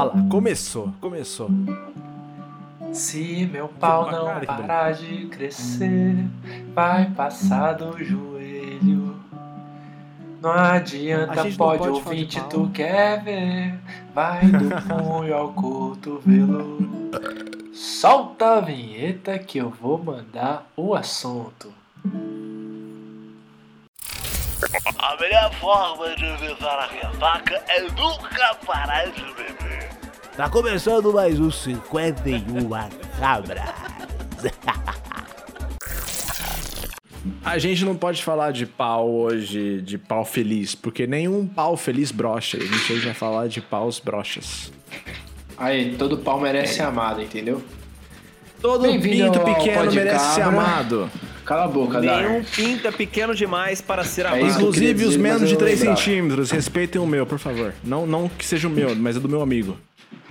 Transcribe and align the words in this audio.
Ah 0.00 0.04
lá, 0.04 0.14
começou, 0.30 0.94
começou. 0.98 1.50
Se 2.90 3.46
meu 3.52 3.68
pau 3.68 4.10
não 4.10 4.24
cara, 4.24 4.46
parar 4.46 4.92
de 4.94 5.26
crescer, 5.26 6.16
vai 6.74 7.10
passar 7.10 7.74
do 7.74 8.02
joelho. 8.02 9.20
Não 10.40 10.52
A 10.52 10.72
adianta, 10.72 11.42
gente 11.42 11.50
não 11.50 11.56
pode 11.58 11.78
pode 11.80 11.90
ouvinte, 11.90 12.40
tu 12.48 12.70
quer 12.72 13.22
ver. 13.22 13.78
Vai 14.14 14.46
do 14.46 14.70
punho 14.88 15.36
ao 15.36 15.52
cotovelo. 15.52 16.78
Solta 17.74 18.56
a 18.56 18.60
vinheta 18.62 19.38
que 19.38 19.58
eu 19.58 19.68
vou 19.68 20.02
mandar 20.02 20.66
o 20.78 20.94
assunto. 20.94 21.70
A 24.98 25.16
melhor 25.20 25.52
forma 25.56 26.16
de 26.16 26.24
evitar 26.24 26.78
a 26.78 26.86
ressaca 26.86 27.62
é 27.68 27.82
nunca 27.82 28.54
parar 28.64 29.04
de 29.10 29.24
beber. 29.34 29.69
Tá 30.40 30.48
começando 30.48 31.12
mais 31.12 31.38
um 31.38 31.50
51 31.50 32.70
Cabra. 33.18 33.74
A 37.44 37.58
gente 37.58 37.84
não 37.84 37.94
pode 37.94 38.24
falar 38.24 38.50
de 38.50 38.64
pau 38.64 39.10
hoje, 39.10 39.82
de 39.82 39.98
pau 39.98 40.24
feliz, 40.24 40.74
porque 40.74 41.06
nenhum 41.06 41.46
pau 41.46 41.76
feliz 41.76 42.10
brocha. 42.10 42.56
A 42.56 42.60
gente 42.62 42.90
hoje 42.90 43.04
vai 43.04 43.12
falar 43.12 43.48
de 43.48 43.60
paus 43.60 44.00
brochas. 44.00 44.72
Aí, 45.58 45.94
todo 45.98 46.16
pau 46.16 46.40
merece 46.40 46.76
ser 46.76 46.84
amado, 46.84 47.20
entendeu? 47.20 47.62
Todo 48.62 48.84
pinto 48.98 49.40
pequeno 49.40 49.92
merece 49.92 50.36
ser 50.36 50.40
amado. 50.40 51.10
Cala 51.44 51.64
a 51.64 51.68
boca, 51.68 52.00
Nenhum 52.00 52.40
Dar. 52.40 52.50
pinto 52.56 52.88
é 52.88 52.90
pequeno 52.90 53.34
demais 53.34 53.82
para 53.82 54.04
ser 54.04 54.24
amado. 54.24 54.46
isso 54.46 54.56
que 54.56 54.62
eu 54.64 54.68
Inclusive 54.68 54.86
queria 54.86 55.06
os 55.06 55.12
dizer, 55.12 55.22
menos 55.22 55.48
de 55.48 55.54
eu 55.54 55.58
3 55.58 55.80
lembrava. 55.80 56.00
centímetros. 56.00 56.50
Respeitem 56.50 56.98
o 56.98 57.06
meu, 57.06 57.26
por 57.26 57.38
favor. 57.38 57.74
Não, 57.84 58.06
não 58.06 58.26
que 58.26 58.46
seja 58.46 58.68
o 58.68 58.70
meu, 58.70 58.96
mas 58.96 59.16
é 59.16 59.20
do 59.20 59.28
meu 59.28 59.42
amigo. 59.42 59.76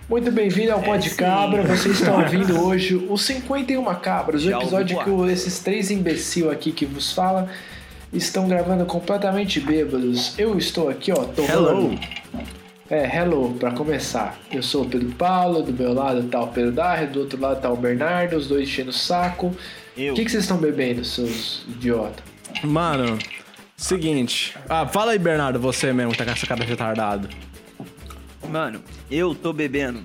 Muito 0.09 0.31
bem-vindo 0.31 0.71
ao 0.71 0.81
Pod 0.81 1.07
sim. 1.07 1.15
Cabra. 1.15 1.63
Vocês 1.63 1.99
estão 1.99 2.19
ouvindo 2.21 2.59
hoje 2.65 2.95
o 2.95 3.17
51 3.17 3.83
Cabras, 3.95 4.43
o 4.43 4.49
episódio 4.51 5.03
que 5.03 5.09
o- 5.09 5.29
esses 5.29 5.59
três 5.59 5.91
imbecil 5.91 6.49
aqui 6.51 6.71
que 6.71 6.85
vos 6.85 7.11
fala 7.13 7.47
estão 8.11 8.47
gravando 8.47 8.85
completamente 8.85 9.59
bêbados. 9.59 10.33
Eu 10.37 10.57
estou 10.57 10.89
aqui, 10.89 11.11
ó, 11.11 11.23
tomando. 11.25 11.51
Hello. 11.51 11.99
É, 12.89 13.17
hello, 13.17 13.53
pra 13.59 13.69
começar. 13.71 14.39
Eu 14.51 14.63
sou 14.63 14.81
o 14.83 14.89
Pedro 14.89 15.09
Paulo, 15.11 15.61
do 15.61 15.71
meu 15.71 15.93
lado 15.93 16.23
tá 16.23 16.41
o 16.41 16.47
Pedro 16.47 16.71
Darre, 16.71 17.05
do 17.05 17.19
outro 17.19 17.39
lado 17.39 17.61
tá 17.61 17.69
o 17.69 17.75
Bernardo, 17.77 18.35
os 18.35 18.47
dois 18.47 18.67
enchendo 18.67 18.89
o 18.89 18.93
saco. 18.93 19.47
O 19.95 20.13
que, 20.15 20.25
que 20.25 20.31
vocês 20.31 20.43
estão 20.45 20.57
bebendo, 20.57 21.05
seus 21.05 21.65
idiota? 21.67 22.23
Mano, 22.63 23.19
seguinte. 23.77 24.55
Ah, 24.67 24.87
fala 24.87 25.11
aí, 25.11 25.19
Bernardo, 25.19 25.59
você 25.59 25.93
mesmo 25.93 26.13
que 26.13 26.17
tá 26.17 26.25
com 26.25 26.31
essa 26.31 26.47
cara 26.47 26.61
de 26.61 26.65
retardado. 26.67 27.29
Mano, 28.49 28.83
eu 29.09 29.35
tô 29.35 29.53
bebendo 29.53 30.03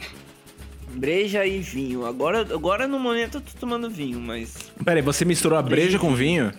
breja 0.94 1.44
e 1.44 1.58
vinho. 1.58 2.06
Agora, 2.06 2.40
agora 2.40 2.86
no 2.86 2.98
momento 2.98 3.38
eu 3.38 3.40
tô 3.40 3.58
tomando 3.58 3.90
vinho, 3.90 4.20
mas. 4.20 4.54
Pera 4.84 4.98
aí, 4.98 5.02
você 5.02 5.24
misturou 5.24 5.58
a 5.58 5.62
breja 5.62 5.98
com 5.98 6.14
vinho? 6.14 6.52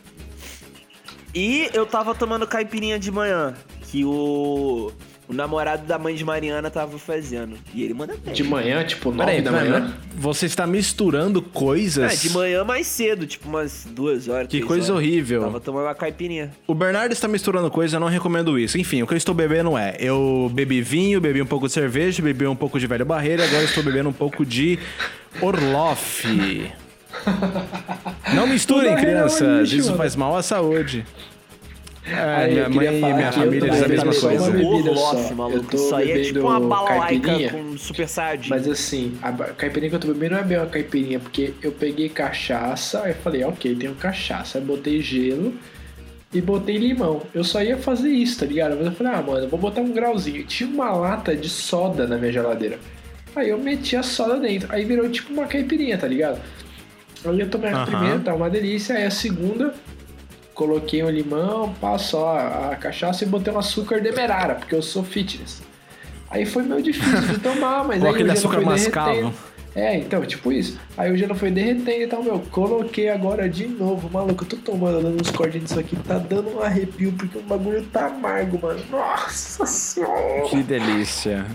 E 1.33 1.69
eu 1.73 1.85
tava 1.85 2.13
tomando 2.13 2.47
caipirinha 2.47 2.99
de 2.99 3.11
manhã, 3.11 3.53
que 3.83 4.05
o. 4.05 4.91
O 5.27 5.33
namorado 5.33 5.87
da 5.87 5.97
mãe 5.97 6.13
de 6.13 6.23
Mariana 6.23 6.69
tava 6.69 6.99
fazendo. 6.99 7.57
E 7.73 7.83
ele 7.83 7.93
manda 7.93 8.15
bem. 8.23 8.33
De 8.33 8.43
manhã, 8.43 8.83
tipo, 8.83 9.11
Pera 9.11 9.25
9 9.25 9.31
aí, 9.31 9.41
da 9.41 9.49
aí, 9.51 9.69
manhã? 9.69 9.97
Você 10.15 10.45
está 10.45 10.67
misturando 10.67 11.41
coisas. 11.41 12.13
É, 12.13 12.27
de 12.27 12.33
manhã 12.33 12.63
mais 12.63 12.85
cedo, 12.85 13.25
tipo 13.25 13.49
umas 13.49 13.87
duas 13.89 14.27
horas. 14.27 14.47
Que 14.47 14.61
coisa 14.61 14.93
horas. 14.93 15.03
horrível. 15.03 15.41
Tava 15.41 15.59
tomando 15.59 15.85
uma 15.85 15.95
caipirinha. 15.95 16.51
O 16.67 16.75
Bernardo 16.75 17.11
está 17.11 17.27
misturando 17.27 17.71
coisas, 17.71 17.93
eu 17.93 17.99
não 17.99 18.07
recomendo 18.07 18.59
isso. 18.59 18.77
Enfim, 18.77 19.01
o 19.01 19.07
que 19.07 19.13
eu 19.13 19.17
estou 19.17 19.33
bebendo 19.33 19.75
é: 19.75 19.95
eu 19.99 20.51
bebi 20.53 20.81
vinho, 20.81 21.19
bebi 21.19 21.41
um 21.41 21.47
pouco 21.47 21.65
de 21.67 21.73
cerveja, 21.73 22.21
bebi 22.21 22.45
um 22.45 22.55
pouco 22.55 22.79
de 22.79 22.85
velho 22.85 23.05
barreira, 23.05 23.43
e 23.43 23.47
agora 23.47 23.63
eu 23.63 23.67
estou 23.67 23.83
bebendo 23.83 24.09
um 24.09 24.13
pouco 24.13 24.45
de 24.45 24.77
Orloff. 25.41 26.27
Não 28.35 28.45
misturem, 28.45 28.95
crianças, 28.95 29.71
isso 29.71 29.95
faz 29.95 30.15
mal 30.15 30.35
à 30.35 30.43
saúde. 30.43 31.05
É, 32.07 32.35
Aí, 32.35 32.51
minha 32.53 32.65
eu 32.65 32.69
queria 32.69 32.91
mãe 32.91 32.97
e 32.97 33.01
falar 33.01 33.15
minha 33.15 33.31
família 33.31 33.69
dizem 33.69 33.85
a 33.85 33.87
mesma 33.87 34.13
só 34.13 34.27
uma 34.27 34.37
coisa. 34.37 34.51
bebida 34.51 34.89
Orloff, 34.91 35.33
maluco. 35.33 35.57
Eu 35.57 35.63
tô 35.63 35.77
Isso 35.77 35.95
aí 35.95 36.11
é 36.11 36.19
tipo 36.19 36.33
bebendo 36.39 36.47
uma 36.47 36.59
balaica 36.59 37.19
caipirinha. 37.19 37.49
com 37.51 37.77
super 37.77 38.07
saiyajin. 38.07 38.49
Mas 38.49 38.67
assim, 38.67 39.17
a 39.23 39.31
caipirinha 39.31 39.89
que 39.89 39.95
eu 39.95 39.99
tô 39.99 40.07
bebendo 40.09 40.35
não 40.35 40.41
é 40.41 40.43
bem 40.43 40.57
uma 40.57 40.67
caipirinha, 40.67 41.19
porque 41.19 41.53
eu 41.63 41.71
peguei 41.71 42.09
cachaça, 42.09 43.01
aí 43.03 43.11
eu 43.11 43.15
falei, 43.15 43.43
ok, 43.43 43.75
tenho 43.75 43.95
cachaça, 43.95 44.59
aí 44.59 44.63
botei 44.63 45.01
gelo 45.01 45.55
e 46.31 46.39
botei 46.41 46.77
limão. 46.77 47.23
Eu 47.33 47.43
só 47.43 47.63
ia 47.63 47.77
fazer 47.77 48.09
isso, 48.09 48.39
tá 48.39 48.45
ligado? 48.45 48.75
Mas 48.77 48.85
eu 48.85 48.91
falei, 48.91 49.13
ah, 49.13 49.21
mano, 49.23 49.39
eu 49.45 49.49
vou 49.49 49.59
botar 49.59 49.81
um 49.81 49.91
grauzinho. 49.91 50.43
Tinha 50.45 50.69
uma 50.69 50.91
lata 50.91 51.35
de 51.35 51.49
soda 51.49 52.05
na 52.05 52.17
minha 52.17 52.31
geladeira. 52.31 52.77
Aí 53.35 53.49
eu 53.49 53.57
meti 53.57 53.95
a 53.95 54.03
soda 54.03 54.37
dentro, 54.37 54.67
aí 54.71 54.85
virou 54.85 55.09
tipo 55.09 55.33
uma 55.33 55.47
caipirinha, 55.47 55.97
tá 55.97 56.07
ligado? 56.07 56.39
Aí 57.25 57.39
eu 57.39 57.49
tomei 57.49 57.71
a 57.71 57.77
Aham. 57.77 57.85
primeira, 57.85 58.19
tá 58.19 58.33
uma 58.35 58.49
delícia, 58.49 58.95
aí 58.95 59.05
a 59.05 59.11
segunda. 59.11 59.73
Coloquei 60.55 61.03
o 61.03 61.09
limão, 61.09 61.73
passou 61.81 62.27
a, 62.27 62.71
a 62.71 62.75
cachaça 62.77 63.25
e 63.25 63.27
botei 63.27 63.53
um 63.53 63.59
açúcar 63.59 63.99
demerara, 63.99 64.55
porque 64.55 64.73
eu 64.73 64.81
sou 64.81 65.03
fitness. 65.03 65.61
Aí 66.31 66.45
foi 66.45 66.63
meio 66.63 66.81
difícil 66.81 67.27
de 67.27 67.39
tomar, 67.39 67.83
mas 67.83 68.01
aí 68.03 68.09
aquele 68.09 68.31
açúcar 68.31 68.61
mascavo. 68.61 69.33
É, 69.75 69.97
então, 69.97 70.25
tipo 70.25 70.53
isso. 70.53 70.79
Aí 70.97 71.11
o 71.11 71.17
gelo 71.17 71.35
foi 71.35 71.51
derretendo 71.51 72.03
e 72.03 72.07
tal, 72.07 72.23
meu. 72.23 72.39
Coloquei 72.49 73.09
agora 73.09 73.49
de 73.49 73.67
novo, 73.67 74.09
maluco. 74.09 74.45
Eu 74.45 74.47
tô 74.47 74.55
tomando, 74.55 75.01
dando 75.01 75.21
uns 75.21 75.29
cortes 75.29 75.61
disso 75.61 75.77
aqui. 75.77 75.97
Tá 75.97 76.17
dando 76.17 76.55
um 76.55 76.61
arrepio, 76.61 77.11
porque 77.11 77.37
o 77.37 77.41
bagulho 77.41 77.83
tá 77.91 78.05
amargo, 78.05 78.57
mano. 78.61 78.79
Nossa 78.89 79.65
senhora. 79.65 80.47
Que 80.49 80.63
delícia. 80.63 81.45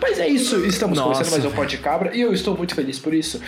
Mas 0.00 0.18
é 0.18 0.26
isso, 0.26 0.64
estamos 0.64 0.96
Nossa. 0.96 1.12
começando 1.12 1.32
mais 1.32 1.44
um 1.44 1.54
Pode 1.54 1.76
Cabra 1.76 2.16
e 2.16 2.22
eu 2.22 2.32
estou 2.32 2.56
muito 2.56 2.74
feliz 2.74 2.98
por 2.98 3.12
isso. 3.12 3.42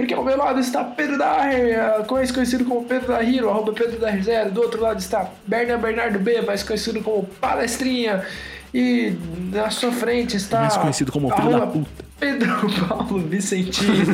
Porque 0.00 0.14
ao 0.14 0.24
meu 0.24 0.34
lado 0.34 0.58
está 0.58 0.82
Pedro 0.82 1.18
Daher, 1.18 2.06
mais 2.10 2.32
conhecido 2.32 2.64
como 2.64 2.84
Pedro 2.86 3.08
da 3.08 3.22
Hero, 3.22 3.50
arroba 3.50 3.74
Pedro 3.74 3.98
da 3.98 4.10
Zero. 4.16 4.50
Do 4.50 4.62
outro 4.62 4.80
lado 4.80 4.98
está 4.98 5.28
Bernardo 5.46 5.82
Bernardo 5.82 6.18
B, 6.18 6.40
mais 6.40 6.62
conhecido 6.62 7.02
como 7.02 7.24
Palestrinha. 7.38 8.24
E 8.72 9.14
na 9.52 9.68
sua 9.68 9.92
frente 9.92 10.38
está. 10.38 10.60
Mais 10.60 10.78
conhecido 10.78 11.12
como 11.12 11.30
arroba 11.30 11.60
da 11.60 11.66
puta. 11.66 11.90
Pedro 12.18 12.56
Paulo 12.88 13.18
Vicentini. 13.28 14.06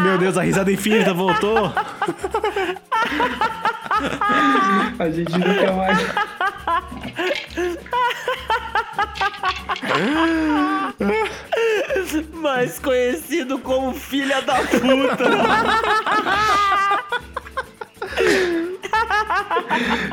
Meu 0.00 0.18
Deus, 0.18 0.38
a 0.38 0.42
risada 0.42 0.70
infinita 0.70 1.12
voltou. 1.12 1.72
A 5.00 5.10
gente 5.10 5.32
nunca 5.32 5.72
mais. 5.72 5.98
Mais 12.34 12.78
conhecido 12.78 13.58
como 13.58 13.92
filha 13.94 14.40
da 14.42 14.56
puta. 14.56 15.24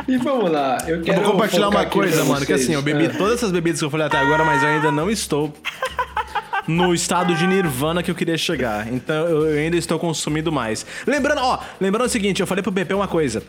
E 0.08 0.18
vamos 0.18 0.52
lá, 0.52 0.78
eu 0.88 0.98
Eu 0.98 1.02
quero. 1.04 1.22
vou 1.22 1.32
compartilhar 1.34 1.70
uma 1.70 1.86
coisa, 1.86 2.24
mano, 2.26 2.40
que 2.42 2.48
vocês. 2.48 2.62
assim, 2.64 2.74
eu 2.74 2.82
bebi 2.82 3.06
Ah. 3.06 3.14
todas 3.18 3.36
essas 3.36 3.52
bebidas 3.52 3.80
que 3.80 3.86
eu 3.86 3.90
falei 3.90 4.08
até 4.08 4.18
agora, 4.18 4.44
mas 4.44 4.64
eu 4.64 4.70
ainda 4.70 4.92
não 4.92 5.10
estou 5.10 5.54
no 6.68 6.94
estado 6.94 7.34
de 7.36 7.46
nirvana 7.48 8.02
que 8.02 8.10
eu 8.10 8.16
queria 8.16 8.38
chegar. 8.38 8.92
Então 8.92 9.28
eu 9.28 9.46
eu 9.48 9.60
ainda 9.60 9.78
estou 9.78 10.00
consumindo 10.00 10.52
mais. 10.52 10.86
Lembrando, 11.06 11.42
ó, 11.42 11.60
lembrando 11.80 12.08
o 12.08 12.10
seguinte, 12.10 12.40
eu 12.42 12.48
falei 12.48 12.62
pro 12.64 12.72
PP 12.72 12.94
uma 12.94 13.08
coisa. 13.08 13.44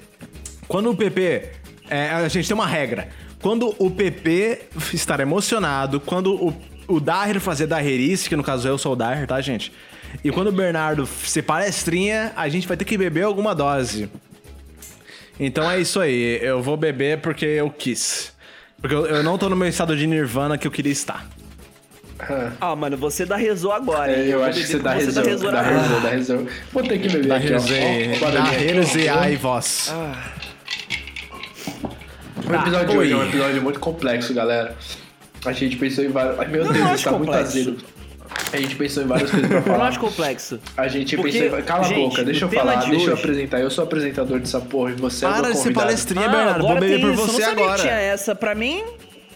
Quando 0.68 0.90
o 0.90 0.96
PP. 0.96 1.50
é, 1.90 2.10
a 2.10 2.28
gente 2.28 2.46
tem 2.48 2.54
uma 2.54 2.66
regra. 2.66 3.08
Quando 3.42 3.74
o 3.78 3.90
PP 3.90 4.60
estar 4.94 5.18
emocionado, 5.18 6.00
quando 6.00 6.32
o, 6.32 6.54
o 6.86 7.00
Daher 7.00 7.40
fazer 7.40 7.66
Daherice, 7.66 8.28
que 8.28 8.36
no 8.36 8.42
caso 8.42 8.68
eu 8.68 8.78
sou 8.78 8.92
o 8.92 8.96
Daher, 8.96 9.26
tá, 9.26 9.40
gente? 9.40 9.72
E 10.22 10.30
quando 10.30 10.48
o 10.48 10.52
Bernardo 10.52 11.04
ser 11.06 11.42
palestrinha, 11.42 12.32
a 12.36 12.48
gente 12.48 12.68
vai 12.68 12.76
ter 12.76 12.84
que 12.84 12.96
beber 12.96 13.24
alguma 13.24 13.54
dose. 13.54 14.08
Então 15.40 15.68
é 15.68 15.80
isso 15.80 15.98
aí. 15.98 16.38
Eu 16.40 16.62
vou 16.62 16.76
beber 16.76 17.20
porque 17.20 17.44
eu 17.44 17.68
quis. 17.68 18.32
Porque 18.80 18.94
eu, 18.94 19.06
eu 19.06 19.22
não 19.24 19.36
tô 19.36 19.48
no 19.48 19.56
meu 19.56 19.68
estado 19.68 19.96
de 19.96 20.06
nirvana 20.06 20.56
que 20.56 20.66
eu 20.66 20.70
queria 20.70 20.92
estar. 20.92 21.26
Ah, 22.60 22.76
mano, 22.76 22.96
você 22.96 23.26
dá 23.26 23.36
rezou 23.36 23.72
agora. 23.72 24.12
É, 24.12 24.22
hein? 24.22 24.28
eu 24.28 24.38
vou 24.38 24.48
acho 24.48 24.60
que 24.60 24.66
você 24.66 24.78
dá 24.78 24.92
rezou 24.92 25.24
dá 25.50 25.52
na 25.52 25.62
reserva, 25.62 26.00
dá 26.00 26.08
reserva. 26.10 26.46
Vou 26.72 26.82
ter 26.84 26.98
que 27.00 27.08
beber 27.08 27.32
aqui. 27.32 27.52
Ó, 27.52 28.20
barulhinho 28.20 28.82
aqui, 28.82 28.98
e 28.98 29.08
ó. 29.08 29.18
ai 29.18 29.36
voz. 29.36 29.92
O 32.52 32.62
episódio 32.62 32.88
de 32.88 32.96
hoje 32.98 33.12
é 33.12 33.16
um 33.16 33.24
episódio 33.28 33.62
muito 33.62 33.80
complexo, 33.80 34.34
galera. 34.34 34.76
A 35.44 35.52
gente 35.52 35.76
pensou 35.76 36.04
em 36.04 36.08
vários. 36.08 36.38
Ai, 36.38 36.48
meu 36.48 36.64
Eu 36.64 36.72
Deus, 36.72 36.78
não 36.78 36.86
tá 36.88 36.92
acho 36.94 37.10
muito 37.10 37.24
complexo. 37.26 37.58
azedo. 37.58 37.76
A 38.52 38.56
gente 38.56 38.76
pensou 38.76 39.02
em 39.02 39.06
várias 39.06 39.30
coisas 39.30 39.48
pra 39.48 39.58
Eu 39.58 39.64
não 39.66 39.72
falar. 39.74 39.88
acho 39.88 40.00
complexo. 40.00 40.60
A 40.76 40.88
gente 40.88 41.16
Porque, 41.16 41.38
pensou 41.40 41.58
em. 41.58 41.62
Cala 41.62 41.84
gente, 41.84 42.00
a 42.00 42.08
boca, 42.08 42.24
deixa 42.24 42.44
eu 42.44 42.48
falar, 42.50 42.74
de 42.76 42.90
deixa 42.90 43.06
eu 43.06 43.12
hoje- 43.12 43.22
apresentar. 43.22 43.60
Eu 43.60 43.70
sou 43.70 43.84
apresentador 43.84 44.38
dessa 44.38 44.60
porra 44.60 44.90
e 44.92 44.94
você 44.94 45.24
é 45.24 45.28
o 45.28 45.32
Para 45.32 45.50
de 45.52 45.58
ser 45.58 45.72
palestrinha, 45.72 46.26
Ah, 46.26 46.28
Bernardo. 46.28 46.60
Vou 46.60 46.70
agora 46.70 46.80
beber 46.80 47.00
por. 47.00 47.08
Eu 47.10 47.14
você 47.16 47.32
não 47.32 47.40
sabia 47.40 47.54
que 47.56 47.62
agora. 47.62 47.78
tinha 47.82 47.92
essa. 47.94 48.34
Pra 48.34 48.54
mim, 48.54 48.82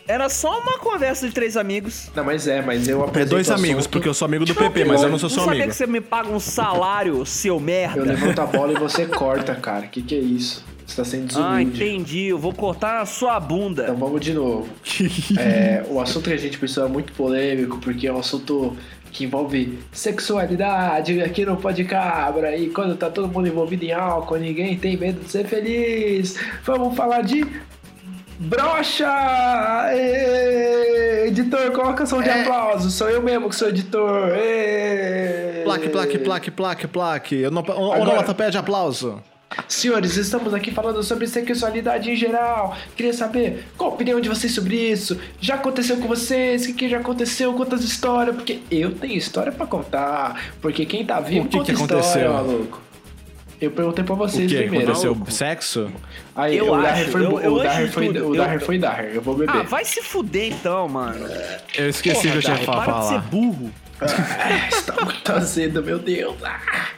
era 0.08 0.28
só 0.28 0.60
uma 0.60 0.78
conversa 0.78 1.26
de 1.26 1.34
três 1.34 1.56
amigos. 1.56 2.10
Não, 2.14 2.24
mas 2.24 2.46
é, 2.46 2.62
mas 2.62 2.86
eu 2.88 3.02
É 3.02 3.04
apresento 3.08 3.30
dois 3.30 3.48
o 3.48 3.54
amigos, 3.54 3.78
assunto, 3.80 3.90
porque 3.92 4.08
eu 4.08 4.14
sou 4.14 4.24
amigo 4.26 4.44
do 4.44 4.54
PP, 4.54 4.84
mas 4.84 5.02
eu 5.02 5.08
não 5.10 5.18
sou 5.18 5.28
Não 5.28 5.34
seu 5.36 5.48
amigo. 5.50 5.68
que 5.68 5.74
você 5.74 5.86
me 5.86 6.00
paga 6.00 6.30
um 6.30 6.40
salário, 6.40 7.26
seu 7.26 7.58
merda. 7.60 7.98
Eu 7.98 8.04
levanto 8.04 8.38
a 8.40 8.46
bola 8.46 8.72
e 8.72 8.76
você 8.78 9.04
corta, 9.06 9.54
cara. 9.56 9.86
Que 9.88 10.00
que 10.00 10.14
é 10.14 10.18
isso? 10.20 10.64
Você 10.86 10.96
tá 10.96 11.04
sendo 11.04 11.24
Ah, 11.36 11.56
desumilde. 11.58 11.82
entendi. 11.84 12.24
Eu 12.26 12.38
vou 12.38 12.52
cortar 12.54 13.00
a 13.00 13.06
sua 13.06 13.40
bunda. 13.40 13.82
Então 13.84 13.96
vamos 13.96 14.20
de 14.20 14.32
novo. 14.32 14.68
É, 15.38 15.84
o 15.88 16.00
assunto 16.00 16.28
que 16.28 16.34
a 16.34 16.38
gente 16.38 16.58
pensou 16.58 16.84
é 16.86 16.88
muito 16.88 17.12
polêmico, 17.12 17.78
porque 17.78 18.06
é 18.06 18.12
um 18.12 18.18
assunto 18.20 18.76
que 19.10 19.24
envolve 19.24 19.78
sexualidade 19.92 21.20
aqui 21.22 21.44
no 21.44 21.56
Pode 21.56 21.82
Cabra. 21.84 22.56
E 22.56 22.68
quando 22.70 22.96
tá 22.96 23.10
todo 23.10 23.26
mundo 23.28 23.48
envolvido 23.48 23.84
em 23.84 23.92
álcool, 23.92 24.36
ninguém 24.36 24.76
tem 24.76 24.96
medo 24.96 25.20
de 25.24 25.30
ser 25.30 25.44
feliz. 25.46 26.36
Vamos 26.64 26.94
falar 26.96 27.22
de. 27.22 27.44
Brocha! 28.38 29.10
Editor, 31.26 31.72
coloca 31.72 32.06
som 32.06 32.22
de 32.22 32.30
aplauso. 32.30 32.90
Sou 32.90 33.08
eu 33.10 33.22
mesmo 33.22 33.48
que 33.48 33.56
sou 33.56 33.68
editor. 33.68 34.30
Plaque, 35.64 35.88
plaque, 35.88 36.18
plaque, 36.18 36.50
plaque, 36.50 36.86
plaque. 36.86 37.44
Agora- 37.44 37.74
Onomatopeia 38.02 38.50
aplauso. 38.58 39.20
Senhores, 39.68 40.16
estamos 40.16 40.52
aqui 40.52 40.70
falando 40.70 41.02
sobre 41.02 41.26
sexualidade 41.26 42.10
em 42.10 42.16
geral. 42.16 42.76
Queria 42.96 43.12
saber 43.12 43.64
qual 43.76 43.90
a 43.90 43.94
opinião 43.94 44.20
de 44.20 44.28
vocês 44.28 44.52
sobre 44.54 44.76
isso. 44.76 45.18
Já 45.40 45.54
aconteceu 45.54 45.96
com 45.96 46.06
vocês? 46.08 46.64
O 46.64 46.66
que, 46.68 46.72
que 46.74 46.88
já 46.88 46.98
aconteceu? 46.98 47.52
Quantas 47.54 47.82
histórias? 47.82 48.34
Porque 48.36 48.60
eu 48.70 48.92
tenho 48.94 49.14
história 49.14 49.50
pra 49.52 49.66
contar. 49.66 50.52
Porque 50.60 50.84
quem 50.84 51.04
tá 51.06 51.20
vivo 51.20 51.46
O 51.46 51.48
que 51.48 51.56
conta 51.58 51.72
que 51.74 51.80
história, 51.80 52.00
aconteceu? 52.02 52.32
maluco. 52.32 52.80
Eu 53.58 53.70
perguntei 53.70 54.04
pra 54.04 54.14
O 54.14 54.18
vocês 54.18 54.50
que 54.52 54.58
primeiro. 54.58 54.92
aconteceu? 54.92 55.16
Sexo? 55.30 55.90
Aí, 56.34 56.58
Eu 56.58 56.66
o 56.68 56.74
acho, 56.74 57.10
foi, 57.10 57.24
eu- 57.24 57.40
eu 57.40 57.54
o 57.54 57.58
Daher 57.62 57.90
foi, 57.90 58.06
tudo, 58.08 58.28
o 58.28 58.36
Daher 58.36 58.60
foi 58.60 58.78
Daher. 58.78 59.14
Eu 59.14 59.22
vou 59.22 59.34
beber. 59.36 59.56
Ah, 59.56 59.62
vai 59.62 59.84
se 59.84 60.02
fuder 60.02 60.52
então, 60.52 60.86
mano. 60.88 61.26
Eu 61.74 61.88
esqueci 61.88 62.16
Porra, 62.28 62.30
que 62.32 62.36
eu 62.36 62.42
tinha 62.42 62.58
pra 62.58 62.74
para 62.82 62.92
de 62.98 63.02
ser 63.04 63.08
falar. 63.14 63.20
burro. 63.22 63.70
Ah, 63.98 64.68
está 64.68 65.04
muito 65.04 65.32
azedo, 65.32 65.82
meu 65.82 65.98
Deus. 65.98 66.36
Ah. 66.44 66.88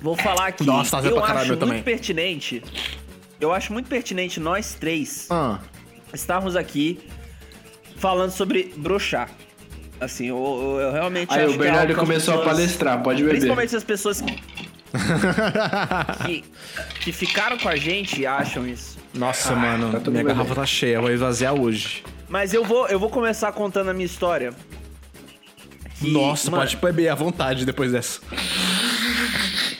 Vou 0.00 0.16
falar 0.16 0.46
aqui. 0.48 0.64
Nossa, 0.64 0.98
eu 0.98 1.16
pra 1.16 1.24
acho 1.34 1.46
muito 1.48 1.60
também. 1.60 1.82
pertinente. 1.82 2.62
Eu 3.40 3.52
acho 3.52 3.72
muito 3.72 3.88
pertinente 3.88 4.38
nós 4.40 4.74
três 4.74 5.26
Ah, 5.30 5.58
estarmos 6.12 6.56
aqui 6.56 7.00
falando 7.96 8.30
sobre 8.30 8.72
brochar. 8.76 9.30
Assim, 10.00 10.26
eu, 10.26 10.36
eu- 10.36 10.80
eu 10.80 10.92
realmente 10.92 11.32
Aí 11.32 11.40
acho 11.44 11.54
o 11.54 11.56
que 11.58 11.60
é 11.62 11.64
Bernardo 11.64 11.94
começou 11.94 12.34
a 12.34 12.38
pessoas- 12.38 12.56
palestrar, 12.56 13.02
pode 13.02 13.18
beber. 13.22 13.32
Principalmente 13.36 13.76
as 13.76 13.84
pessoas 13.84 14.20
que, 14.22 14.38
que, 16.26 16.44
que 17.00 17.12
ficaram 17.12 17.58
com 17.58 17.68
a 17.68 17.76
gente 17.76 18.24
acham 18.26 18.66
isso. 18.66 18.98
Nossa, 19.14 19.54
mano. 19.54 20.00
tá 20.00 20.10
minha 20.10 20.22
garrafa 20.22 20.54
tá 20.54 20.66
cheia. 20.66 20.96
Eu 20.96 21.02
vou 21.02 21.10
esvaziar 21.10 21.54
hoje. 21.54 22.02
Mas 22.28 22.54
eu 22.54 22.64
vou, 22.64 22.86
eu 22.88 22.98
vou 22.98 23.10
começar 23.10 23.52
contando 23.52 23.90
a 23.90 23.92
minha 23.94 24.06
história. 24.06 24.52
Que, 25.98 26.10
Nossa, 26.12 26.50
mano, 26.50 26.62
pode 26.62 26.76
beber 26.76 27.08
à 27.08 27.14
vontade 27.14 27.66
depois 27.66 27.92
dessa. 27.92 28.20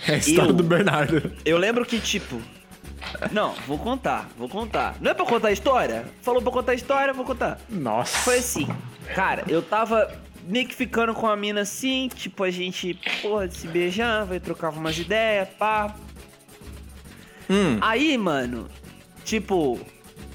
É 0.06 0.14
a 0.14 0.17
história 0.19 0.50
Eu- 0.50 0.55
do 0.55 0.62
Bernardo. 0.62 1.32
Eu 1.44 1.58
lembro 1.58 1.85
que, 1.85 1.99
tipo. 2.00 2.41
Não, 3.32 3.55
vou 3.67 3.79
contar, 3.79 4.29
vou 4.38 4.49
contar. 4.49 4.94
Não 5.00 5.11
é 5.11 5.14
pra 5.14 5.25
contar 5.25 5.49
a 5.49 5.52
história? 5.52 6.05
Falou 6.23 6.41
pra 6.43 6.52
contar 6.52 6.73
a 6.73 6.75
história, 6.75 7.12
vou 7.14 7.25
contar. 7.25 7.58
Nossa. 7.69 8.19
Foi 8.19 8.38
assim, 8.38 8.69
cara, 9.14 9.44
eu 9.49 9.62
tava 9.62 10.11
meio 10.47 10.67
que 10.69 10.75
ficando 10.75 11.14
com 11.14 11.26
a 11.26 11.35
mina 11.37 11.62
assim, 11.62 12.08
tipo, 12.14 12.44
a 12.44 12.50
gente, 12.50 12.99
porra, 13.23 13.50
se 13.50 13.67
beijava 13.67 14.37
e 14.37 14.41
trocava 14.41 14.79
umas 14.79 14.99
ideias, 14.99 15.49
pá. 15.58 15.94
Hum. 17.49 17.79
Aí, 17.81 18.17
mano, 18.17 18.69
tipo, 19.25 19.81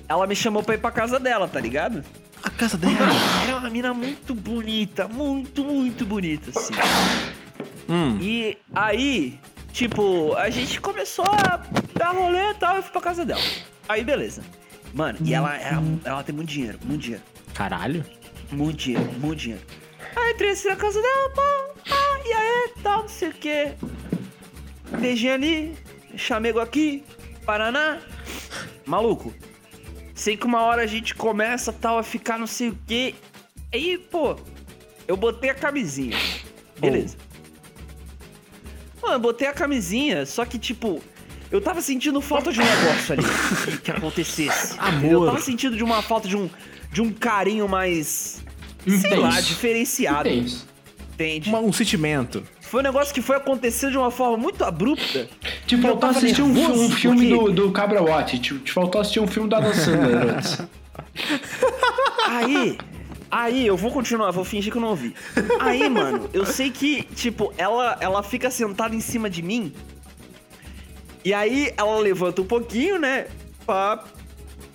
ela 0.09 0.27
me 0.27 0.35
chamou 0.35 0.63
pra 0.63 0.75
ir 0.75 0.79
pra 0.79 0.91
casa 0.91 1.19
dela, 1.19 1.47
tá 1.47 1.59
ligado? 1.59 2.03
A 2.43 2.49
casa 2.49 2.77
dela. 2.77 2.95
Era 3.43 3.57
uma 3.57 3.69
mina 3.69 3.93
muito 3.93 4.33
bonita, 4.35 5.07
muito, 5.07 5.63
muito 5.63 6.05
bonita, 6.05 6.51
assim. 6.57 6.73
Hum. 7.87 8.17
E 8.19 8.57
aí, 8.73 9.39
tipo, 9.75 10.33
a 10.35 10.49
gente 10.49 10.79
começou 10.79 11.25
a 11.25 11.57
dar 11.93 12.11
rolê 12.11 12.51
e 12.51 12.53
tal, 12.53 12.77
eu 12.77 12.83
fui 12.83 12.91
pra 12.93 13.01
casa 13.01 13.25
dela. 13.25 13.41
Aí, 13.89 14.03
beleza. 14.05 14.41
Mano, 14.93 15.19
e 15.21 15.33
ela, 15.33 15.53
ela, 15.57 15.83
ela 16.05 16.23
tem 16.23 16.33
muito 16.33 16.49
dinheiro, 16.49 16.79
muito 16.85 17.01
dinheiro. 17.01 17.23
Caralho. 17.53 18.05
Muito 18.49 18.77
dinheiro, 18.77 19.11
muito 19.19 19.39
dinheiro. 19.39 19.63
Aí 20.15 20.31
entrei 20.31 20.51
assim 20.51 20.69
na 20.69 20.77
casa 20.77 21.01
dela, 21.01 21.29
pá, 21.31 21.65
ah, 21.91 22.19
e 22.25 22.31
aí, 22.31 22.71
tal, 22.81 23.01
não 23.01 23.09
sei 23.09 23.29
o 23.29 23.33
quê. 23.33 23.73
Beijinho 24.97 25.33
ali, 25.33 25.77
chamego 26.15 26.61
aqui, 26.61 27.03
Paraná. 27.45 27.99
Maluco, 28.85 29.33
sei 30.13 30.37
que 30.37 30.45
uma 30.45 30.61
hora 30.61 30.83
a 30.83 30.87
gente 30.87 31.13
começa 31.13 31.73
tal 31.73 31.97
a 31.97 32.03
ficar 32.03 32.37
não 32.37 32.47
sei 32.47 32.69
o 32.69 32.79
quê. 32.87 33.13
Aí, 33.73 33.97
pô, 33.97 34.37
eu 35.05 35.17
botei 35.17 35.49
a 35.49 35.55
camisinha. 35.55 36.15
Beleza. 36.79 37.17
Mano, 39.05 39.19
botei 39.19 39.47
a 39.47 39.53
camisinha, 39.53 40.25
só 40.25 40.43
que 40.45 40.57
tipo, 40.59 41.01
eu 41.51 41.61
tava 41.61 41.81
sentindo 41.81 42.19
falta 42.21 42.51
de 42.51 42.59
um 42.59 42.63
negócio 42.63 43.13
ali 43.13 43.23
que, 43.23 43.77
que 43.83 43.91
acontecesse. 43.91 44.75
Amor. 44.79 45.11
Eu 45.11 45.25
tava 45.25 45.41
sentindo 45.41 45.77
de 45.77 45.83
uma 45.83 46.01
falta 46.01 46.27
de 46.27 46.35
um, 46.35 46.49
de 46.91 47.01
um 47.01 47.11
carinho 47.11 47.67
mais, 47.69 48.43
sei 48.85 49.15
lá, 49.15 49.39
diferenciado. 49.41 50.27
Intenso. 50.29 50.65
Entende? 51.13 51.49
Uma- 51.49 51.59
um 51.59 51.71
sentimento. 51.71 52.43
Foi 52.59 52.79
um 52.81 52.83
negócio 52.83 53.13
que 53.13 53.21
foi 53.21 53.35
acontecer 53.37 53.91
de 53.91 53.97
uma 53.97 54.09
forma 54.11 54.37
muito 54.37 54.63
abrupta. 54.65 55.29
Te 55.67 55.77
faltou 55.77 56.09
assistir 56.09 56.41
um, 56.41 56.49
um 56.51 56.89
filme 56.89 57.29
porque- 57.29 57.51
do, 57.53 57.67
do 57.67 57.71
Cabra 57.71 58.01
Watch. 58.01 58.39
Te, 58.39 58.57
te 58.59 58.71
faltou 58.71 58.99
assistir 58.99 59.19
um 59.19 59.27
filme 59.27 59.47
da 59.47 59.59
Dan 59.59 59.73
Sandler 59.73 60.33
antes. 60.35 60.57
Aí, 62.27 62.77
aí, 63.43 63.65
eu 63.67 63.75
vou 63.77 63.91
continuar, 63.91 64.31
vou 64.31 64.43
fingir 64.43 64.71
que 64.71 64.77
eu 64.77 64.81
não 64.81 64.89
ouvi. 64.89 65.13
Aí, 65.59 65.87
mano, 65.89 66.29
eu 66.33 66.45
sei 66.45 66.69
que, 66.69 67.03
tipo, 67.03 67.53
ela, 67.57 67.97
ela 67.99 68.23
fica 68.23 68.49
sentada 68.51 68.95
em 68.95 69.01
cima 69.01 69.29
de 69.29 69.41
mim. 69.41 69.73
E 71.23 71.33
aí 71.33 71.71
ela 71.75 71.97
levanta 71.99 72.41
um 72.41 72.45
pouquinho, 72.45 72.99
né? 72.99 73.27
Pra 73.65 74.03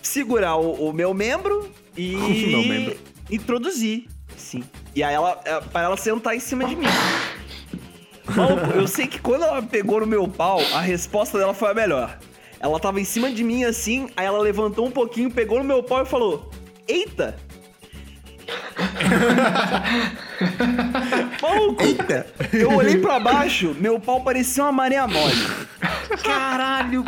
segurar 0.03 0.57
o, 0.57 0.89
o 0.89 0.93
meu 0.93 1.15
membro 1.15 1.71
e. 1.97 2.17
Meu 2.17 2.63
membro. 2.65 2.97
introduzir. 3.31 4.07
Sim. 4.37 4.65
E 4.95 5.03
aí 5.03 5.15
ela. 5.15 5.41
é, 5.45 5.61
Pra 5.61 5.83
ela 5.83 5.97
sentar 5.97 6.35
em 6.35 6.41
cima 6.41 6.65
de 6.65 6.75
mim. 6.75 6.87
Maluco, 8.35 8.71
eu 8.75 8.87
sei 8.87 9.07
que 9.07 9.21
quando 9.21 9.45
ela 9.45 9.63
pegou 9.63 10.01
no 10.01 10.07
meu 10.07 10.27
pau, 10.29 10.61
a 10.73 10.81
resposta 10.81 11.39
dela 11.39 11.55
foi 11.55 11.71
a 11.71 11.75
melhor. 11.75 12.19
Ela 12.61 12.79
tava 12.79 13.01
em 13.01 13.05
cima 13.05 13.31
de 13.31 13.43
mim 13.43 13.65
assim, 13.65 14.09
aí 14.17 14.27
ela 14.27 14.39
levantou 14.39 14.87
um 14.87 14.91
pouquinho, 14.91 15.31
pegou 15.31 15.59
no 15.59 15.65
meu 15.65 15.83
pau 15.83 16.03
e 16.03 16.07
falou: 16.07 16.51
Eita! 16.87 17.37
Maluco, 21.43 21.83
Eita! 21.83 22.27
eu 22.53 22.73
olhei 22.75 22.99
pra 22.99 23.19
baixo, 23.19 23.75
meu 23.79 23.99
pau 24.01 24.23
parecia 24.23 24.65
uma 24.65 24.73
maré 24.73 25.05
mole. 25.07 25.47
Caralho, 26.23 27.05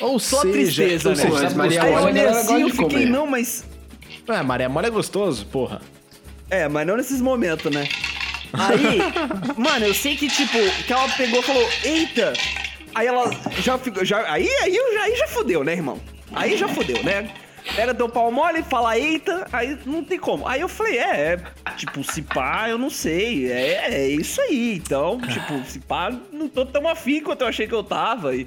Ou 0.00 0.18
só 0.18 0.40
seja, 0.42 0.52
tristeza, 0.52 1.10
né? 1.10 1.16
seja, 1.16 1.30
Mas 1.40 1.54
Maria 1.54 1.82
Aí 1.82 1.92
eu 1.92 2.02
olhei 2.02 2.26
assim, 2.26 2.62
eu 2.62 2.70
fiquei, 2.70 2.88
comer. 2.88 3.06
não, 3.06 3.26
mas 3.26 3.64
É, 4.28 4.42
Maria 4.42 4.68
Mole 4.68 4.86
é 4.86 4.90
gostoso, 4.90 5.46
porra. 5.46 5.80
É, 6.50 6.68
mas 6.68 6.86
não 6.86 6.96
nesses 6.96 7.20
momentos, 7.20 7.70
né? 7.72 7.88
Aí, 8.52 8.98
mano, 9.58 9.86
eu 9.86 9.94
sei 9.94 10.16
que, 10.16 10.28
tipo, 10.28 10.58
que 10.86 10.92
ela 10.92 11.08
pegou 11.08 11.40
e 11.40 11.42
falou, 11.42 11.68
eita! 11.82 12.32
Aí 12.94 13.06
ela 13.08 13.28
já 13.60 13.76
ficou. 13.76 14.04
Já, 14.04 14.18
aí, 14.30 14.48
aí, 14.62 14.78
aí 14.78 15.16
já 15.16 15.26
fudeu, 15.26 15.64
né, 15.64 15.72
irmão? 15.72 15.98
Aí 16.32 16.56
já 16.56 16.68
fudeu, 16.68 17.02
né? 17.02 17.28
Pega 17.74 17.94
teu 17.94 18.08
pau 18.08 18.30
mole, 18.30 18.62
fala 18.62 18.98
eita, 18.98 19.46
aí 19.50 19.78
não 19.86 20.04
tem 20.04 20.18
como. 20.18 20.46
Aí 20.46 20.60
eu 20.60 20.68
falei, 20.68 20.98
é, 20.98 21.40
é, 21.64 21.70
tipo, 21.76 22.04
se 22.04 22.20
pá, 22.20 22.68
eu 22.68 22.76
não 22.76 22.90
sei. 22.90 23.50
É, 23.50 23.94
é 23.94 24.08
isso 24.08 24.40
aí. 24.40 24.74
Então, 24.76 25.18
tipo, 25.20 25.64
se 25.64 25.78
pá, 25.80 26.12
não 26.30 26.48
tô 26.48 26.66
tão 26.66 26.86
afim 26.86 27.22
quanto 27.22 27.40
eu 27.40 27.48
achei 27.48 27.66
que 27.66 27.74
eu 27.74 27.82
tava. 27.82 28.36
E, 28.36 28.46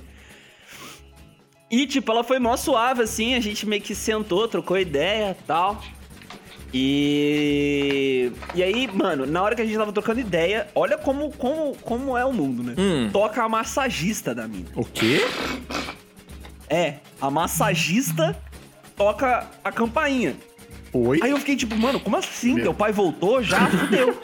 e 1.69 1.87
tipo, 1.87 2.11
ela 2.11 2.23
foi 2.23 2.37
mó 2.37 2.55
suave, 2.55 3.01
assim, 3.01 3.33
a 3.33 3.39
gente 3.39 3.65
meio 3.65 3.81
que 3.81 3.95
sentou, 3.95 4.47
trocou 4.47 4.77
ideia 4.77 5.35
e 5.37 5.43
tal. 5.45 5.81
E. 6.73 8.31
E 8.53 8.61
aí, 8.61 8.87
mano, 8.87 9.25
na 9.25 9.41
hora 9.41 9.55
que 9.55 9.61
a 9.61 9.65
gente 9.65 9.77
tava 9.77 9.91
trocando 9.91 10.19
ideia, 10.19 10.67
olha 10.75 10.97
como, 10.97 11.31
como, 11.31 11.75
como 11.77 12.17
é 12.17 12.23
o 12.23 12.31
mundo, 12.31 12.61
né? 12.61 12.75
Hum. 12.77 13.09
Toca 13.11 13.43
a 13.43 13.49
massagista 13.49 14.35
da 14.35 14.47
mina. 14.47 14.67
O 14.75 14.85
quê? 14.85 15.21
É, 16.69 16.95
a 17.19 17.31
massagista 17.31 18.35
toca 18.97 19.47
a 19.63 19.71
campainha. 19.71 20.35
Oi? 20.91 21.19
Aí 21.21 21.31
eu 21.31 21.37
fiquei 21.37 21.55
tipo, 21.55 21.77
mano, 21.77 21.99
como 21.99 22.17
assim? 22.17 22.55
Teu 22.55 22.73
pai 22.73 22.91
voltou? 22.91 23.41
Já 23.41 23.67
fudeu. 23.69 24.19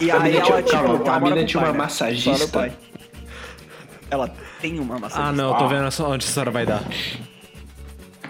E 0.00 0.10
A 0.10 0.20
aí 0.20 0.36
ela, 0.36 0.62
tinha- 0.62 0.62
tipo, 0.62 1.10
a 1.10 1.20
mina 1.20 1.44
tinha 1.46 1.62
uma 1.62 1.72
né? 1.72 1.78
massagista? 1.78 2.74
Ela 4.10 4.28
tem 4.60 4.78
uma 4.78 4.98
massagista. 4.98 5.28
Ah, 5.28 5.32
não, 5.32 5.52
eu 5.52 5.58
tô 5.58 5.68
vendo 5.68 5.84
onde 5.84 5.88
essa 6.24 6.28
história 6.28 6.52
vai 6.52 6.66
dar. 6.66 6.82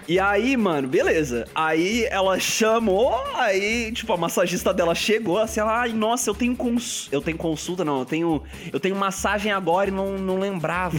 E 0.07 0.19
aí, 0.21 0.55
mano, 0.55 0.87
beleza. 0.87 1.45
Aí 1.53 2.05
ela 2.05 2.39
chamou, 2.39 3.13
aí, 3.35 3.91
tipo, 3.91 4.13
a 4.13 4.17
massagista 4.17 4.73
dela 4.73 4.95
chegou, 4.95 5.37
assim, 5.37 5.59
ela, 5.59 5.81
ai, 5.81 5.91
nossa, 5.91 6.29
eu 6.29 6.33
tenho 6.33 6.55
cons... 6.55 7.09
eu 7.11 7.21
tenho 7.21 7.37
consulta, 7.37 7.83
não, 7.83 7.99
eu 7.99 8.05
tenho, 8.05 8.41
eu 8.71 8.79
tenho 8.79 8.95
massagem 8.95 9.51
agora 9.51 9.89
e 9.89 9.91
não, 9.91 10.17
não 10.17 10.39
lembrava. 10.39 10.95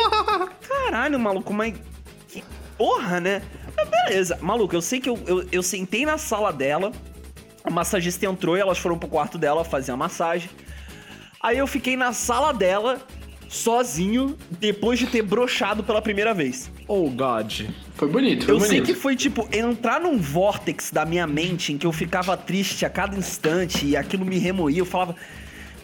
Caralho, 0.66 1.20
maluco, 1.20 1.52
mas 1.52 1.74
que 2.28 2.42
porra, 2.82 3.20
né? 3.20 3.42
Mas 3.76 3.88
beleza, 3.88 4.36
maluco, 4.42 4.74
eu 4.74 4.82
sei 4.82 4.98
que 4.98 5.08
eu, 5.08 5.16
eu, 5.24 5.46
eu 5.52 5.62
sentei 5.62 6.04
na 6.04 6.18
sala 6.18 6.52
dela, 6.52 6.90
a 7.62 7.70
massagista 7.70 8.26
entrou 8.26 8.56
e 8.56 8.60
elas 8.60 8.76
foram 8.76 8.98
pro 8.98 9.08
quarto 9.08 9.38
dela 9.38 9.64
fazer 9.64 9.92
a 9.92 9.96
massagem. 9.96 10.50
Aí 11.40 11.58
eu 11.58 11.66
fiquei 11.68 11.96
na 11.96 12.12
sala 12.12 12.52
dela, 12.52 13.00
sozinho 13.48 14.36
depois 14.50 14.98
de 14.98 15.06
ter 15.06 15.22
brochado 15.22 15.84
pela 15.84 16.02
primeira 16.02 16.34
vez. 16.34 16.72
Oh, 16.88 17.08
God. 17.08 17.68
Foi 17.94 18.08
bonito, 18.08 18.46
foi 18.46 18.54
Eu 18.56 18.58
sei 18.58 18.80
bonito. 18.80 18.86
que 18.86 18.94
foi 18.94 19.14
tipo 19.14 19.48
entrar 19.52 20.00
num 20.00 20.18
vórtex 20.18 20.90
da 20.90 21.04
minha 21.04 21.24
mente 21.26 21.72
em 21.72 21.78
que 21.78 21.86
eu 21.86 21.92
ficava 21.92 22.36
triste 22.36 22.84
a 22.84 22.90
cada 22.90 23.16
instante 23.16 23.86
e 23.86 23.96
aquilo 23.96 24.24
me 24.24 24.38
remoía. 24.38 24.80
Eu 24.80 24.86
falava, 24.86 25.14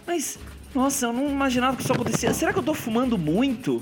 mas 0.05 0.37
nossa, 0.75 1.07
eu 1.07 1.13
não 1.13 1.29
imaginava 1.31 1.77
que 1.77 1.83
isso 1.85 1.93
acontecia. 1.93 2.35
Será 2.35 2.53
que 2.53 2.59
eu 2.59 2.63
tô 2.65 2.75
fumando 2.75 3.17
muito? 3.17 3.81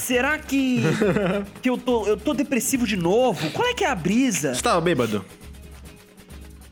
Será 0.00 0.38
que, 0.38 0.82
que 1.60 1.68
eu, 1.68 1.76
tô, 1.76 2.06
eu 2.06 2.16
tô 2.16 2.32
depressivo 2.32 2.86
de 2.86 2.96
novo? 2.96 3.50
Qual 3.50 3.68
é 3.68 3.74
que 3.74 3.84
é 3.84 3.88
a 3.88 3.94
brisa? 3.94 4.54
Você 4.54 4.62
tava 4.62 4.80
bêbado? 4.80 5.24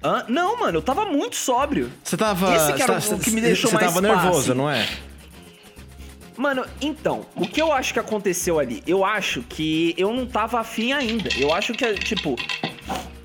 Hã? 0.03 0.25
Não, 0.29 0.59
mano, 0.59 0.79
eu 0.79 0.83
tava 0.83 1.05
muito 1.05 1.37
sóbrio. 1.37 1.93
Você 2.03 2.17
tava. 2.17 2.55
Esse 2.55 2.73
que 2.73 2.83
era 2.83 2.99
você 2.99 3.15
o 3.15 3.19
que 3.19 3.31
me 3.31 3.41
deixou 3.41 3.71
você 3.71 3.77
mais 3.77 3.93
tava 3.93 4.07
pá, 4.07 4.23
nervoso, 4.23 4.55
não 4.55 4.71
é? 4.71 4.89
Mano, 6.37 6.65
então, 6.81 7.27
o 7.35 7.47
que 7.47 7.61
eu 7.61 7.73
acho 7.73 7.93
que 7.93 7.99
aconteceu 7.99 8.59
ali? 8.59 8.83
Eu 8.87 9.05
acho 9.05 9.43
que 9.43 9.95
eu 9.99 10.15
não 10.15 10.25
tava 10.25 10.61
afim 10.61 10.93
ainda. 10.93 11.29
Eu 11.37 11.53
acho 11.53 11.75
que, 11.75 11.95
tipo, 11.95 12.37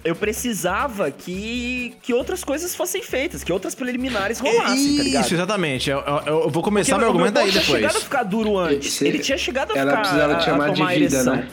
eu 0.04 0.16
precisava 0.16 1.10
que, 1.12 1.96
que 2.02 2.14
outras 2.14 2.44
coisas 2.44 2.76
fossem 2.76 3.02
feitas, 3.02 3.44
que 3.44 3.52
outras 3.54 3.74
preliminares 3.74 4.40
rolassem, 4.40 4.98
tá 4.98 5.04
ligado? 5.04 5.26
Isso, 5.26 5.34
exatamente. 5.34 5.90
Eu, 5.90 6.00
eu- 6.00 6.06
eu 6.26 6.34
vou 6.42 6.52
Porque 6.52 6.62
começar 6.64 6.98
meu 6.98 7.08
o 7.08 7.12
argumento 7.12 7.40
aí 7.40 7.50
tinha 7.50 7.62
depois. 7.62 7.80
chegado 7.82 7.98
a 7.98 8.02
ficar 8.02 8.24
duro 8.24 8.58
antes. 8.58 8.94
Você- 8.94 9.08
Ele 9.08 9.20
tinha 9.20 9.38
chegado 9.38 9.72
a 9.72 9.78
Ela 9.78 9.92
ficar 9.92 10.02
precisava 10.02 10.36
te 10.36 10.46
chamar 10.46 10.70
de 10.74 10.84
vida, 10.86 11.16
ereção. 11.16 11.36
né? 11.38 11.48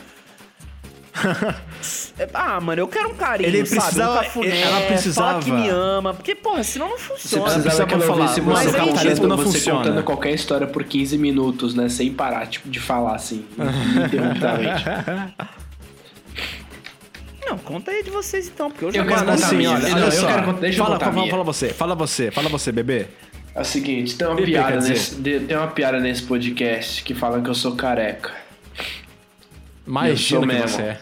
É, 2.18 2.28
Ah, 2.34 2.60
mano, 2.60 2.82
eu 2.82 2.86
quero 2.88 3.08
um 3.10 3.14
carinho, 3.14 3.48
Ele 3.48 3.64
sabe? 3.64 3.80
precisava- 3.80 4.12
um 4.20 4.22
cafuné, 4.24 4.60
ela 4.60 4.80
precisava- 4.82 5.28
falar 5.30 5.42
que 5.42 5.50
me 5.50 5.68
ama, 5.70 6.12
porque, 6.12 6.34
porra, 6.34 6.62
senão 6.62 6.90
não 6.90 6.98
Você 6.98 7.04
funciona. 7.04 7.44
precisava 7.44 7.62
precisava 7.62 7.88
que 7.88 7.94
ela 7.94 8.02
falar, 8.04 8.20
ouvisse 8.22 8.40
mas 8.42 8.58
você, 8.58 8.76
aí, 8.76 8.86
contando, 8.88 9.14
tipo, 9.14 9.26
não 9.26 9.36
você 9.38 9.42
funciona. 9.44 9.78
contando 9.78 10.02
qualquer 10.04 10.34
história 10.34 10.66
por 10.66 10.84
15 10.84 11.16
minutos, 11.16 11.74
né? 11.74 11.88
Sem 11.88 12.12
parar, 12.12 12.46
tipo, 12.46 12.68
de 12.68 12.78
falar 12.78 13.14
assim, 13.14 13.44
ininterruptamente. 13.58 14.84
Não, 17.50 17.58
conta 17.58 17.90
aí 17.90 18.02
de 18.04 18.10
vocês 18.10 18.46
então, 18.48 18.70
porque 18.70 18.84
eu 18.84 18.92
já 18.92 19.00
Eu 19.00 19.06
quero 19.06 19.20
contar 19.20 19.32
assim, 19.34 19.66
olha, 19.66 19.94
Olha 19.94 20.10
só, 20.10 20.28
só. 20.28 20.52
deixa 20.52 20.78
eu 20.80 20.84
fala, 20.84 20.94
contar 20.98 21.10
a 21.10 21.12
fala, 21.12 21.28
fala 21.30 21.44
você, 21.44 21.68
fala 21.70 21.94
você, 21.96 22.30
fala 22.30 22.48
você, 22.48 22.70
bebê. 22.72 23.06
É 23.54 23.60
o 23.60 23.64
seguinte, 23.64 24.16
tem 24.16 24.26
uma 24.28 24.36
Pepe, 24.36 24.52
piada 24.52 24.76
nesse, 24.76 25.14
de- 25.16 25.40
tem 25.40 25.56
uma 25.56 25.66
piada 25.66 25.98
nesse 25.98 26.22
podcast 26.22 27.02
que 27.02 27.12
falam 27.14 27.42
que 27.42 27.50
eu 27.50 27.54
sou 27.54 27.74
careca. 27.74 28.30
Imagina 29.86 30.40
que 30.40 30.46
mesmo. 30.46 30.68
você 30.68 30.82
é. 30.82 31.00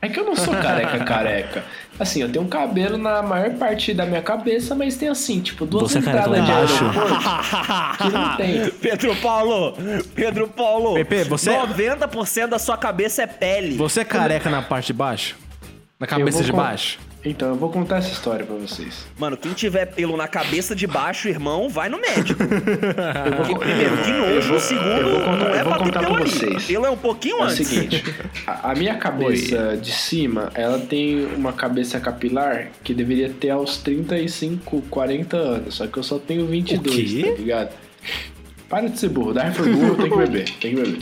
É 0.00 0.08
que 0.08 0.18
eu 0.20 0.24
não 0.24 0.36
sou 0.36 0.54
careca 0.54 0.98
careca. 1.04 1.64
Assim, 1.98 2.20
eu 2.22 2.28
tenho 2.30 2.44
um 2.44 2.48
cabelo 2.48 2.98
na 2.98 3.22
maior 3.22 3.50
parte 3.54 3.94
da 3.94 4.04
minha 4.04 4.20
cabeça, 4.20 4.74
mas 4.74 4.96
tem 4.96 5.08
assim, 5.08 5.40
tipo, 5.40 5.64
duas 5.64 5.92
Você 5.92 5.98
é 5.98 6.00
entradas 6.00 6.40
de 6.70 6.78
que 8.02 8.08
não 8.12 8.36
tem. 8.36 8.70
Pedro 8.80 9.14
Paulo, 9.16 9.76
Pedro 10.14 10.48
Paulo. 10.48 10.94
Pepe, 10.94 11.24
você- 11.24 11.50
90% 11.50 12.48
da 12.48 12.58
sua 12.58 12.76
cabeça 12.76 13.22
é 13.22 13.26
pele. 13.26 13.76
Você 13.76 14.00
é 14.00 14.04
careca 14.04 14.50
na 14.50 14.60
parte 14.62 14.86
de 14.88 14.92
baixo? 14.94 15.36
Na 15.98 16.06
cabeça 16.06 16.38
vou 16.38 16.46
de 16.46 16.50
con- 16.50 16.56
baixo? 16.58 16.98
Então, 17.24 17.48
eu 17.48 17.54
vou 17.54 17.70
contar 17.70 17.98
essa 17.98 18.10
história 18.12 18.44
pra 18.44 18.54
vocês. 18.56 19.06
Mano, 19.18 19.34
quem 19.36 19.52
tiver 19.54 19.86
pelo 19.86 20.14
na 20.16 20.28
cabeça 20.28 20.74
de 20.76 20.86
baixo, 20.86 21.26
irmão, 21.28 21.70
vai 21.70 21.88
no 21.88 21.98
médico. 21.98 22.42
Eu 22.44 23.46
vou, 23.46 23.58
Primeiro, 23.58 23.96
que 24.02 24.12
nojo. 24.12 24.60
Segundo, 24.60 24.86
eu 24.86 25.08
vou 25.10 25.20
contar- 25.20 25.38
não 25.38 25.54
é 25.54 25.60
eu 25.60 25.64
vou 25.64 25.72
pra 25.72 25.78
ter 25.78 25.84
contar 25.84 26.00
pelo 26.00 26.14
pra 26.14 26.22
ali. 26.24 26.30
vocês. 26.30 26.64
Pelo 26.64 26.84
é 26.84 26.90
um 26.90 26.96
pouquinho 26.98 27.36
É 27.36 27.40
o 27.40 27.42
antes. 27.44 27.66
seguinte, 27.66 28.04
a, 28.46 28.72
a 28.72 28.74
minha 28.74 28.96
cabeça 28.96 29.76
de 29.80 29.90
cima, 29.92 30.50
ela 30.54 30.78
tem 30.78 31.24
uma 31.34 31.52
cabeça 31.54 31.98
capilar 31.98 32.68
que 32.82 32.92
deveria 32.92 33.30
ter 33.30 33.50
aos 33.50 33.78
35, 33.78 34.82
40 34.90 35.36
anos, 35.36 35.74
só 35.76 35.86
que 35.86 35.96
eu 35.96 36.02
só 36.02 36.18
tenho 36.18 36.46
22, 36.46 36.94
O 37.12 37.14
quê? 37.16 37.22
tá 37.30 37.38
ligado? 37.38 37.70
Para 38.68 38.88
de 38.88 38.98
ser 38.98 39.08
burro, 39.08 39.32
dar 39.32 39.54
for 39.54 39.66
burro, 39.66 39.94
tem 39.96 40.10
que 40.10 40.16
beber, 40.16 40.44
tem 40.60 40.74
que 40.74 40.82
beber. 40.82 40.98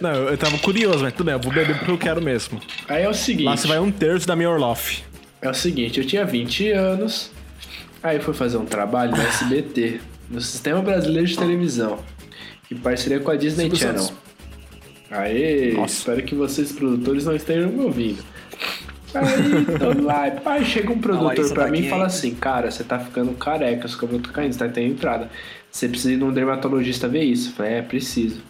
Não, 0.00 0.10
eu 0.28 0.38
tava 0.38 0.58
curioso, 0.58 1.02
mas 1.02 1.12
tudo 1.12 1.24
bem, 1.26 1.34
eu 1.34 1.40
vou 1.40 1.52
beber 1.52 1.76
porque 1.76 1.90
eu 1.90 1.98
quero 1.98 2.22
mesmo. 2.22 2.60
Aí 2.88 3.02
é 3.02 3.08
o 3.08 3.14
seguinte, 3.14 3.44
Lá 3.46 3.56
você 3.56 3.66
vai 3.66 3.78
um 3.78 3.90
terço 3.90 4.26
da 4.26 4.36
minha 4.36 4.50
Orloff. 4.50 5.02
é 5.42 5.48
o 5.50 5.54
seguinte, 5.54 5.98
eu 6.00 6.06
tinha 6.06 6.24
20 6.24 6.70
anos, 6.70 7.30
aí 8.02 8.20
fui 8.20 8.34
fazer 8.34 8.56
um 8.56 8.64
trabalho 8.64 9.12
no 9.12 9.22
SBT, 9.22 10.00
no 10.30 10.40
Sistema 10.40 10.80
Brasileiro 10.82 11.26
de 11.26 11.36
Televisão, 11.36 11.98
em 12.70 12.76
parceria 12.76 13.20
com 13.20 13.30
a 13.30 13.36
Disney 13.36 13.74
Channel. 13.74 14.08
Aê, 15.10 15.72
Nossa. 15.72 15.94
espero 15.94 16.22
que 16.22 16.34
vocês 16.34 16.70
produtores 16.72 17.24
não 17.24 17.34
estejam 17.34 17.70
me 17.70 17.80
ouvindo. 17.80 18.22
Aí, 19.14 19.78
tô 19.78 20.02
lá, 20.02 20.28
e 20.28 20.32
pá, 20.32 20.62
chega 20.62 20.92
um 20.92 20.98
produtor 20.98 21.50
pra 21.54 21.64
tá 21.64 21.70
mim 21.70 21.80
e 21.80 21.88
fala 21.88 22.06
assim, 22.06 22.34
cara, 22.34 22.70
você 22.70 22.84
tá 22.84 22.98
ficando 22.98 23.32
careca, 23.32 23.88
seu 23.88 23.98
cabelo 23.98 24.20
tá 24.20 24.30
caindo, 24.30 24.52
você 24.52 24.58
tá 24.58 24.68
tendo 24.68 24.92
entrada. 24.92 25.30
Você 25.70 25.88
precisa 25.88 26.12
ir 26.12 26.16
num 26.16 26.32
dermatologista 26.32 27.08
ver 27.08 27.22
isso. 27.22 27.50
Eu 27.50 27.52
falei, 27.54 27.72
é, 27.74 27.82
preciso. 27.82 28.42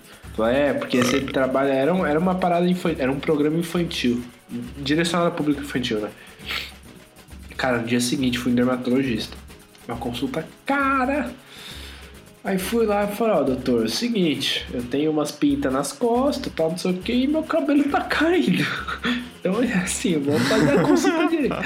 É, 0.46 0.72
porque 0.72 0.98
você 1.02 1.20
trabalha, 1.20 1.72
era, 1.72 1.92
um- 1.94 2.06
era 2.06 2.18
uma 2.18 2.34
parada 2.34 2.66
infantil, 2.66 3.02
era 3.02 3.10
um 3.10 3.18
programa 3.18 3.56
infantil, 3.58 4.22
direcionado 4.78 5.28
a 5.28 5.32
público 5.32 5.62
infantil, 5.62 5.98
né? 6.00 6.10
Cara, 7.56 7.78
no 7.78 7.86
dia 7.86 8.00
seguinte 8.00 8.38
fui 8.38 8.50
no 8.50 8.56
dermatologista. 8.56 9.36
Uma 9.86 9.96
consulta 9.96 10.46
cara. 10.64 11.30
Aí 12.44 12.56
fui 12.58 12.86
lá 12.86 13.04
e 13.04 13.14
falei, 13.16 13.34
ó, 13.34 13.42
doutor, 13.42 13.84
é 13.86 13.88
seguinte, 13.88 14.64
eu 14.72 14.82
tenho 14.82 15.10
umas 15.10 15.30
pintas 15.32 15.72
nas 15.72 15.92
costas, 15.92 16.52
tal, 16.54 16.70
não 16.70 16.78
sei 16.78 16.92
o 16.92 16.94
que, 16.94 17.12
e 17.12 17.26
meu 17.26 17.42
cabelo 17.42 17.84
tá 17.84 18.00
caindo. 18.02 18.64
Então 19.40 19.62
é 19.62 19.72
assim, 19.72 20.18
vamos 20.18 20.42
fazer 20.48 20.78
a 20.78 20.82
consulta 20.82 21.28
direito. 21.28 21.56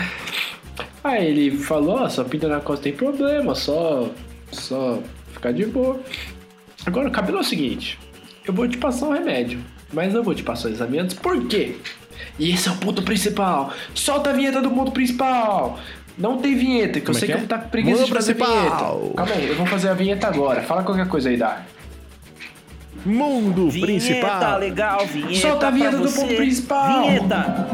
Aí 1.03 1.27
ele 1.27 1.57
falou, 1.57 1.97
ó, 2.01 2.09
sua 2.09 2.25
pinta 2.25 2.47
na 2.47 2.61
costa 2.61 2.83
tem 2.85 2.93
problema, 2.93 3.55
só, 3.55 4.11
só 4.53 5.03
ficar 5.33 5.53
de 5.53 5.65
boa. 5.65 5.99
Agora, 6.85 7.09
o 7.09 7.11
cabelo 7.13 7.39
é 7.39 7.41
o 7.41 7.45
seguinte, 7.45 7.99
eu 8.47 8.53
vou 8.53 8.67
te 8.69 8.77
passar 8.79 9.07
um 9.07 9.13
remédio, 9.13 9.61
mas 9.93 10.15
eu 10.15 10.23
vou 10.23 10.35
te 10.35 10.43
passar 10.43 10.69
os 10.69 10.75
exame 10.75 10.99
antes, 10.99 11.15
por 11.17 11.47
quê? 11.47 11.77
E 12.39 12.53
esse 12.53 12.69
é 12.69 12.73
o 12.73 12.77
ponto 12.77 13.03
principal. 13.03 13.73
Solta 13.95 14.31
a 14.31 14.33
vinheta 14.33 14.61
do 14.61 14.71
ponto 14.71 14.91
principal. 14.93 15.79
Não 16.17 16.39
tem 16.39 16.55
vinheta, 16.55 17.01
que 17.01 17.07
Como 17.07 17.17
eu 17.17 17.19
é 17.19 17.21
sei 17.21 17.29
que 17.29 17.35
que, 17.35 17.41
é? 17.41 17.45
eu 17.45 17.49
tá 17.49 17.59
com 17.59 17.69
preguiça 17.71 17.97
Mundo 18.01 18.07
de 18.09 18.13
fazer 18.15 18.35
principal. 18.35 18.99
vinheta. 18.99 19.15
Calma 19.17 19.33
aí, 19.35 19.49
eu 19.49 19.57
vou 19.57 19.67
fazer 19.67 19.89
a 19.89 19.95
vinheta 19.95 20.27
agora. 20.29 20.63
Fala 20.63 20.83
qualquer 20.83 21.09
coisa 21.09 21.29
aí, 21.31 21.37
Dá. 21.37 21.63
Mundo 23.05 23.69
Vinheta 23.69 23.87
principal. 23.93 24.59
legal, 24.59 25.07
vinheta 25.07 25.35
Solta 25.41 25.67
a 25.67 25.71
vinheta 25.71 25.97
pra 25.97 26.01
do 26.03 26.09
você. 26.09 26.21
ponto 26.21 26.37
principal. 26.37 27.03
Vinheta. 27.03 27.69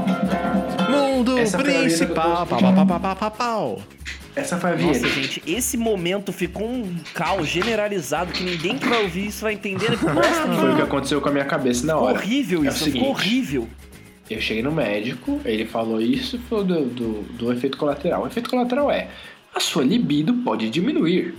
Mundo 0.90 1.38
Essa 1.38 1.58
principal. 1.58 2.46
Pau, 2.46 2.58
pau, 2.60 2.86
pau, 2.86 3.00
pau, 3.00 3.16
pau, 3.16 3.30
pau. 3.30 3.78
Essa 4.38 4.56
foi 4.56 4.70
a 4.70 4.74
vinheta. 4.74 5.00
Nossa, 5.00 5.14
gente, 5.14 5.42
esse 5.44 5.76
momento 5.76 6.32
ficou 6.32 6.68
um 6.68 6.94
caos 7.12 7.48
generalizado 7.48 8.32
que 8.32 8.44
ninguém 8.44 8.78
que 8.78 8.86
vai 8.86 9.02
ouvir 9.02 9.26
isso 9.26 9.42
vai 9.42 9.54
entender. 9.54 9.98
Que 9.98 10.04
bosta 10.06 10.46
Foi 10.60 10.72
o 10.72 10.76
que 10.76 10.82
aconteceu 10.82 11.20
com 11.20 11.28
a 11.28 11.32
minha 11.32 11.44
cabeça 11.44 11.84
na 11.84 11.94
Ficou 11.94 12.08
hora. 12.08 12.18
horrível 12.18 12.64
É 12.64 12.68
isso, 12.68 12.78
seguinte, 12.78 12.92
ficou 12.92 13.10
horrível. 13.10 13.68
Eu 14.30 14.40
cheguei 14.40 14.62
no 14.62 14.70
médico, 14.70 15.40
ele 15.44 15.64
falou 15.64 16.00
isso 16.00 16.36
e 16.36 16.38
falou 16.38 16.64
do, 16.64 16.84
do, 16.84 17.22
do 17.32 17.52
efeito 17.52 17.76
colateral. 17.76 18.22
O 18.22 18.26
efeito 18.28 18.48
colateral 18.48 18.90
é: 18.92 19.08
a 19.52 19.58
sua 19.58 19.82
libido 19.82 20.32
pode 20.34 20.70
diminuir. 20.70 21.34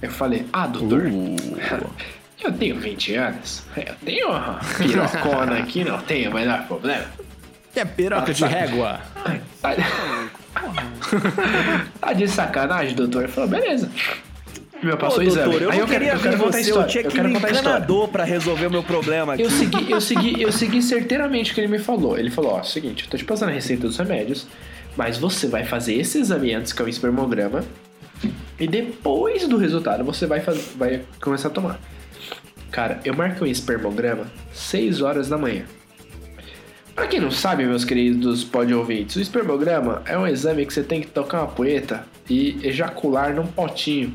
Eu 0.00 0.10
falei, 0.10 0.46
ah, 0.52 0.66
doutor, 0.66 1.10
eu 2.42 2.52
tenho 2.52 2.78
20 2.78 3.14
anos, 3.16 3.64
eu 3.76 3.94
tenho 4.04 4.28
uma 4.28 4.60
pirocona 4.78 5.58
aqui, 5.58 5.82
não 5.84 6.00
tenho 6.00 6.30
o 6.30 6.34
menor 6.34 6.64
problema. 6.66 7.06
É 7.74 7.84
piroca 7.84 8.32
de 8.32 8.44
régua. 8.44 9.00
Tá, 9.60 9.74
tá 12.00 12.12
de 12.12 12.28
sacanagem, 12.28 12.94
doutor? 12.94 13.24
Ele 13.24 13.32
falou, 13.32 13.50
beleza. 13.50 13.90
Meu, 14.82 14.96
Pô, 14.96 15.06
passou 15.06 15.20
o 15.20 15.22
exame. 15.22 15.44
doutor, 15.44 15.62
eu 15.62 15.70
Aí 15.70 15.78
não 15.78 15.86
queria 15.86 16.12
eu 16.14 16.20
quero 16.20 16.38
contar 16.38 16.48
a 16.48 16.52
você, 16.52 16.58
eu 16.58 16.62
história. 16.62 16.88
tinha 16.88 17.02
Eu 17.02 17.08
que 17.10 17.14
ir 17.14 17.16
quero 17.20 17.28
no 17.28 17.34
contar 17.34 17.50
história. 17.52 17.68
encanador 17.76 18.08
pra 18.08 18.24
resolver 18.24 18.66
o 18.66 18.70
meu 18.70 18.82
problema 18.82 19.34
aqui. 19.34 19.42
Eu 19.42 19.50
segui, 19.50 19.90
eu 19.90 20.00
segui, 20.00 20.42
eu 20.42 20.52
segui 20.52 20.82
certeiramente 20.82 21.52
o 21.52 21.54
que 21.54 21.60
ele 21.60 21.68
me 21.68 21.78
falou. 21.78 22.18
Ele 22.18 22.30
falou, 22.30 22.52
ó, 22.54 22.62
seguinte, 22.62 23.04
eu 23.04 23.10
tô 23.10 23.16
te 23.18 23.24
passando 23.24 23.50
a 23.50 23.52
receita 23.52 23.86
dos 23.86 23.98
remédios, 23.98 24.46
mas 24.96 25.18
você 25.18 25.46
vai 25.46 25.64
fazer 25.64 25.94
esse 25.94 26.18
exame 26.18 26.54
antes, 26.54 26.72
que 26.72 26.80
é 26.80 26.84
o 26.84 26.88
espermograma, 26.88 27.62
e 28.58 28.66
depois 28.66 29.46
do 29.46 29.58
resultado 29.58 30.02
você 30.02 30.26
vai, 30.26 30.40
faz- 30.40 30.70
vai 30.76 31.02
começar 31.20 31.48
a 31.48 31.50
tomar. 31.50 31.78
Cara, 32.70 33.00
eu 33.04 33.12
marquei 33.14 33.46
um 33.46 33.50
espermograma 33.50 34.26
6 34.52 35.02
horas 35.02 35.28
da 35.28 35.36
manhã. 35.36 35.64
Pra 36.94 37.06
quem 37.06 37.20
não 37.20 37.30
sabe, 37.30 37.64
meus 37.64 37.84
queridos 37.84 38.44
pod 38.44 38.72
ouvintes, 38.74 39.16
o 39.16 39.20
espermograma 39.20 40.02
é 40.06 40.18
um 40.18 40.26
exame 40.26 40.66
que 40.66 40.74
você 40.74 40.82
tem 40.82 41.00
que 41.00 41.06
tocar 41.06 41.42
uma 41.42 41.48
poeta 41.48 42.06
e 42.28 42.58
ejacular 42.62 43.34
num 43.34 43.46
potinho. 43.46 44.12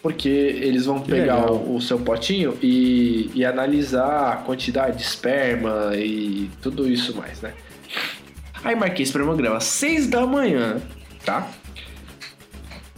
Porque 0.00 0.28
eles 0.28 0.86
vão 0.86 1.00
pegar 1.00 1.36
legal. 1.36 1.54
o, 1.54 1.76
o 1.76 1.80
seu 1.80 1.98
potinho 1.98 2.56
e, 2.62 3.30
e 3.34 3.44
analisar 3.44 4.32
a 4.32 4.36
quantidade 4.36 4.98
de 4.98 5.02
esperma 5.02 5.90
e 5.94 6.48
tudo 6.62 6.88
isso 6.88 7.16
mais, 7.16 7.40
né? 7.40 7.52
Aí 8.62 8.76
marquei 8.76 9.02
espermograma 9.02 9.60
6 9.60 10.06
da 10.08 10.24
manhã, 10.26 10.80
tá? 11.24 11.48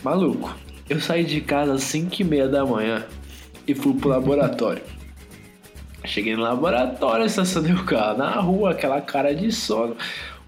Maluco, 0.03 0.55
eu 0.89 1.01
saí 1.01 1.25
de 1.25 1.41
casa 1.41 1.75
às 1.75 1.83
5 1.85 2.21
e 2.21 2.25
meia 2.25 2.49
da 2.49 2.65
manhã 2.67 3.05
e 3.67 3.75
fui 3.75 3.95
pro 3.95 4.09
laboratório. 4.09 4.83
Cheguei 6.11 6.35
no 6.35 6.43
laboratório, 6.43 7.25
estacionei 7.25 7.73
o 7.73 7.85
carro 7.85 8.19
na 8.19 8.33
rua, 8.33 8.73
aquela 8.73 9.01
cara 9.01 9.33
de 9.33 9.53
sono. 9.53 9.97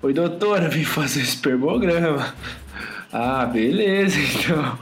Oi, 0.03 0.13
doutora, 0.13 0.69
vim 0.69 0.83
fazer 0.83 1.21
o 1.21 1.23
espermograma. 1.23 2.35
Ah, 3.13 3.47
beleza, 3.47 4.19
então. 4.19 4.77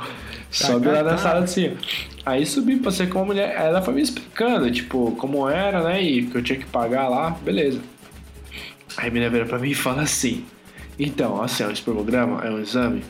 Sobe 0.51 0.89
lá 0.89 1.03
na 1.03 1.19
sala 1.19 1.41
assim. 1.41 1.77
Aí 2.25 2.47
subi, 2.47 2.77
passei 2.77 3.09
com 3.09 3.19
uma 3.19 3.27
mulher. 3.27 3.55
Ela 3.61 3.83
foi 3.83 3.93
me 3.93 4.01
explicando, 4.01 4.71
tipo, 4.71 5.15
como 5.17 5.47
era, 5.47 5.83
né? 5.83 6.03
E 6.03 6.25
que 6.25 6.39
eu 6.39 6.43
tinha 6.43 6.59
que 6.59 6.65
pagar 6.65 7.09
lá, 7.09 7.29
beleza. 7.29 7.79
Aí 8.97 9.09
a 9.09 9.11
menina 9.11 9.31
vira 9.31 9.45
pra 9.45 9.59
mim 9.59 9.73
e 9.73 9.75
fala 9.75 10.01
assim: 10.01 10.47
Então, 10.99 11.43
assim, 11.43 11.63
ó, 11.63 11.71
esse 11.71 11.83
programa 11.83 12.43
é 12.43 12.51
um 12.51 12.59
exame 12.59 13.05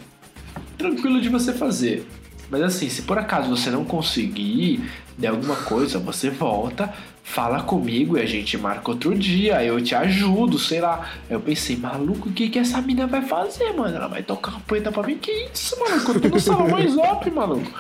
tranquilo 0.77 1.21
de 1.21 1.29
você 1.29 1.53
fazer. 1.53 2.05
Mas 2.51 2.63
assim, 2.63 2.89
se 2.89 3.03
por 3.03 3.17
acaso 3.17 3.49
você 3.49 3.71
não 3.71 3.85
conseguir, 3.85 4.83
der 5.17 5.29
alguma 5.29 5.55
coisa, 5.55 6.01
você 6.01 6.31
volta, 6.31 6.93
fala 7.31 7.63
comigo 7.63 8.19
e 8.19 8.21
a 8.21 8.27
gente 8.27 8.59
marca 8.59 8.91
outro 8.91 9.15
dia, 9.17 9.65
eu 9.65 9.81
te 9.81 9.95
ajudo, 9.95 10.59
sei 10.59 10.81
lá. 10.81 11.09
Aí 11.29 11.35
eu 11.37 11.41
pensei, 11.41 11.77
maluco, 11.77 12.29
o 12.29 12.33
que, 12.33 12.49
que 12.49 12.59
essa 12.59 12.83
mina 12.83 13.07
vai 13.07 13.23
fazer, 13.23 13.73
mano? 13.73 13.95
Ela 13.97 14.09
vai 14.09 14.23
tocar 14.23 14.51
uma 14.53 14.61
poeta 14.61 14.91
pra 14.91 15.03
mim? 15.05 15.17
Que 15.17 15.49
isso, 15.53 15.79
maluco? 15.79 16.13
Eu 16.13 16.21
tô 16.21 16.29
no 16.29 16.41
salão 16.41 16.69
mais 16.71 16.97
up, 16.97 17.31
maluco. 17.31 17.71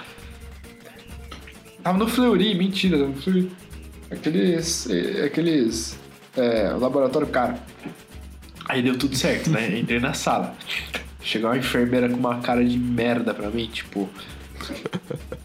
Tava 1.83 1.99
no 1.99 2.07
Fleury, 2.07 2.55
mentira, 2.55 2.97
tava 2.99 3.11
no 3.11 3.17
Fleury. 3.21 3.51
Aqueles. 4.11 4.89
eh, 4.91 5.25
Aqueles. 5.27 5.99
É, 6.37 6.69
laboratório 6.79 7.27
caro. 7.29 7.55
Aí 8.69 8.83
deu 8.83 8.97
tudo 8.97 9.17
certo, 9.17 9.51
né? 9.51 9.67
Entrei 9.81 9.99
na 9.99 10.13
sala. 10.15 10.55
Chegou 11.23 11.51
uma 11.51 11.59
enfermeira 11.59 12.09
com 12.09 12.17
uma 12.17 12.39
cara 12.41 12.65
de 12.65 12.79
merda 12.79 13.35
pra 13.35 13.51
mim, 13.51 13.67
tipo. 13.67 14.09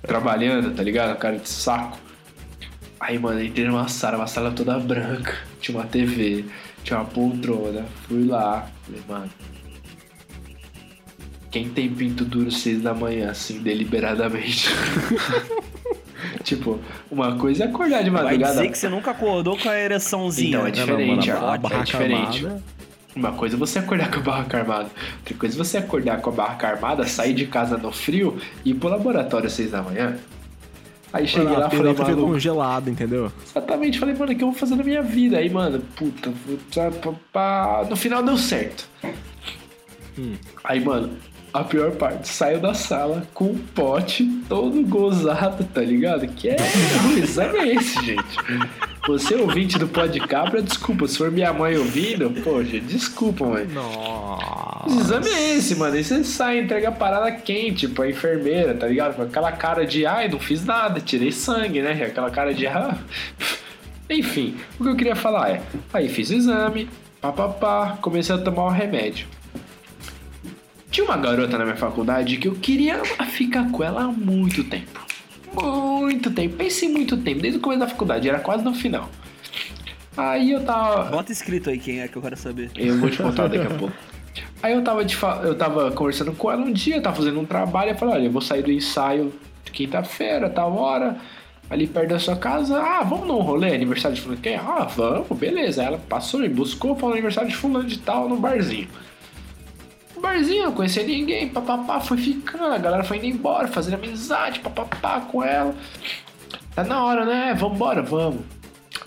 trabalhando, 0.04 0.76
tá 0.76 0.84
ligado? 0.84 1.18
Cara 1.18 1.38
de 1.38 1.50
saco. 1.50 1.98
Aí, 3.00 3.20
mano, 3.20 3.44
entrei 3.44 3.66
numa 3.68 3.88
sala, 3.88 4.18
uma 4.18 4.28
sala 4.28 4.52
toda 4.52 4.80
branca. 4.80 5.38
Tinha 5.60 5.78
uma 5.78 5.86
TV, 5.86 6.46
tinha 6.84 7.00
uma 7.00 7.06
poltrona. 7.06 7.86
Fui 8.08 8.26
lá, 8.26 8.68
falei, 8.84 9.02
mano. 9.08 9.30
Quem 11.52 11.70
tem 11.70 11.90
pinto 11.90 12.26
duro 12.26 12.52
seis 12.52 12.82
da 12.82 12.94
manhã, 12.94 13.32
assim, 13.32 13.62
deliberadamente? 13.62 14.70
tipo, 16.44 16.80
uma 17.10 17.36
coisa 17.38 17.64
é 17.64 17.68
acordar 17.68 18.04
de 18.04 18.10
Vai 18.10 18.24
madrugada. 18.24 18.54
dizer 18.56 18.72
que 18.72 18.78
você 18.78 18.90
nunca 18.90 19.12
acordou 19.12 19.58
com 19.58 19.70
a 19.70 19.80
ereçãozinha. 19.80 20.50
Então, 20.50 20.68
é 20.68 20.72
diferente, 20.72 21.30
mano, 21.30 21.46
a 21.46 21.52
ó, 21.52 21.56
é 21.56 21.84
diferente. 21.84 22.46
armada. 22.46 22.64
Uma 23.16 23.32
coisa 23.32 23.56
é 23.56 23.58
você 23.58 23.80
acordar 23.80 24.12
com 24.12 24.20
a 24.20 24.24
barraca 24.24 24.58
armada. 24.58 24.90
Outra 25.20 25.34
coisa 25.36 25.56
é 25.56 25.58
você 25.58 25.78
acordar 25.78 26.20
com 26.20 26.30
a 26.30 26.34
barraca 26.34 26.68
armada, 26.68 27.08
sair 27.08 27.34
de 27.34 27.48
casa 27.48 27.78
no 27.78 27.92
frio 27.92 28.38
e 28.66 28.72
ir 28.72 28.74
pro 28.74 28.90
laboratório 28.90 29.48
às 29.48 29.54
seis 29.54 29.72
da 29.72 29.82
manhã. 29.82 30.18
Aí 31.14 31.28
cheguei 31.28 31.48
Mano, 31.48 31.60
lá 31.60 31.70
falei, 31.70 31.94
ficou 31.94 32.08
maluco, 32.10 32.34
congelada, 32.34 32.90
entendeu? 32.90 33.32
exatamente, 33.46 34.00
falei, 34.00 34.16
mano, 34.16 34.32
o 34.32 34.36
que 34.36 34.44
eu 34.44 34.50
vou 34.50 34.60
fazer 34.60 34.76
na 34.76 34.84
minha 34.84 35.02
vida? 35.02 35.38
Aí, 35.38 35.50
mano, 35.50 35.82
puta, 35.96 36.34
pá, 36.74 37.12
pá. 37.32 37.86
no 37.90 37.96
final 37.96 38.22
deu 38.22 38.38
certo. 38.38 38.90
Aí, 40.64 40.84
mano, 40.84 41.12
a 41.54 41.64
pior 41.64 41.92
parte, 41.92 42.28
saiu 42.28 42.60
da 42.60 42.74
sala 42.74 43.26
com 43.34 43.46
um 43.46 43.58
pote 43.58 44.26
todo 44.50 44.86
gozado, 44.86 45.64
tá 45.64 45.82
ligado? 45.82 46.28
Que 46.28 46.50
é. 46.50 46.58
Exame 47.18 47.60
é 47.60 47.76
esse, 47.76 48.06
gente. 48.06 48.38
Você 49.08 49.36
ouvinte 49.36 49.78
do 49.78 49.88
Pó 49.88 50.08
de 50.08 50.20
Cabra, 50.20 50.64
desculpa. 50.64 51.08
Se 51.08 51.20
for 51.20 51.30
minha 51.30 51.54
mãe 51.54 51.78
ouvindo, 51.78 52.32
poxa, 52.44 52.80
desculpa, 52.80 53.46
mãe. 53.46 53.66
Nossa. 53.66 54.90
O 54.90 55.00
exame 55.00 55.30
é 55.30 55.56
esse, 55.56 55.76
mano. 55.76 55.96
Aí 55.96 56.04
você 56.04 56.24
sai 56.24 56.58
e 56.58 56.64
entrega 56.64 56.90
a 56.90 56.92
parada 56.92 57.32
quente 57.32 57.88
pra 57.88 58.10
enfermeira, 58.10 58.74
tá 58.74 58.88
ligado? 58.88 59.16
Com 59.16 59.22
aquela 59.22 59.52
cara 59.52 59.86
de, 59.86 60.08
ai, 60.08 60.28
não 60.28 60.40
fiz 60.40 60.66
nada, 60.66 61.00
tirei 61.00 61.32
sangue, 61.32 61.82
né? 61.82 61.92
Aquela 62.04 62.32
cara 62.32 62.52
de, 62.52 62.66
ah. 62.66 62.98
Enfim, 64.10 64.56
o 64.80 64.84
que 64.84 64.90
eu 64.90 64.96
queria 64.96 65.16
falar 65.16 65.50
é, 65.50 65.62
aí 65.94 66.10
fiz 66.10 66.30
o 66.30 66.34
exame, 66.34 66.90
papapá, 67.22 67.98
comecei 68.02 68.34
a 68.34 68.38
tomar 68.38 68.66
o 68.66 68.70
remédio. 68.70 69.28
Tinha 70.90 71.06
uma 71.06 71.18
garota 71.18 71.58
na 71.58 71.66
minha 71.66 71.76
faculdade 71.76 72.38
que 72.38 72.48
eu 72.48 72.56
queria 72.56 73.04
ficar 73.26 73.70
com 73.72 73.84
ela 73.84 74.04
há 74.04 74.08
muito 74.08 74.64
tempo. 74.64 75.05
Muito 75.62 76.32
tempo. 76.32 76.56
Pensei 76.56 76.90
muito 76.90 77.18
tempo, 77.18 77.42
desde 77.42 77.58
o 77.60 77.62
começo 77.62 77.80
da 77.82 77.88
faculdade, 77.88 78.28
era 78.30 78.40
quase 78.40 78.64
no 78.64 78.74
final. 78.74 79.10
Aí 80.18 80.52
eu 80.52 80.64
tava. 80.64 81.04
Bota 81.06 81.32
escrito 81.32 81.70
aí 81.70 81.78
quem 81.78 82.00
é 82.02 82.08
que 82.08 82.16
eu 82.16 82.22
quero 82.22 82.38
saber. 82.38 82.72
Eu 82.76 82.98
vou 82.98 83.10
te 83.10 83.18
contar 83.22 83.48
daqui 83.48 83.66
a 83.66 83.78
pouco. 83.78 83.94
Aí 84.64 84.74
eu 84.74 84.82
tava, 84.84 85.04
de 85.06 85.16
fa- 85.16 85.42
eu 85.44 85.56
tava 85.56 85.92
conversando 85.92 86.32
com 86.34 86.52
ela 86.52 86.62
um 86.62 86.72
dia, 86.72 87.02
tava 87.02 87.16
fazendo 87.16 87.40
um 87.40 87.46
trabalho, 87.46 87.92
eu 87.92 87.96
falei, 87.96 88.16
olha, 88.16 88.26
eu 88.26 88.32
vou 88.32 88.42
sair 88.42 88.64
do 88.64 88.72
ensaio 88.72 89.34
quinta-feira, 89.72 90.50
tal 90.50 90.74
hora, 90.78 91.18
ali 91.70 91.86
perto 91.86 92.10
da 92.10 92.20
sua 92.20 92.36
casa. 92.38 92.82
Ah, 92.82 93.04
vamos 93.04 93.28
num 93.28 93.40
rolê, 93.40 93.76
aniversário 93.76 94.16
de 94.16 94.22
fulano 94.22 94.38
de 94.42 94.44
quem? 94.50 94.56
Ah, 94.56 94.88
vamos, 94.96 95.28
beleza. 95.38 95.82
Aí 95.82 95.88
ela 95.88 95.98
passou, 95.98 96.40
me 96.40 96.48
buscou, 96.50 96.96
falou 96.96 97.14
aniversário 97.14 97.50
de 97.50 97.56
fulano 97.56 97.86
de 97.88 98.00
tal, 98.00 98.28
no 98.30 98.38
barzinho. 98.38 98.88
Barzinho, 100.26 100.66
não 100.66 100.72
conhecia 100.72 101.04
ninguém, 101.04 101.48
papapá, 101.48 102.00
foi 102.00 102.18
ficando, 102.18 102.74
a 102.74 102.80
galera 102.80 103.04
foi 103.04 103.18
indo 103.18 103.28
embora, 103.28 103.68
fazendo 103.68 103.94
amizade, 103.94 104.60
papapá 104.60 105.22
com 105.22 105.44
ela. 105.44 105.76
Tá 106.74 106.84
na 106.84 107.04
hora, 107.04 107.26
né? 107.26 107.54
Vambora, 107.54 108.02
vamos. 108.02 108.42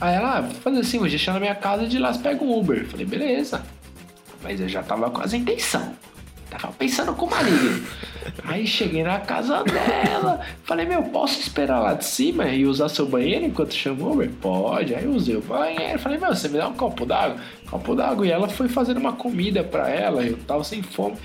Aí 0.01 0.15
ela, 0.15 0.39
ah, 0.39 0.41
vou 0.43 0.55
fazer 0.55 0.79
assim, 0.79 0.99
vou 0.99 1.09
deixar 1.09 1.33
na 1.33 1.41
minha 1.41 1.57
casa 1.57 1.89
de 1.89 1.99
lá 1.99 2.13
você 2.13 2.21
pega 2.21 2.45
um 2.45 2.57
Uber. 2.57 2.87
Falei, 2.87 3.05
beleza. 3.05 3.65
Mas 4.45 4.61
eu 4.61 4.69
já 4.69 4.81
tava 4.81 5.11
com 5.11 5.21
as 5.21 5.33
intenção. 5.33 5.93
Tava 6.51 6.73
pensando 6.73 7.13
com 7.15 7.27
maligno. 7.27 7.87
Aí 8.45 8.67
cheguei 8.67 9.03
na 9.03 9.19
casa 9.21 9.63
dela. 9.65 10.41
Falei, 10.65 10.87
meu, 10.87 11.03
posso 11.05 11.39
esperar 11.41 11.81
lá 11.81 11.95
de 11.95 12.05
cima 12.07 12.47
e 12.49 12.65
usar 12.67 12.89
seu 12.89 13.07
banheiro 13.07 13.45
enquanto 13.45 13.75
chama 13.75 14.05
o 14.05 14.13
Uber? 14.13 14.31
Pode. 14.41 14.95
Aí 14.95 15.05
eu 15.05 15.11
usei 15.13 15.37
o 15.37 15.43
banheiro. 15.43 15.99
Falei, 15.99 16.19
meu, 16.19 16.35
você 16.35 16.49
me 16.49 16.57
dá 16.59 16.69
um 16.69 16.73
copo 16.75 17.05
d'água? 17.05 17.37
Copo 17.71 17.95
d'água. 17.95 18.27
E 18.27 18.31
ela 18.31 18.49
foi 18.49 18.69
fazendo 18.69 18.99
uma 18.99 19.13
comida 19.13 19.63
pra 19.63 19.91
ela. 19.91 20.23
Eu 20.25 20.39
tava 20.39 20.65
sem 20.65 20.83
fome. 20.83 21.17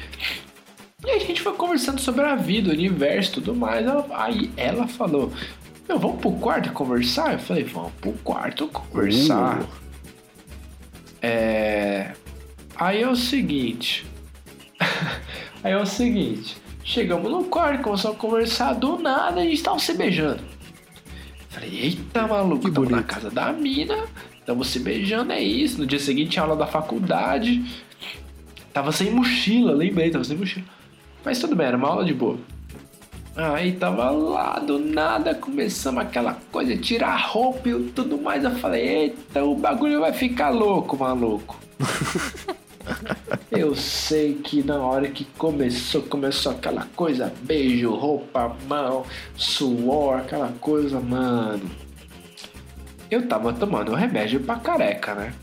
E 1.05 1.09
a 1.09 1.19
gente 1.19 1.41
foi 1.41 1.53
conversando 1.53 1.99
sobre 2.01 2.25
a 2.25 2.35
vida, 2.35 2.69
o 2.69 2.73
universo 2.73 3.31
e 3.31 3.33
tudo 3.35 3.55
mais. 3.55 3.85
Ela- 3.85 4.05
aí 4.11 4.51
ela 4.57 4.87
falou: 4.87 5.31
Meu, 5.87 5.99
vamos 5.99 6.19
pro 6.21 6.31
quarto 6.33 6.71
conversar? 6.73 7.33
Eu 7.33 7.39
falei: 7.39 7.63
Vamos 7.63 7.91
pro 8.01 8.11
quarto 8.23 8.67
conversar. 8.67 9.61
É. 11.21 12.11
Aí 12.75 13.01
é 13.01 13.07
o 13.09 13.15
seguinte. 13.15 14.05
Aí 15.63 15.73
é 15.73 15.77
o 15.77 15.85
seguinte. 15.85 16.57
Chegamos 16.83 17.31
no 17.31 17.45
quarto, 17.45 17.81
começamos 17.81 18.17
a 18.17 18.19
conversar. 18.19 18.73
Do 18.73 18.97
nada 18.97 19.41
a 19.41 19.43
gente 19.43 19.63
tava 19.63 19.79
se 19.79 19.93
beijando. 19.93 20.41
Falei: 21.49 21.79
Eita, 21.79 22.27
maluco, 22.27 22.71
tamo 22.71 22.89
na 22.89 23.03
casa 23.03 23.29
da 23.29 23.53
mina. 23.53 24.05
Tamo 24.45 24.65
se 24.65 24.79
beijando, 24.79 25.31
é 25.31 25.41
isso. 25.41 25.79
No 25.79 25.85
dia 25.85 25.99
seguinte 25.99 26.31
tinha 26.31 26.43
aula 26.43 26.55
da 26.55 26.67
faculdade. 26.67 27.63
Tava 28.73 28.91
sem 28.91 29.11
mochila, 29.11 29.73
lembrei, 29.73 30.09
tava 30.09 30.23
sem 30.23 30.35
mochila. 30.35 30.65
Mas 31.23 31.39
tudo 31.39 31.55
bem, 31.55 31.67
era 31.67 31.77
uma 31.77 31.87
aula 31.87 32.03
de 32.03 32.13
boa. 32.13 32.37
Aí 33.35 33.71
tava 33.71 34.11
lá, 34.11 34.59
do 34.59 34.77
nada, 34.77 35.33
começamos 35.33 36.03
aquela 36.03 36.37
coisa, 36.51 36.77
tirar 36.77 37.13
a 37.13 37.17
roupa 37.17 37.69
e 37.69 37.83
tudo 37.95 38.17
mais. 38.17 38.43
Eu 38.43 38.51
falei, 38.57 38.87
eita, 38.87 39.43
o 39.43 39.55
bagulho 39.55 40.01
vai 40.01 40.13
ficar 40.13 40.49
louco, 40.49 40.97
maluco. 40.97 41.59
Eu 43.51 43.75
sei 43.75 44.33
que 44.35 44.63
na 44.63 44.77
hora 44.77 45.07
que 45.07 45.25
começou, 45.37 46.01
começou 46.01 46.51
aquela 46.51 46.87
coisa, 46.95 47.33
beijo, 47.41 47.93
roupa, 47.93 48.55
mão, 48.67 49.05
suor, 49.35 50.19
aquela 50.19 50.51
coisa, 50.59 50.99
mano. 50.99 51.69
Eu 53.09 53.27
tava 53.27 53.53
tomando 53.53 53.93
remédio 53.93 54.39
pra 54.39 54.55
careca, 54.55 55.13
né? 55.13 55.33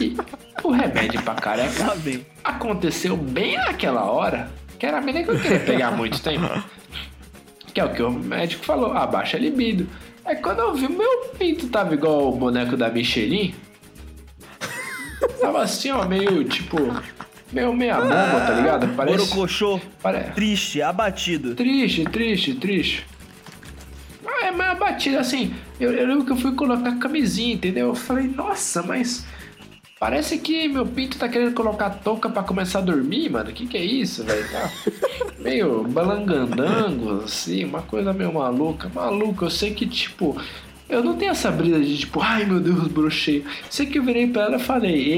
E 0.00 0.16
o 0.64 0.70
remédio 0.70 1.22
pra 1.22 1.34
careca 1.34 1.96
aconteceu 2.42 3.16
bem 3.16 3.56
naquela 3.56 4.04
hora, 4.04 4.50
que 4.78 4.86
era 4.86 4.98
a 4.98 5.00
menina 5.00 5.24
que 5.24 5.30
eu 5.30 5.40
queria 5.40 5.60
pegar 5.60 5.88
há 5.88 5.92
muito 5.92 6.20
tempo. 6.20 6.48
Que 7.72 7.80
é 7.80 7.84
o 7.84 7.92
que 7.92 8.02
o 8.02 8.10
médico 8.10 8.64
falou, 8.64 8.92
abaixa 8.92 9.36
a 9.36 9.40
libido. 9.40 9.86
Aí 10.24 10.36
quando 10.36 10.58
eu 10.60 10.74
vi, 10.74 10.88
meu 10.88 11.28
pinto 11.38 11.68
tava 11.68 11.94
igual 11.94 12.28
o 12.28 12.36
boneco 12.36 12.76
da 12.76 12.88
Michelin. 12.88 13.54
Tava 15.40 15.62
assim, 15.62 15.90
ó, 15.90 16.04
meio 16.06 16.44
tipo. 16.44 16.76
Meio 17.52 17.72
meia 17.74 17.96
bomba, 18.00 18.40
tá 18.46 18.54
ligado? 18.54 18.88
Parece. 18.96 19.18
Borocochô, 19.18 19.80
Parece. 20.02 20.30
triste, 20.32 20.80
abatido. 20.80 21.54
Triste, 21.54 22.04
triste, 22.04 22.54
triste. 22.54 23.06
Ah, 24.26 24.46
é 24.46 24.50
mais 24.50 24.78
batida 24.78 25.20
assim. 25.20 25.54
Eu, 25.78 25.92
eu 25.92 26.06
lembro 26.06 26.24
que 26.24 26.32
eu 26.32 26.36
fui 26.36 26.52
colocar 26.54 26.88
a 26.90 26.96
camisinha, 26.96 27.54
entendeu? 27.54 27.88
Eu 27.88 27.94
falei, 27.94 28.26
nossa, 28.28 28.82
mas. 28.82 29.26
Parece 30.00 30.38
que 30.38 30.66
meu 30.66 30.84
pinto 30.84 31.16
tá 31.16 31.28
querendo 31.28 31.54
colocar 31.54 31.88
touca 31.90 32.28
pra 32.28 32.42
começar 32.42 32.80
a 32.80 32.82
dormir, 32.82 33.30
mano. 33.30 33.50
O 33.50 33.52
que 33.52 33.66
que 33.68 33.76
é 33.76 33.84
isso, 33.84 34.24
velho? 34.24 34.44
Tá 34.50 34.68
meio 35.38 35.84
balangandango, 35.84 37.22
assim, 37.24 37.64
uma 37.64 37.82
coisa 37.82 38.12
meio 38.12 38.32
maluca. 38.34 38.90
Maluca, 38.92 39.44
eu 39.44 39.50
sei 39.50 39.74
que, 39.74 39.86
tipo. 39.86 40.36
Eu 40.92 41.02
não 41.02 41.16
tenho 41.16 41.30
essa 41.30 41.50
brisa 41.50 41.80
de 41.80 41.96
tipo, 41.96 42.20
ai 42.20 42.44
meu 42.44 42.60
Deus, 42.60 42.86
brochei. 42.88 43.42
Sei 43.70 43.86
que 43.86 43.98
eu 43.98 44.02
virei 44.02 44.26
pra 44.26 44.42
ela 44.42 44.56
e 44.56 44.60
falei. 44.60 45.12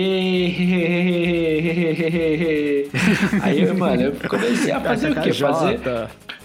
Aí, 3.42 3.60
eu, 3.62 3.74
mano, 3.74 4.02
eu 4.02 4.12
comecei 4.28 4.70
a 4.70 4.80
fazer 4.80 5.10
o 5.10 5.20
quê? 5.20 5.32
Fazer 5.32 5.80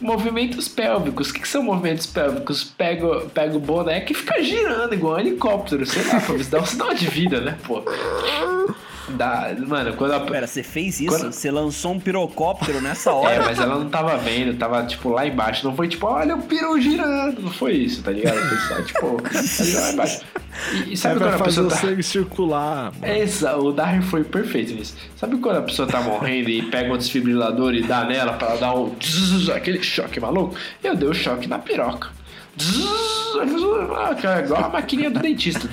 movimentos 0.01 0.67
pélvicos. 0.67 1.29
O 1.29 1.33
que, 1.33 1.41
que 1.41 1.47
são 1.47 1.61
movimentos 1.61 2.07
pélvicos? 2.07 2.63
Pego, 2.63 3.29
pego 3.29 3.57
o 3.57 3.59
boneco 3.59 4.11
e 4.11 4.15
fica 4.15 4.41
girando 4.41 4.95
igual 4.95 5.17
um 5.17 5.19
helicóptero, 5.19 5.85
sei 5.85 6.03
lá, 6.05 6.19
pra 6.21 6.33
me 6.33 6.43
dar 6.45 6.61
um 6.61 6.65
sinal 6.65 6.93
de 6.95 7.07
vida, 7.07 7.39
né, 7.39 7.55
pô? 7.67 7.83
Da, 9.15 9.53
mano, 9.67 9.93
quando 9.93 10.11
a. 10.13 10.19
Pera, 10.21 10.45
você 10.47 10.61
fez 10.63 10.99
isso? 10.99 11.09
Quando- 11.17 11.31
Você 11.33 11.49
lançou 11.51 11.93
um 11.93 11.99
pirocóptero 11.99 12.79
nessa 12.81 13.09
É, 13.11 13.13
hora? 13.13 13.43
mas 13.45 13.59
ela 13.59 13.77
não 13.79 13.89
tava 13.89 14.17
vendo, 14.17 14.57
tava 14.57 14.83
tipo 14.85 15.09
lá 15.09 15.25
embaixo. 15.27 15.65
Não 15.67 15.75
foi 15.75 15.87
tipo, 15.87 16.05
olha 16.07 16.35
o 16.35 16.41
peru 16.41 16.79
girando. 16.79 17.41
Não 17.41 17.51
foi 17.51 17.73
isso, 17.73 18.01
tá 18.03 18.11
ligado? 18.11 18.37
Foi 18.37 18.57
só 18.57 18.81
tipo, 18.83 19.17
lá 19.79 19.91
embaixo. 19.91 20.21
E, 20.85 20.89
e 20.89 20.93
É 20.93 20.95
sabe 20.95 21.19
pra 21.19 21.29
quando 21.31 21.41
a 21.41 21.45
pessoa 21.45 21.67
o 21.67 21.69
tá. 21.69 21.75
sangue 21.77 22.03
circular. 22.03 22.91
mano. 22.93 22.97
É, 23.13 23.19
exa- 23.19 23.57
o 23.57 23.71
Darren 23.71 24.01
foi 24.01 24.23
perfeito 24.23 24.73
nisso. 24.73 24.95
Sabe 25.15 25.37
quando 25.37 25.57
a 25.57 25.61
pessoa 25.61 25.87
tá 25.87 26.01
morrendo 26.01 26.49
e 26.49 26.61
pega 26.63 26.93
um 26.93 26.97
desfibrilador 26.97 27.73
e 27.73 27.81
dá 27.83 28.03
nela 28.05 28.33
pra 28.33 28.49
ela 28.49 28.57
dar 28.57 28.75
um 28.75 28.93
zzz, 29.01 29.49
aquele 29.49 29.81
choque 29.81 30.19
maluco? 30.19 30.55
Eu 30.83 30.95
dei 30.95 31.07
o 31.09 31.13
choque 31.13 31.47
na 31.47 31.59
piroca. 31.59 32.09
Cara, 34.21 34.45
igual 34.45 34.65
a 34.65 34.69
maquininha 34.69 35.09
do 35.09 35.19
dentista. 35.19 35.69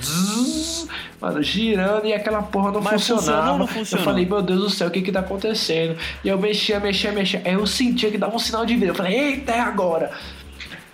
Mano, 1.19 1.41
girando 1.41 2.05
e 2.05 2.13
aquela 2.13 2.43
porra 2.43 2.71
não 2.71 2.81
Mas 2.81 3.07
funcionava. 3.07 3.57
não 3.57 3.67
Eu 3.67 3.85
falei, 3.99 4.25
meu 4.25 4.41
Deus 4.41 4.59
do 4.61 4.69
céu, 4.69 4.87
o 4.87 4.91
que 4.91 5.01
que 5.01 5.11
tá 5.11 5.21
acontecendo? 5.21 5.97
E 6.23 6.27
eu 6.27 6.37
mexia, 6.37 6.79
mexia, 6.79 7.11
mexia. 7.11 7.41
Aí 7.43 7.53
eu 7.53 7.65
sentia 7.65 8.11
que 8.11 8.17
dava 8.17 8.35
um 8.35 8.39
sinal 8.39 8.65
de 8.65 8.75
vida. 8.75 8.91
Eu 8.91 8.95
falei, 8.95 9.17
eita, 9.17 9.51
é 9.51 9.59
agora. 9.59 10.11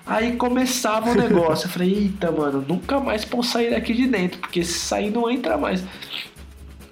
Aí 0.05 0.35
começava 0.35 1.11
o 1.11 1.15
negócio. 1.15 1.65
Eu 1.65 1.69
falei, 1.69 1.93
eita, 1.93 2.31
mano, 2.31 2.63
nunca 2.67 2.99
mais 2.99 3.25
posso 3.25 3.51
sair 3.51 3.71
daqui 3.71 3.93
de 3.93 4.07
dentro, 4.07 4.39
porque 4.39 4.63
se 4.63 4.79
sair 4.79 5.11
não 5.11 5.29
entra 5.29 5.57
mais. 5.57 5.83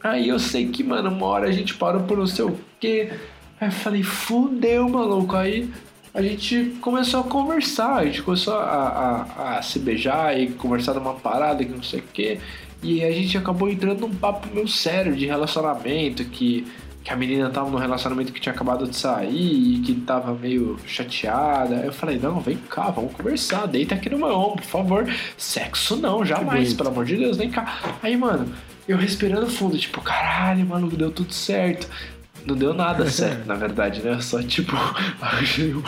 Aí 0.04 0.28
eu 0.28 0.40
sei 0.40 0.68
que, 0.68 0.84
mano, 0.84 1.10
uma 1.10 1.26
hora 1.26 1.48
a 1.48 1.52
gente 1.52 1.76
parou 1.76 2.02
por 2.04 2.18
não 2.18 2.28
sei 2.28 2.46
o 2.46 2.60
quê. 2.80 3.12
Aí 3.60 3.68
eu 3.68 3.72
falei, 3.72 4.04
fudeu, 4.04 4.90
maluco. 4.90 5.36
Aí 5.36 5.70
a 6.14 6.22
gente 6.22 6.78
começou 6.82 7.22
a 7.22 7.24
conversar, 7.24 7.96
a 7.96 8.06
gente 8.06 8.22
começou 8.22 8.56
a, 8.56 9.26
a, 9.38 9.58
a 9.58 9.62
se 9.62 9.80
beijar 9.80 10.38
e 10.38 10.48
conversar 10.52 10.94
numa 10.94 11.14
parada 11.14 11.64
que 11.64 11.72
não 11.72 11.84
sei 11.84 12.00
o 12.00 12.04
quê. 12.14 12.40
E 12.84 13.04
a 13.04 13.12
gente 13.12 13.38
acabou 13.38 13.70
entrando 13.70 14.02
num 14.02 14.14
papo 14.14 14.48
meio 14.54 14.68
sério 14.68 15.16
de 15.16 15.26
relacionamento, 15.26 16.26
que, 16.26 16.68
que 17.04 17.14
a 17.14 17.16
menina 17.16 17.50
tava 17.50 17.70
num 17.70 17.78
relacionamento 17.78 18.34
que 18.34 18.42
tinha 18.42 18.54
acabado 18.54 18.88
de 18.88 18.96
sair 18.96 19.76
e 19.76 19.80
que 19.80 19.94
tava 19.94 20.34
meio 20.34 20.78
chateada. 20.86 21.76
Eu 21.76 21.94
falei, 21.94 22.20
não, 22.20 22.42
vem 22.42 22.58
cá, 22.58 22.90
vamos 22.90 23.14
conversar, 23.14 23.68
deita 23.68 23.96
aqui 23.96 24.10
no 24.10 24.18
meu 24.18 24.36
ombro, 24.36 24.64
por 24.64 24.70
favor. 24.70 25.16
Sexo 25.38 25.96
não, 25.96 26.26
jamais, 26.26 26.74
pelo 26.74 26.90
amor 26.90 27.06
de 27.06 27.16
Deus, 27.16 27.38
vem 27.38 27.52
cá. 27.52 27.98
Aí, 28.02 28.18
mano, 28.18 28.52
eu 28.88 28.98
respirando 28.98 29.48
fundo, 29.48 29.78
tipo, 29.78 30.02
caralho, 30.02 30.66
maluco, 30.66 30.98
deu 30.98 31.12
tudo 31.12 31.32
certo. 31.32 31.88
Não 32.46 32.56
deu 32.56 32.74
nada 32.74 33.10
certo, 33.10 33.46
na 33.46 33.56
verdade, 33.56 34.02
né? 34.02 34.20
Só, 34.20 34.42
tipo, 34.42 34.74
achei 35.22 35.74
um, 35.74 35.82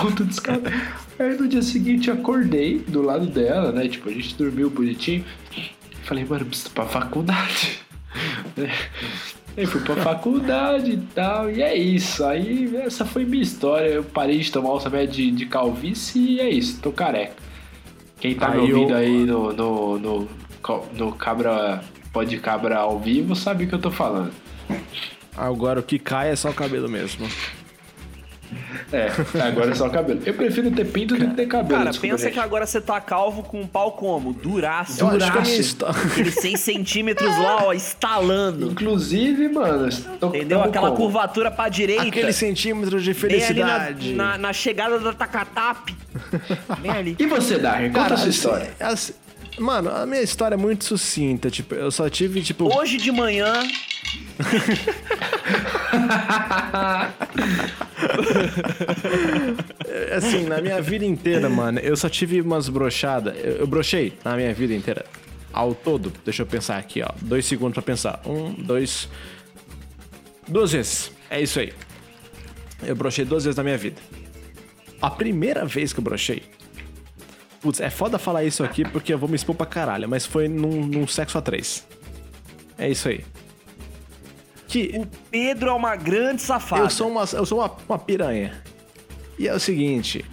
ponto 0.00 0.24
de 0.24 0.32
escada. 0.32 0.70
Aí 1.18 1.36
no 1.36 1.48
dia 1.48 1.62
seguinte 1.62 2.08
eu 2.08 2.14
acordei 2.14 2.78
do 2.78 3.02
lado 3.02 3.26
dela, 3.26 3.72
né? 3.72 3.88
Tipo, 3.88 4.08
a 4.08 4.12
gente 4.12 4.34
dormiu 4.36 4.70
bonitinho. 4.70 5.24
Falei, 6.04 6.24
mano, 6.24 6.46
preciso 6.46 6.70
pra 6.70 6.86
faculdade. 6.86 7.80
né? 8.56 8.70
Aí 9.56 9.66
fui 9.66 9.80
pra 9.80 9.96
faculdade 9.96 10.92
e 10.92 10.96
tal, 10.98 11.50
e 11.50 11.60
é 11.60 11.76
isso. 11.76 12.24
Aí 12.24 12.76
essa 12.76 13.04
foi 13.04 13.24
minha 13.24 13.42
história. 13.42 13.88
Eu 13.88 14.04
parei 14.04 14.38
de 14.38 14.52
tomar 14.52 14.68
o 14.70 14.78
remédio 14.78 15.14
de, 15.16 15.30
de 15.32 15.46
calvície 15.46 16.34
e 16.34 16.40
é 16.40 16.48
isso, 16.48 16.80
tô 16.80 16.92
careca. 16.92 17.34
Quem 18.20 18.36
tá 18.36 18.50
me 18.50 18.60
Aí 18.60 18.70
eu- 18.70 18.76
ouvindo 18.78 18.94
aí 18.94 19.24
no, 19.24 19.52
no, 19.52 19.98
no, 19.98 20.28
no 20.96 21.12
Cabra 21.12 21.82
Pode 22.12 22.36
Cabra 22.38 22.78
ao 22.78 23.00
vivo 23.00 23.34
sabe 23.34 23.64
o 23.64 23.68
que 23.68 23.74
eu 23.74 23.80
tô 23.80 23.90
falando. 23.90 24.30
Agora 25.38 25.80
o 25.80 25.82
que 25.82 25.98
cai 25.98 26.30
é 26.30 26.36
só 26.36 26.50
o 26.50 26.54
cabelo 26.54 26.88
mesmo. 26.88 27.28
É, 28.90 29.08
agora 29.42 29.72
é 29.72 29.74
só 29.74 29.86
o 29.86 29.90
cabelo. 29.90 30.20
Eu 30.24 30.34
prefiro 30.34 30.70
ter 30.70 30.86
pinto 30.86 31.16
do 31.16 31.28
que 31.28 31.34
ter 31.34 31.46
cabelo. 31.46 31.84
Cara, 31.84 31.98
pensa 31.98 32.24
gente. 32.24 32.32
que 32.32 32.40
agora 32.40 32.66
você 32.66 32.80
tá 32.80 33.00
calvo 33.00 33.42
com 33.42 33.60
um 33.60 33.66
pau 33.66 33.92
como? 33.92 34.32
Duraço. 34.32 35.04
Duraço. 35.06 35.38
Aqueles 36.14 36.34
6 36.40 36.58
centímetros 36.58 37.28
lá, 37.38 37.66
ó, 37.66 37.72
estalando. 37.72 38.70
Inclusive, 38.70 39.48
mano, 39.48 39.88
Entendeu? 40.22 40.62
Aquela 40.62 40.88
como? 40.90 41.02
curvatura 41.02 41.50
pra 41.50 41.68
direita. 41.68 42.04
Aquele 42.04 42.32
centímetro 42.32 43.00
de 43.00 43.10
ali 43.10 43.20
na, 43.20 43.28
felicidade. 43.28 44.14
na, 44.14 44.38
na 44.38 44.52
chegada 44.52 44.98
da 44.98 45.12
Takatap. 45.12 45.94
Bem 46.80 46.90
ali. 46.90 47.16
E 47.18 47.26
você, 47.26 47.58
Darren? 47.58 47.92
Conta 47.92 48.14
a 48.14 48.16
sua 48.16 48.16
assim, 48.16 48.30
história. 48.30 48.70
assim, 48.80 49.12
mano, 49.58 49.90
a 49.90 50.06
minha 50.06 50.22
história 50.22 50.54
é 50.54 50.58
muito 50.58 50.84
sucinta. 50.84 51.50
Tipo, 51.50 51.74
eu 51.74 51.90
só 51.90 52.08
tive, 52.08 52.42
tipo... 52.42 52.74
Hoje 52.74 52.96
de 52.96 53.12
manhã, 53.12 53.52
Assim, 60.16 60.44
na 60.44 60.60
minha 60.60 60.80
vida 60.80 61.04
inteira, 61.04 61.48
mano, 61.48 61.78
eu 61.80 61.96
só 61.96 62.08
tive 62.08 62.40
umas 62.40 62.68
brochadas. 62.68 63.36
Eu, 63.36 63.56
eu 63.56 63.66
brochei 63.66 64.12
na 64.24 64.36
minha 64.36 64.52
vida 64.54 64.74
inteira. 64.74 65.04
Ao 65.52 65.74
todo, 65.74 66.12
deixa 66.24 66.42
eu 66.42 66.46
pensar 66.46 66.78
aqui, 66.78 67.02
ó. 67.02 67.08
Dois 67.20 67.46
segundos 67.46 67.74
pra 67.74 67.82
pensar. 67.82 68.20
Um, 68.24 68.52
dois. 68.52 69.08
Duas 70.46 70.72
vezes. 70.72 71.10
É 71.30 71.40
isso 71.40 71.58
aí. 71.58 71.72
Eu 72.82 72.94
brochei 72.94 73.24
duas 73.24 73.44
vezes 73.44 73.56
na 73.56 73.64
minha 73.64 73.76
vida. 73.76 74.00
A 75.00 75.10
primeira 75.10 75.64
vez 75.64 75.92
que 75.92 76.00
eu 76.00 76.04
brochei. 76.04 76.42
Putz, 77.60 77.80
é 77.80 77.90
foda 77.90 78.18
falar 78.18 78.44
isso 78.44 78.62
aqui 78.62 78.84
porque 78.84 79.12
eu 79.12 79.18
vou 79.18 79.28
me 79.28 79.34
expor 79.34 79.54
pra 79.54 79.66
caralho, 79.66 80.08
mas 80.08 80.24
foi 80.24 80.46
num, 80.46 80.86
num 80.86 81.08
sexo 81.08 81.38
a 81.38 81.42
três. 81.42 81.84
É 82.76 82.88
isso 82.88 83.08
aí. 83.08 83.24
Que 84.68 84.92
o 84.94 85.06
Pedro 85.30 85.70
é 85.70 85.72
uma 85.72 85.96
grande 85.96 86.42
safada. 86.42 86.82
eu 86.82 86.90
sou 86.90 87.08
uma, 87.08 87.24
eu 87.32 87.46
sou 87.46 87.58
uma, 87.58 87.74
uma 87.88 87.98
piranha. 87.98 88.62
E 89.38 89.48
é 89.48 89.54
o 89.54 89.58
seguinte, 89.58 90.24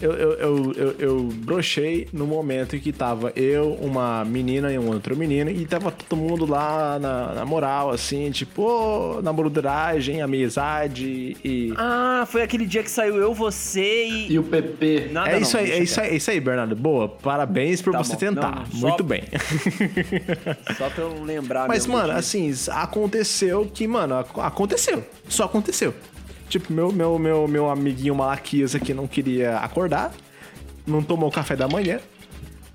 eu, 0.00 0.12
eu, 0.12 0.32
eu, 0.32 0.72
eu, 0.76 0.94
eu 0.98 1.22
brochei 1.22 2.08
no 2.12 2.26
momento 2.26 2.76
em 2.76 2.80
que 2.80 2.92
tava 2.92 3.32
eu, 3.36 3.74
uma 3.80 4.24
menina 4.24 4.72
e 4.72 4.78
um 4.78 4.88
outro 4.88 5.16
menino, 5.16 5.50
e 5.50 5.64
tava 5.66 5.90
todo 5.90 6.16
mundo 6.18 6.46
lá 6.46 6.98
na, 6.98 7.34
na 7.34 7.44
moral, 7.44 7.90
assim, 7.90 8.30
tipo, 8.30 9.20
na 9.22 9.32
broderagem, 9.32 10.22
amizade 10.22 11.36
e. 11.44 11.72
Ah, 11.76 12.24
foi 12.26 12.42
aquele 12.42 12.66
dia 12.66 12.82
que 12.82 12.90
saiu 12.90 13.16
eu, 13.16 13.34
você 13.34 14.06
e. 14.06 14.32
E 14.32 14.38
o 14.38 14.42
PP? 14.42 15.08
Nada 15.12 15.30
é 15.30 15.32
não, 15.34 15.40
isso 15.40 15.56
aí, 15.56 15.64
deixa 15.66 15.78
é 15.80 15.82
isso 15.84 16.00
aí, 16.00 16.08
é 16.10 16.16
isso 16.16 16.30
aí, 16.30 16.40
Bernardo. 16.40 16.74
Boa, 16.76 17.08
parabéns 17.08 17.82
por 17.82 17.92
Tá 17.92 17.98
você 18.02 18.12
bom. 18.12 18.18
tentar. 18.18 18.66
Não, 18.72 18.80
só- 18.80 18.88
Muito 18.88 19.04
bem. 19.04 19.22
quieto. 19.22 19.40
Só 20.76 20.88
pra 20.90 21.04
eu 21.04 21.22
lembrar 21.24 21.68
Mas, 21.68 21.86
mano, 21.86 22.12
assim, 22.12 22.52
aconteceu 22.70 23.70
que, 23.72 23.86
mano, 23.86 24.16
ac- 24.18 24.38
aconteceu. 24.40 25.04
Só 25.28 25.44
aconteceu. 25.44 25.94
Tipo, 26.50 26.72
meu, 26.72 26.90
meu, 26.90 27.16
meu, 27.16 27.46
meu 27.46 27.70
amiguinho 27.70 28.12
Malaquias 28.12 28.74
aqui 28.74 28.92
não 28.92 29.06
queria 29.06 29.58
acordar, 29.58 30.12
não 30.84 31.00
tomou 31.00 31.30
café 31.30 31.54
da 31.54 31.68
manhã. 31.68 32.00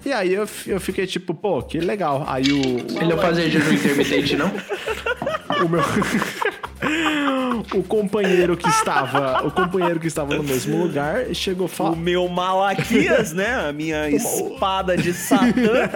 E 0.06 0.14
aí 0.14 0.34
eu, 0.34 0.48
eu 0.66 0.80
fiquei 0.80 1.06
tipo, 1.06 1.34
pô, 1.34 1.62
que 1.62 1.78
legal. 1.80 2.24
Aí 2.26 2.46
o, 2.54 2.78
Ele 2.96 3.10
não 3.10 3.18
fazia 3.18 3.50
jejum 3.50 3.74
intermitente, 3.74 4.38
não? 4.38 4.48
o 5.66 5.68
meu. 5.68 5.82
o 7.78 7.84
companheiro 7.84 8.56
que 8.56 8.70
estava. 8.70 9.46
O 9.46 9.52
companheiro 9.52 10.00
que 10.00 10.08
estava 10.08 10.34
no 10.36 10.44
mesmo 10.44 10.82
lugar 10.82 11.34
chegou 11.36 11.66
e 11.66 11.70
O 11.70 11.74
falou. 11.74 11.96
meu 11.98 12.30
Malaquias, 12.30 13.34
né? 13.34 13.56
A 13.68 13.74
minha 13.74 14.08
espada 14.16 14.96
de 14.96 15.12
Satã. 15.12 15.90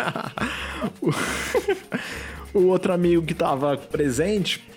o 2.54 2.64
outro 2.66 2.92
amigo 2.92 3.24
que 3.24 3.34
tava 3.34 3.78
presente 3.78 4.68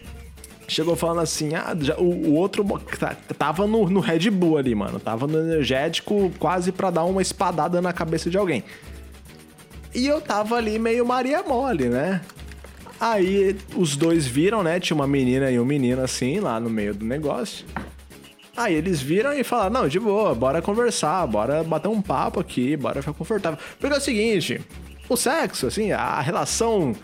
chegou 0.73 0.97
falando 0.97 1.21
assim: 1.21 1.55
ah, 1.55 1.77
já- 1.81 1.97
o, 1.97 2.05
o 2.05 2.35
outro 2.35 2.65
tá- 2.99 3.17
tava 3.39 3.67
no, 3.67 3.89
no 3.89 4.01
Red 4.01 4.31
Bull 4.31 4.59
ali, 4.59 4.75
mano. 4.75 4.99
Tava 4.99 5.27
no 5.27 5.39
energético 5.39 6.33
quase 6.39 6.73
pra 6.73 6.91
dar 6.91 7.05
uma 7.05 7.23
espadada 7.23 7.81
na 7.81 7.93
cabeça 7.93 8.29
de 8.31 8.37
alguém. 8.39 8.65
E 9.95 10.07
eu 10.07 10.21
tava 10.21 10.57
ali 10.57 10.79
meio 10.79 11.05
Maria 11.07 11.43
Mole, 11.43 11.89
né? 11.89 12.21
Aí 12.99 13.57
os 13.77 13.97
dois 13.97 14.27
viram, 14.27 14.63
né? 14.63 14.79
Tinha 14.81 14.95
uma 14.95 15.07
menina 15.07 15.51
e 15.51 15.59
um 15.61 15.65
menino 15.65 16.03
assim 16.03 16.41
lá 16.41 16.59
no 16.59 16.71
meio 16.71 16.95
do 16.95 17.05
negócio. 17.05 17.67
Aí 18.57 18.75
eles 18.75 19.01
viram 19.03 19.33
e 19.33 19.43
falaram: 19.45 19.71
Não, 19.83 19.89
de 19.89 19.99
boa, 19.99 20.35
bora 20.35 20.63
conversar, 20.63 21.27
bora 21.27 21.63
bater 21.65 21.89
um 21.89 22.01
papo 22.01 22.39
aqui, 22.41 22.77
bora 22.77 23.03
ficar 23.03 23.15
confortável. 23.15 23.59
Porque 23.79 23.95
é 23.95 23.99
o 23.99 24.01
seguinte: 24.01 24.61
o 25.09 25.17
sexo, 25.17 25.67
assim, 25.67 25.91
a 25.93 26.21
relação 26.21 26.95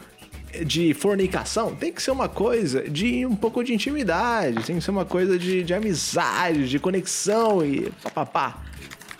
de 0.64 0.94
fornicação 0.94 1.74
tem 1.74 1.92
que 1.92 2.02
ser 2.02 2.10
uma 2.10 2.28
coisa 2.28 2.82
de 2.88 3.24
um 3.26 3.36
pouco 3.36 3.62
de 3.62 3.74
intimidade, 3.74 4.64
tem 4.64 4.76
que 4.78 4.82
ser 4.84 4.90
uma 4.90 5.04
coisa 5.04 5.38
de, 5.38 5.62
de 5.62 5.74
amizade, 5.74 6.68
de 6.68 6.78
conexão 6.78 7.64
e 7.64 7.90
papapá. 8.02 8.62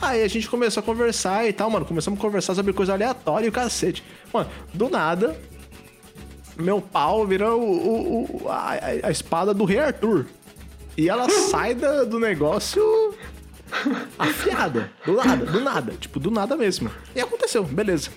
Aí 0.00 0.22
a 0.22 0.28
gente 0.28 0.48
começou 0.48 0.80
a 0.80 0.84
conversar 0.84 1.46
e 1.48 1.52
tal, 1.52 1.68
mano. 1.68 1.84
Começamos 1.84 2.18
a 2.18 2.22
conversar 2.22 2.54
sobre 2.54 2.72
coisa 2.72 2.92
aleatória 2.92 3.46
e 3.46 3.48
o 3.48 3.52
cacete. 3.52 4.02
Mano, 4.32 4.48
do 4.72 4.88
nada, 4.88 5.36
meu 6.56 6.80
pau 6.80 7.26
vira 7.26 7.52
o, 7.54 7.60
o- 7.60 8.42
o- 8.44 8.48
a, 8.48 8.78
a- 9.04 9.10
espada 9.10 9.52
do 9.52 9.64
Rei 9.64 9.78
Arthur. 9.80 10.26
E 10.96 11.08
ela 11.08 11.28
sai 11.50 11.74
da- 11.74 12.04
do 12.04 12.18
negócio 12.20 12.80
afiada. 14.18 14.90
Do 15.04 15.14
nada, 15.14 15.44
do 15.46 15.60
nada. 15.60 15.92
Tipo, 15.98 16.18
do 16.20 16.30
nada 16.30 16.56
mesmo. 16.56 16.90
E 17.14 17.20
aconteceu, 17.20 17.64
beleza. 17.64 18.10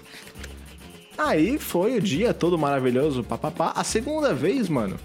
Aí 1.27 1.57
foi 1.59 1.97
o 1.97 2.01
dia 2.01 2.33
todo 2.33 2.57
maravilhoso, 2.57 3.23
papapá. 3.23 3.73
A 3.75 3.83
segunda 3.83 4.33
vez, 4.33 4.67
mano. 4.67 4.97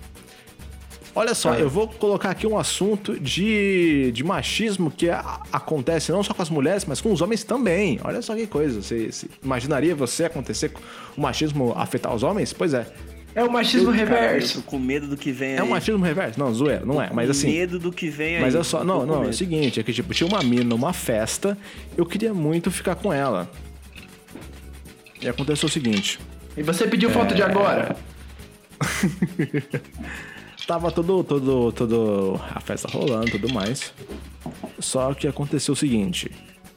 Olha 1.14 1.35
só, 1.35 1.55
eu 1.55 1.70
vou 1.70 1.88
colocar 1.88 2.31
aqui 2.31 2.46
um 2.46 2.59
assunto 2.59 3.18
de, 3.18 4.12
de 4.12 4.22
machismo 4.22 4.90
que 4.90 5.09
a- 5.09 5.40
acontece 5.50 6.12
não 6.12 6.22
só 6.22 6.35
com 6.35 6.42
as 6.42 6.50
mulheres, 6.50 6.85
mas 6.85 7.00
com 7.00 7.11
os 7.11 7.22
homens 7.22 7.42
também. 7.42 7.98
Olha 8.05 8.20
só 8.20 8.35
que 8.35 8.46
coisa. 8.46 8.83
Você, 8.83 9.11
você- 9.11 9.26
imaginaria 9.42 9.94
você 9.94 10.24
acontecer 10.24 10.68
com 10.70 10.81
o 11.16 11.20
machismo 11.22 11.72
afetar 11.74 12.14
os 12.14 12.22
homens? 12.22 12.52
Pois 12.52 12.74
é. 12.74 12.87
É 13.35 13.42
o 13.44 13.50
machismo 13.52 13.92
Cara, 13.92 14.02
eu 14.02 14.07
reverso. 14.09 14.62
tô 14.62 14.70
com 14.70 14.79
medo 14.79 15.07
do 15.07 15.16
que 15.16 15.31
vem 15.33 15.52
aí. 15.52 15.57
É 15.59 15.62
um 15.62 15.68
machismo 15.68 16.02
reverso? 16.05 16.38
Não, 16.38 16.52
zoeira, 16.52 16.85
não 16.85 17.00
é. 17.02 17.11
Mas 17.12 17.26
Com 17.26 17.31
assim. 17.33 17.46
medo 17.50 17.79
do 17.79 17.92
que 17.92 18.09
vem 18.09 18.37
aí. 18.37 18.42
Mas 18.42 18.55
é 18.55 18.62
só. 18.62 18.83
Não, 18.85 19.05
não, 19.07 19.24
é 19.24 19.29
o 19.29 19.33
seguinte, 19.33 19.79
é 19.81 19.83
que 19.83 19.92
tipo, 19.92 20.12
tinha 20.14 20.26
uma 20.26 20.42
mina 20.42 20.64
numa 20.64 20.92
festa, 20.94 21.57
eu 21.96 22.05
queria 22.07 22.33
muito 22.33 22.70
ficar 22.70 22.94
com 22.94 23.12
ela. 23.12 23.50
E 25.26 25.28
aconteceu 25.28 25.66
o 25.66 25.70
seguinte. 25.70 26.20
E 26.56 26.62
você 26.62 26.86
pediu 26.86 27.10
foto 27.10 27.34
de 27.34 27.42
agora? 27.42 27.96
Tava 30.68 30.92
todo, 30.92 31.24
todo, 31.24 31.72
todo 31.72 32.40
a 32.54 32.60
festa 32.60 32.88
rolando 32.88 33.26
e 33.26 33.30
tudo 33.32 33.52
mais. 33.52 33.92
Só 34.78 35.12
que 35.14 35.26
aconteceu 35.26 35.74
o 35.74 35.76
seguinte. 35.76 36.30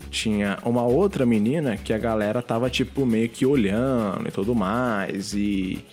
Tinha 0.10 0.58
uma 0.66 0.82
outra 0.82 1.28
menina 1.28 1.78
que 1.78 1.94
a 1.94 2.00
galera 2.00 2.42
tava, 2.42 2.72
tipo, 2.72 3.06
meio 3.06 3.30
que 3.30 3.46
olhando 3.46 4.28
e 4.28 4.32
tudo 4.32 4.56
mais. 4.56 5.36
E. 5.36 5.86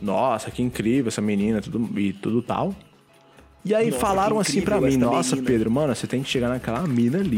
Nossa, 0.00 0.50
que 0.50 0.62
incrível 0.62 1.08
essa 1.08 1.20
menina 1.20 1.60
tudo, 1.60 2.00
e 2.00 2.14
tudo 2.14 2.40
tal. 2.40 2.74
E 3.64 3.72
aí 3.74 3.86
Nossa, 3.90 4.00
falaram 4.00 4.40
assim 4.40 4.60
pra 4.60 4.76
incrível 4.78 4.98
mim, 4.98 5.04
nossa, 5.04 5.36
menina." 5.36 5.50
Pedro, 5.52 5.70
mano, 5.70 5.94
você 5.94 6.06
tem 6.06 6.20
que 6.22 6.28
chegar 6.28 6.48
naquela 6.48 6.84
mina 6.86 7.18
ali 7.18 7.36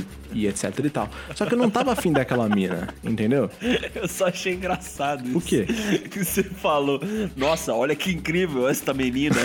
e, 0.00 0.04
e 0.32 0.46
etc 0.46 0.78
e 0.84 0.88
tal. 0.90 1.08
Só 1.34 1.44
que 1.44 1.52
eu 1.52 1.58
não 1.58 1.68
tava 1.68 1.92
afim 1.92 2.12
daquela 2.12 2.48
mina, 2.48 2.88
entendeu? 3.04 3.50
Eu 3.94 4.08
só 4.08 4.28
achei 4.28 4.54
engraçado 4.54 5.28
isso. 5.28 5.36
O 5.36 5.40
quê? 5.40 5.66
Que 6.10 6.24
você 6.24 6.42
falou, 6.42 6.98
nossa, 7.36 7.74
olha 7.74 7.94
que 7.94 8.10
incrível 8.10 8.68
esta 8.68 8.94
menina. 8.94 9.36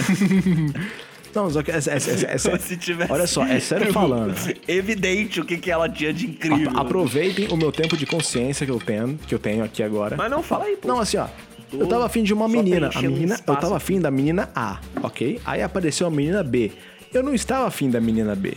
Não, 1.36 1.50
só 1.50 1.62
que 1.62 1.70
é, 1.70 1.76
é, 1.76 1.78
é, 1.78 2.36
é, 2.36 3.12
olha 3.12 3.28
só, 3.28 3.46
é 3.46 3.60
sério 3.60 3.92
falando. 3.92 4.34
Evidente 4.66 5.42
o 5.42 5.44
que, 5.46 5.58
que 5.58 5.70
ela 5.70 5.90
tinha 5.90 6.14
de 6.14 6.28
incrível. 6.28 6.70
Ap- 6.70 6.78
Aproveitem 6.86 7.50
o 7.50 7.58
meu 7.58 7.74
tempo 7.74 7.98
de 7.98 8.06
consciência 8.06 8.66
que 8.66 8.72
eu 8.72 8.80
tenho, 8.80 9.18
que 9.28 9.36
eu 9.36 9.40
tenho 9.40 9.62
aqui 9.62 9.84
agora. 9.84 10.16
Mas 10.16 10.32
não, 10.32 10.42
fala 10.42 10.64
aí, 10.64 10.78
pô. 10.78 10.88
Não, 10.88 10.98
assim, 11.02 11.18
ó. 11.18 11.28
Eu 11.74 11.88
tava 11.88 12.06
afim 12.06 12.24
de 12.24 12.34
uma 12.34 12.48
menina. 12.48 12.88
A 12.88 13.02
menina, 13.02 13.36
eu 13.48 13.56
tava 13.62 13.78
afim 13.78 14.00
da 14.00 14.12
menina 14.12 14.50
A, 14.56 14.80
ok? 15.04 15.40
Aí 15.46 15.62
apareceu 15.62 16.08
a 16.08 16.12
menina 16.12 16.44
B. 16.44 16.72
Eu 17.14 17.24
não 17.24 17.34
estava 17.34 17.68
afim 17.68 17.90
da 17.90 18.00
menina 18.02 18.36
B. 18.36 18.54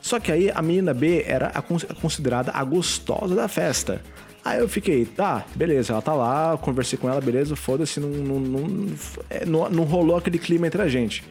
Só 0.00 0.20
que 0.20 0.30
aí 0.30 0.50
a 0.54 0.62
menina 0.62 0.94
B 0.94 1.24
era 1.26 1.48
a 1.48 1.60
cons- 1.60 1.86
considerada 2.00 2.52
a 2.52 2.62
gostosa 2.62 3.34
da 3.34 3.48
festa. 3.48 4.00
Aí 4.44 4.60
eu 4.60 4.68
fiquei, 4.68 5.04
tá, 5.04 5.44
beleza, 5.56 5.92
ela 5.92 6.00
tá 6.00 6.14
lá, 6.14 6.52
eu 6.52 6.58
conversei 6.58 6.96
com 6.96 7.08
ela, 7.08 7.20
beleza, 7.20 7.56
foda-se, 7.56 7.98
não, 7.98 8.08
não, 8.08 8.38
não, 8.38 8.86
é, 9.28 9.44
não, 9.44 9.82
rolou 9.82 10.16
aquele 10.16 10.38
clima 10.38 10.68
entre 10.68 10.80
a 10.80 10.86
gente. 10.86 11.24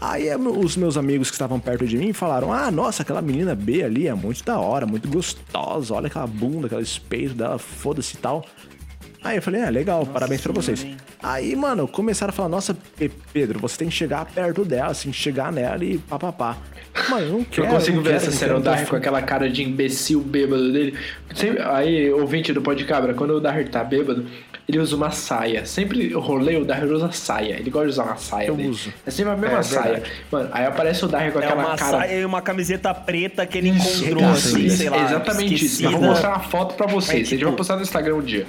Aí 0.00 0.28
é, 0.28 0.36
os 0.38 0.74
meus 0.76 0.96
amigos 0.96 1.28
que 1.28 1.34
estavam 1.34 1.60
perto 1.60 1.86
de 1.86 1.98
mim 1.98 2.12
falaram: 2.14 2.50
Ah, 2.52 2.70
nossa, 2.70 3.02
aquela 3.02 3.20
menina 3.20 3.54
B 3.54 3.82
ali 3.82 4.08
é 4.08 4.14
muito 4.14 4.42
da 4.44 4.58
hora, 4.58 4.86
muito 4.86 5.08
gostosa, 5.08 5.92
olha 5.94 6.06
aquela 6.06 6.26
bunda, 6.26 6.66
aquele 6.66 6.86
peito 7.08 7.34
dela, 7.34 7.58
foda-se 7.58 8.14
e 8.14 8.18
tal. 8.18 8.44
Aí 9.26 9.36
eu 9.36 9.42
falei, 9.42 9.62
ah, 9.62 9.70
legal, 9.70 10.06
parabéns 10.06 10.40
pra 10.40 10.52
vocês. 10.52 10.86
Aí, 11.22 11.54
mano, 11.56 11.88
começaram 11.88 12.30
a 12.30 12.32
falar, 12.32 12.48
nossa, 12.48 12.76
Pe- 12.96 13.10
Pedro, 13.32 13.58
você 13.58 13.76
tem 13.78 13.88
que 13.88 13.94
chegar 13.94 14.24
perto 14.26 14.64
dela, 14.64 14.90
assim, 14.92 15.12
chegar 15.12 15.50
nela 15.52 15.84
e 15.84 15.98
papapá. 15.98 16.56
Mano, 17.10 17.26
eu 17.26 17.32
não 17.32 17.44
quero. 17.44 17.66
Eu 17.66 17.70
consigo 17.72 17.96
não 17.96 18.02
ver 18.04 18.10
quero, 18.10 18.22
essa 18.22 18.30
cena, 18.30 18.38
quero, 18.40 18.52
o 18.52 18.56
não 18.58 18.62
tô 18.64 18.70
Darry 18.70 18.86
com 18.86 18.96
aquela 18.96 19.22
cara 19.22 19.50
de 19.50 19.62
imbecil 19.62 20.20
bêbado 20.20 20.72
dele. 20.72 20.96
Sempre- 21.34 21.62
aí, 21.62 22.10
ouvinte 22.10 22.52
do 22.52 22.62
Pode 22.62 22.84
Cabra, 22.84 23.12
quando 23.14 23.32
o 23.32 23.40
Darry 23.40 23.64
tá 23.68 23.84
bêbado, 23.84 24.26
ele 24.68 24.78
usa 24.78 24.96
uma 24.96 25.10
saia. 25.10 25.66
Sempre 25.66 26.14
o 26.14 26.20
rolê, 26.20 26.56
o 26.56 26.64
Darry 26.64 26.86
usa 26.86 27.12
saia. 27.12 27.54
Ele 27.58 27.68
gosta 27.70 27.86
de 27.88 27.92
usar 27.92 28.04
uma 28.04 28.16
saia. 28.16 28.46
Eu 28.48 28.54
dele. 28.56 28.68
uso. 28.70 28.92
É 29.04 29.10
sempre 29.10 29.32
a 29.32 29.36
mesma 29.36 29.58
É 29.58 29.62
saia. 29.62 29.92
verdade. 29.94 30.12
Mano, 30.30 30.48
aí 30.52 30.64
aparece 30.64 31.04
o 31.04 31.08
Darry 31.08 31.32
com 31.32 31.38
É 31.40 31.44
aquela 31.44 31.66
uma 31.66 31.76
cara. 31.76 31.90
saia 31.98 32.20
e 32.20 32.24
uma 32.24 32.40
camiseta 32.40 32.94
preta 32.94 33.44
que 33.44 33.58
ele 33.58 33.70
Isso, 33.70 34.04
encontrou, 34.06 34.30
assim, 34.30 34.64
isso. 34.64 34.76
sei 34.78 34.88
lá. 34.88 35.04
Exatamente 35.04 35.54
isso. 35.54 35.64
Eu 35.64 35.66
esquecida. 35.66 35.90
vou 35.90 36.00
mostrar 36.02 36.28
uma 36.30 36.40
foto 36.40 36.74
pra 36.76 36.86
vocês. 36.86 37.10
É, 37.10 37.20
a 37.20 37.24
gente 37.24 37.36
tipo- 37.38 37.44
vai 37.50 37.56
postar 37.56 37.76
no 37.76 37.82
Instagram 37.82 38.14
um 38.16 38.22
dia. 38.22 38.46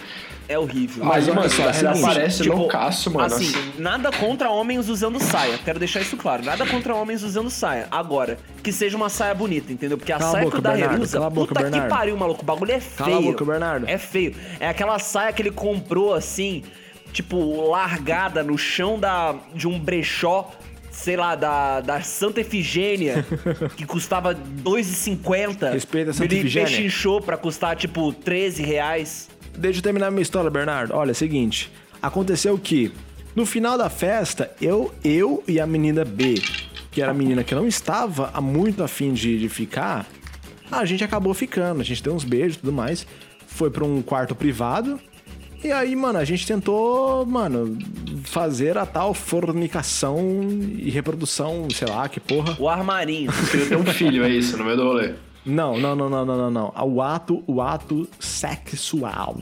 É 0.50 0.58
horrível. 0.58 1.04
Mas, 1.04 1.28
mano, 1.28 1.50
só, 1.50 1.72
seguinte, 1.74 2.04
aparece 2.04 2.44
Tipo, 2.44 2.56
loucaço, 2.56 3.12
mano. 3.12 3.26
assim, 3.26 3.48
assim. 3.50 3.74
nada 3.78 4.12
contra 4.12 4.50
homens 4.50 4.88
usando 4.88 5.20
saia. 5.20 5.58
Quero 5.58 5.78
deixar 5.78 6.00
isso 6.02 6.16
claro. 6.16 6.44
Nada 6.44 6.66
contra 6.66 6.96
homens 6.96 7.22
usando 7.22 7.50
saia. 7.50 7.88
Agora, 7.92 8.38
que 8.64 8.72
seja 8.72 8.96
uma 8.96 9.10
saia 9.10 9.34
bonita, 9.36 9.74
entendeu? 9.74 9.98
Porque 9.98 10.14
a 10.14 10.18
Cala 10.20 10.32
saia 10.32 10.44
boca, 10.46 10.56
que 10.56 10.60
o 10.60 10.72
Bernardo, 10.72 11.02
usa, 11.04 11.14
cala 11.18 11.28
a 11.28 11.30
boca, 11.30 11.48
puta 11.50 11.64
que 11.66 11.70
Bernardo. 11.72 11.90
pariu, 11.90 12.16
maluco. 12.18 12.42
O 12.42 12.46
bagulho 12.46 12.72
é 12.72 12.80
feio. 12.80 12.98
Cala 13.10 13.18
a 13.18 13.22
boca, 13.22 13.44
Bernardo. 13.46 13.90
É 13.90 13.98
feio. 13.98 14.36
É 14.60 14.70
aquela 14.70 14.98
saia 15.00 15.34
que 15.34 15.42
ele 15.42 15.52
comprou, 15.52 16.14
assim, 16.14 16.64
tipo, 17.12 17.70
largada 17.70 18.42
no 18.42 18.58
chão 18.58 18.98
da, 18.98 19.36
de 19.54 19.68
um 19.68 19.78
brechó. 19.78 20.50
Sei 20.90 21.16
lá, 21.16 21.36
da, 21.36 21.80
da 21.82 22.02
Santa 22.02 22.42
Efigênia, 22.42 23.24
que 23.78 23.86
custava 23.86 24.32
R$ 24.32 24.38
2,50. 24.64 25.72
Respeita 25.74 26.10
a 26.10 26.14
Santa 26.14 26.26
Ele 26.26 26.40
Efigênia. 26.40 26.68
pechinchou 26.68 27.22
pra 27.22 27.38
custar, 27.38 27.76
tipo, 27.76 28.12
13 28.14 28.64
reais. 28.64 29.30
Deixa 29.58 29.80
eu 29.80 29.84
terminar 29.84 30.12
minha 30.12 30.22
história, 30.22 30.50
Bernardo. 30.50 30.94
Olha, 30.94 31.10
é 31.10 31.12
o 31.12 31.16
seguinte. 31.16 31.72
Aconteceu 32.02 32.58
que, 32.58 32.92
no 33.36 33.46
final 33.46 33.78
da 33.78 33.90
festa, 33.90 34.52
eu, 34.62 34.94
eu 35.04 35.44
e 35.48 35.60
a 35.60 35.66
menina 35.66 36.06
B, 36.06 36.36
que 36.92 37.02
era 37.02 37.12
a 37.12 37.14
menina 37.14 37.44
que 37.44 37.56
não 37.56 37.68
estava 37.68 38.30
há 38.34 38.40
muito 38.40 38.84
afim 38.84 39.14
de, 39.14 39.40
de 39.40 39.50
ficar, 39.50 40.06
a 40.72 40.86
gente 40.86 41.04
acabou 41.04 41.34
ficando. 41.34 41.82
A 41.82 41.84
gente 41.84 42.04
deu 42.04 42.14
uns 42.14 42.24
beijos 42.24 42.58
e 42.58 42.60
tudo 42.60 42.72
mais. 42.72 43.08
Foi 43.48 43.72
pra 43.72 43.84
um 43.84 44.02
quarto 44.02 44.36
privado. 44.36 45.00
E 45.64 45.72
aí, 45.72 45.96
mano, 45.96 46.20
a 46.20 46.24
gente 46.24 46.46
tentou, 46.46 47.26
mano, 47.26 47.78
fazer 48.26 48.78
a 48.78 48.86
tal 48.86 49.12
fornicação 49.14 50.20
e 50.78 50.92
reprodução, 50.92 51.68
sei 51.74 51.88
lá, 51.88 52.08
que 52.08 52.20
porra. 52.20 52.56
O 52.60 52.70
armarinho. 52.70 53.32
Queria 53.50 53.66
ter 53.66 53.76
um 53.76 53.86
filho, 53.86 54.24
é 54.24 54.30
isso, 54.30 54.56
no 54.56 54.64
meio 54.64 54.78
do 54.78 54.84
rolê. 54.84 55.14
Não, 55.48 55.80
não, 55.80 55.96
não, 55.96 56.10
não, 56.10 56.26
não, 56.26 56.38
não, 56.38 56.52
não. 56.52 56.74
O 56.88 57.02
ato, 57.02 57.44
o 57.48 57.62
ato 57.62 58.08
sexual. 58.20 59.38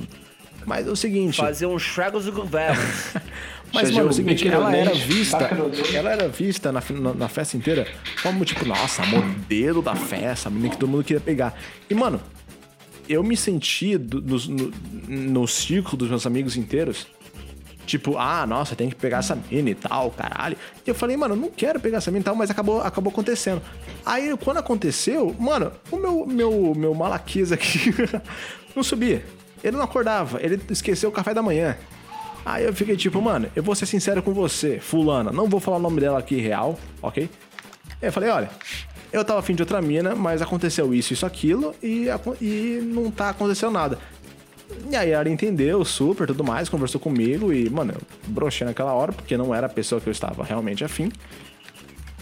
Mas 0.66 0.88
é 0.88 0.92
o 0.92 0.96
seguinte. 0.96 1.38
Fazer 1.38 1.66
uns 1.66 1.94
tragos 1.94 2.26
do 2.26 2.32
governo. 2.32 2.82
Mas, 3.74 3.92
mano, 3.92 4.08
é 4.08 4.10
o 4.10 4.14
seguinte, 4.14 4.48
ela 4.48 4.74
era 4.74 4.94
vista. 4.94 5.50
Ela 5.94 6.12
era 6.12 6.30
vista 6.30 6.72
na, 6.72 6.82
na, 6.92 7.14
na 7.14 7.28
festa 7.28 7.58
inteira 7.58 7.86
como, 8.24 8.46
tipo, 8.46 8.64
nossa, 8.66 9.06
modelo 9.06 9.82
da 9.82 9.96
festa, 9.96 10.48
a 10.48 10.52
menina 10.52 10.70
que 10.70 10.78
todo 10.78 10.88
mundo 10.90 11.04
queria 11.04 11.20
pegar. 11.20 11.60
E, 11.90 11.94
mano, 11.94 12.22
eu 13.10 13.22
me 13.22 13.36
senti 13.36 13.98
do- 13.98 14.22
no, 14.22 14.38
no, 14.48 14.72
no 15.42 15.48
círculo 15.48 15.98
dos 15.98 16.10
meus 16.10 16.26
amigos 16.26 16.56
inteiros. 16.56 17.06
Tipo, 17.86 18.18
ah, 18.18 18.46
nossa, 18.46 18.76
tem 18.76 18.90
que 18.90 18.96
pegar 18.96 19.20
essa 19.20 19.38
mina 19.50 19.70
e 19.70 19.76
tal, 19.76 20.12
caralho. 20.12 20.58
E 20.86 20.90
eu 20.90 20.96
falei, 20.96 21.16
mano, 21.16 21.36
não 21.36 21.50
quero 21.50 21.80
pegar 21.80 21.98
essa 21.98 22.12
mina 22.12 22.22
e 22.22 22.26
tal, 22.26 22.36
mas 22.36 22.50
acabou, 22.50 22.82
acabou 22.82 23.12
acontecendo. 23.12 23.62
Aí, 24.06 24.36
quando 24.38 24.58
aconteceu, 24.58 25.36
mano, 25.40 25.72
o 25.92 25.98
meu, 25.98 26.26
meu, 26.26 26.74
meu 26.76 26.94
malaquias 26.94 27.52
aqui 27.52 27.94
não 28.76 28.84
subia. 28.84 29.24
Ele 29.64 29.78
não 29.78 29.84
acordava, 29.84 30.40
ele 30.42 30.60
esqueceu 30.70 31.10
o 31.10 31.14
café 31.14 31.34
da 31.34 31.42
manhã. 31.42 31.78
Aí 32.46 32.64
eu 32.64 32.74
fiquei 32.74 32.96
tipo, 32.96 33.20
mano, 33.20 33.50
eu 33.56 33.64
vou 33.64 33.74
ser 33.74 33.88
sincero 33.88 34.22
com 34.22 34.32
você, 34.32 34.80
fulana, 34.80 35.32
não 35.32 35.48
vou 35.48 35.60
falar 35.60 35.78
o 35.78 35.80
nome 35.80 36.00
dela 36.00 36.20
aqui 36.20 36.36
real, 36.36 36.78
ok? 37.02 37.28
Aí 38.00 38.08
eu 38.08 38.12
falei, 38.12 38.30
olha, 38.30 38.50
eu 39.12 39.24
tava 39.26 39.40
afim 39.40 39.56
de 39.56 39.64
outra 39.64 39.82
mina, 39.82 40.14
mas 40.14 40.42
aconteceu 40.42 40.94
isso, 40.94 41.14
isso, 41.14 41.26
aquilo, 41.26 41.74
e, 41.82 42.08
e 42.42 42.82
não 42.84 43.10
tá 43.10 43.30
acontecendo 43.30 43.72
nada. 43.72 43.98
E 44.90 44.96
aí 44.96 45.12
ela 45.12 45.28
entendeu 45.30 45.84
super, 45.84 46.28
tudo 46.28 46.44
mais, 46.44 46.70
conversou 46.70 47.02
comigo 47.02 47.52
e, 47.52 47.70
mano, 47.70 47.94
eu 47.96 48.02
brochei 48.28 48.66
naquela 48.66 48.94
hora, 48.94 49.12
porque 49.12 49.36
não 49.36 49.54
era 49.54 49.68
a 49.68 49.70
pessoa 49.70 50.00
que 50.00 50.08
eu 50.08 50.12
estava 50.12 50.44
realmente 50.44 50.84
afim. 50.84 51.12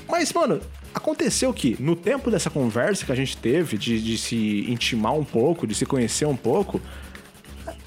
Mas, 0.08 0.32
mano, 0.32 0.62
aconteceu 0.94 1.54
que 1.54 1.76
no 1.82 1.96
tempo 1.96 2.30
dessa 2.30 2.50
conversa 2.50 3.06
que 3.06 3.12
a 3.12 3.16
gente 3.16 3.36
teve, 3.38 3.78
de, 3.78 4.02
de 4.02 4.18
se 4.18 4.66
intimar 4.70 5.14
um 5.14 5.24
pouco, 5.24 5.66
de 5.66 5.76
se 5.76 5.86
conhecer 5.86 6.26
um 6.26 6.36
pouco, 6.36 6.80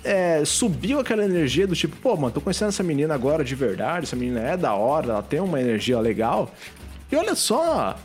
é, 0.02 0.44
subiu 0.44 1.00
aquela 1.00 1.24
energia 1.24 1.66
do 1.66 1.74
tipo, 1.74 1.96
pô, 1.96 2.16
mano, 2.16 2.32
tô 2.32 2.40
conhecendo 2.40 2.68
essa 2.68 2.82
menina 2.82 3.14
agora 3.14 3.44
de 3.44 3.54
verdade, 3.54 4.06
essa 4.06 4.16
menina 4.16 4.40
é 4.40 4.56
da 4.56 4.74
hora, 4.74 5.10
ela 5.10 5.22
tem 5.22 5.40
uma 5.40 5.60
energia 5.60 5.98
legal. 5.98 6.54
E 7.10 7.16
olha 7.16 7.34
só, 7.34 7.96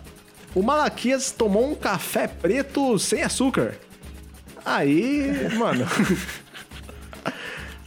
o 0.53 0.61
Malaquias 0.61 1.31
tomou 1.31 1.69
um 1.69 1.75
café 1.75 2.27
preto 2.27 2.97
sem 2.97 3.23
açúcar. 3.23 3.75
Aí, 4.65 5.49
mano. 5.57 5.85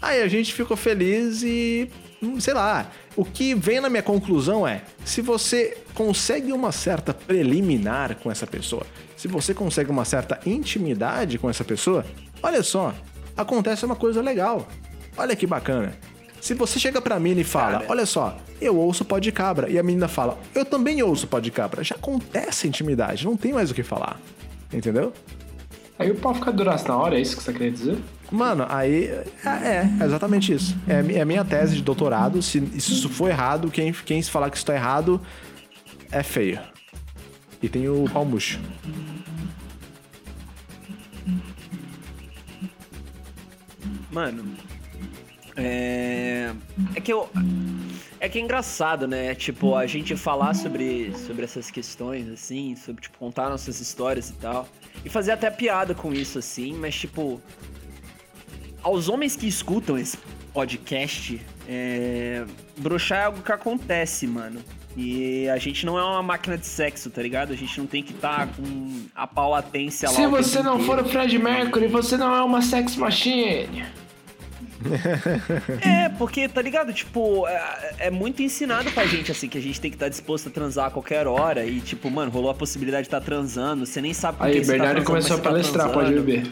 Aí 0.04 0.22
a 0.22 0.28
gente 0.28 0.52
ficou 0.52 0.76
feliz 0.76 1.42
e. 1.42 1.90
hum, 2.22 2.38
Sei 2.38 2.52
lá. 2.52 2.90
O 3.16 3.24
que 3.24 3.54
vem 3.54 3.80
na 3.80 3.88
minha 3.88 4.02
conclusão 4.02 4.66
é: 4.66 4.82
se 5.04 5.22
você 5.22 5.78
consegue 5.94 6.52
uma 6.52 6.72
certa 6.72 7.14
preliminar 7.14 8.16
com 8.16 8.30
essa 8.30 8.46
pessoa, 8.46 8.86
se 9.16 9.26
você 9.28 9.54
consegue 9.54 9.90
uma 9.90 10.04
certa 10.04 10.38
intimidade 10.44 11.38
com 11.38 11.48
essa 11.48 11.64
pessoa, 11.64 12.04
olha 12.42 12.62
só, 12.62 12.92
acontece 13.36 13.86
uma 13.86 13.96
coisa 13.96 14.20
legal. 14.20 14.68
Olha 15.16 15.34
que 15.34 15.46
bacana. 15.46 15.96
Se 16.40 16.52
você 16.52 16.78
chega 16.78 17.00
pra 17.00 17.18
mim 17.18 17.38
e 17.38 17.44
fala, 17.44 17.78
Cara. 17.78 17.86
olha 17.88 18.04
só, 18.04 18.36
eu 18.60 18.76
ouço 18.76 19.02
pó 19.06 19.18
de 19.18 19.32
cabra, 19.32 19.70
e 19.70 19.78
a 19.78 19.82
menina 19.82 20.08
fala, 20.08 20.38
eu 20.54 20.62
também 20.62 21.02
ouço 21.02 21.26
pó 21.26 21.40
de 21.40 21.50
cabra, 21.50 21.82
já 21.82 21.94
acontece 21.94 22.68
intimidade, 22.68 23.24
não 23.24 23.34
tem 23.34 23.50
mais 23.54 23.70
o 23.70 23.74
que 23.74 23.82
falar. 23.82 24.20
Entendeu? 24.70 25.14
Aí 25.98 26.10
o 26.10 26.16
pau 26.16 26.34
fica 26.34 26.50
duraço 26.50 26.88
na 26.88 26.96
hora, 26.96 27.16
é 27.16 27.20
isso 27.20 27.36
que 27.36 27.42
você 27.42 27.52
tá 27.52 27.58
querendo 27.58 27.74
dizer? 27.74 27.98
Mano, 28.30 28.66
aí. 28.68 29.04
É, 29.44 29.88
é 30.00 30.04
exatamente 30.04 30.52
isso. 30.52 30.76
É, 30.88 31.18
é 31.18 31.20
a 31.20 31.24
minha 31.24 31.44
tese 31.44 31.76
de 31.76 31.82
doutorado. 31.82 32.42
Se 32.42 32.58
isso 32.74 33.08
for 33.08 33.30
errado, 33.30 33.70
quem, 33.70 33.92
quem 33.92 34.22
falar 34.22 34.50
que 34.50 34.56
isso 34.56 34.66
tá 34.66 34.74
errado 34.74 35.20
é 36.10 36.22
feio. 36.22 36.58
E 37.62 37.68
tem 37.68 37.88
o 37.88 38.04
pau 38.12 38.24
murcho. 38.24 38.60
Mano, 44.10 44.44
É. 45.56 46.52
É 46.94 47.00
que 47.00 47.12
eu. 47.12 47.28
É 48.20 48.28
que 48.28 48.38
é 48.38 48.40
engraçado, 48.40 49.06
né? 49.06 49.34
Tipo, 49.34 49.76
a 49.76 49.86
gente 49.86 50.16
falar 50.16 50.54
sobre, 50.54 51.12
sobre 51.26 51.44
essas 51.44 51.70
questões, 51.70 52.28
assim, 52.28 52.74
sobre, 52.74 53.02
tipo, 53.02 53.18
contar 53.18 53.50
nossas 53.50 53.80
histórias 53.80 54.30
e 54.30 54.34
tal. 54.34 54.68
E 55.04 55.08
fazer 55.08 55.32
até 55.32 55.50
piada 55.50 55.94
com 55.94 56.12
isso, 56.12 56.38
assim, 56.38 56.74
mas, 56.74 56.94
tipo. 56.94 57.40
Aos 58.82 59.08
homens 59.08 59.34
que 59.34 59.46
escutam 59.46 59.96
esse 59.96 60.18
podcast, 60.52 61.40
é. 61.66 62.44
Broxar 62.76 63.18
é 63.18 63.24
algo 63.24 63.42
que 63.42 63.52
acontece, 63.52 64.26
mano. 64.26 64.60
E 64.96 65.48
a 65.48 65.58
gente 65.58 65.84
não 65.84 65.98
é 65.98 66.04
uma 66.04 66.22
máquina 66.22 66.56
de 66.56 66.66
sexo, 66.66 67.10
tá 67.10 67.20
ligado? 67.20 67.52
A 67.52 67.56
gente 67.56 67.78
não 67.78 67.86
tem 67.86 68.02
que 68.02 68.12
estar 68.12 68.46
com 68.48 69.06
a 69.14 69.26
paulatência 69.26 70.08
lá. 70.08 70.14
Se 70.14 70.26
você 70.26 70.62
não 70.62 70.78
for 70.78 71.00
inteiro. 71.00 71.08
o 71.08 71.10
Fred 71.10 71.38
Mercury, 71.38 71.88
você 71.88 72.16
não 72.16 72.34
é 72.34 72.42
uma 72.42 72.62
sex 72.62 72.94
machine. 72.94 73.84
É, 75.80 76.08
porque, 76.10 76.48
tá 76.48 76.62
ligado? 76.62 76.92
Tipo, 76.92 77.46
é, 77.46 77.94
é 77.98 78.10
muito 78.10 78.42
ensinado 78.42 78.90
pra 78.92 79.06
gente, 79.06 79.30
assim, 79.32 79.48
que 79.48 79.58
a 79.58 79.60
gente 79.60 79.80
tem 79.80 79.90
que 79.90 79.96
estar 79.96 80.08
disposto 80.08 80.48
a 80.48 80.50
transar 80.50 80.86
a 80.86 80.90
qualquer 80.90 81.26
hora. 81.26 81.64
E, 81.64 81.80
tipo, 81.80 82.10
mano, 82.10 82.30
rolou 82.30 82.50
a 82.50 82.54
possibilidade 82.54 83.02
de 83.02 83.08
estar 83.08 83.20
transando. 83.20 83.86
Você 83.86 84.00
nem 84.00 84.14
sabe 84.14 84.38
com 84.38 84.44
Aí, 84.44 84.52
quem 84.52 84.62
tá 84.62 84.66
Bernardo 84.68 85.02
transando, 85.02 85.06
começou 85.06 85.34
a 85.34 85.36
você 85.36 85.42
tá 85.42 85.50
palestrar, 85.50 85.90
pode 85.90 86.12
beber. 86.12 86.46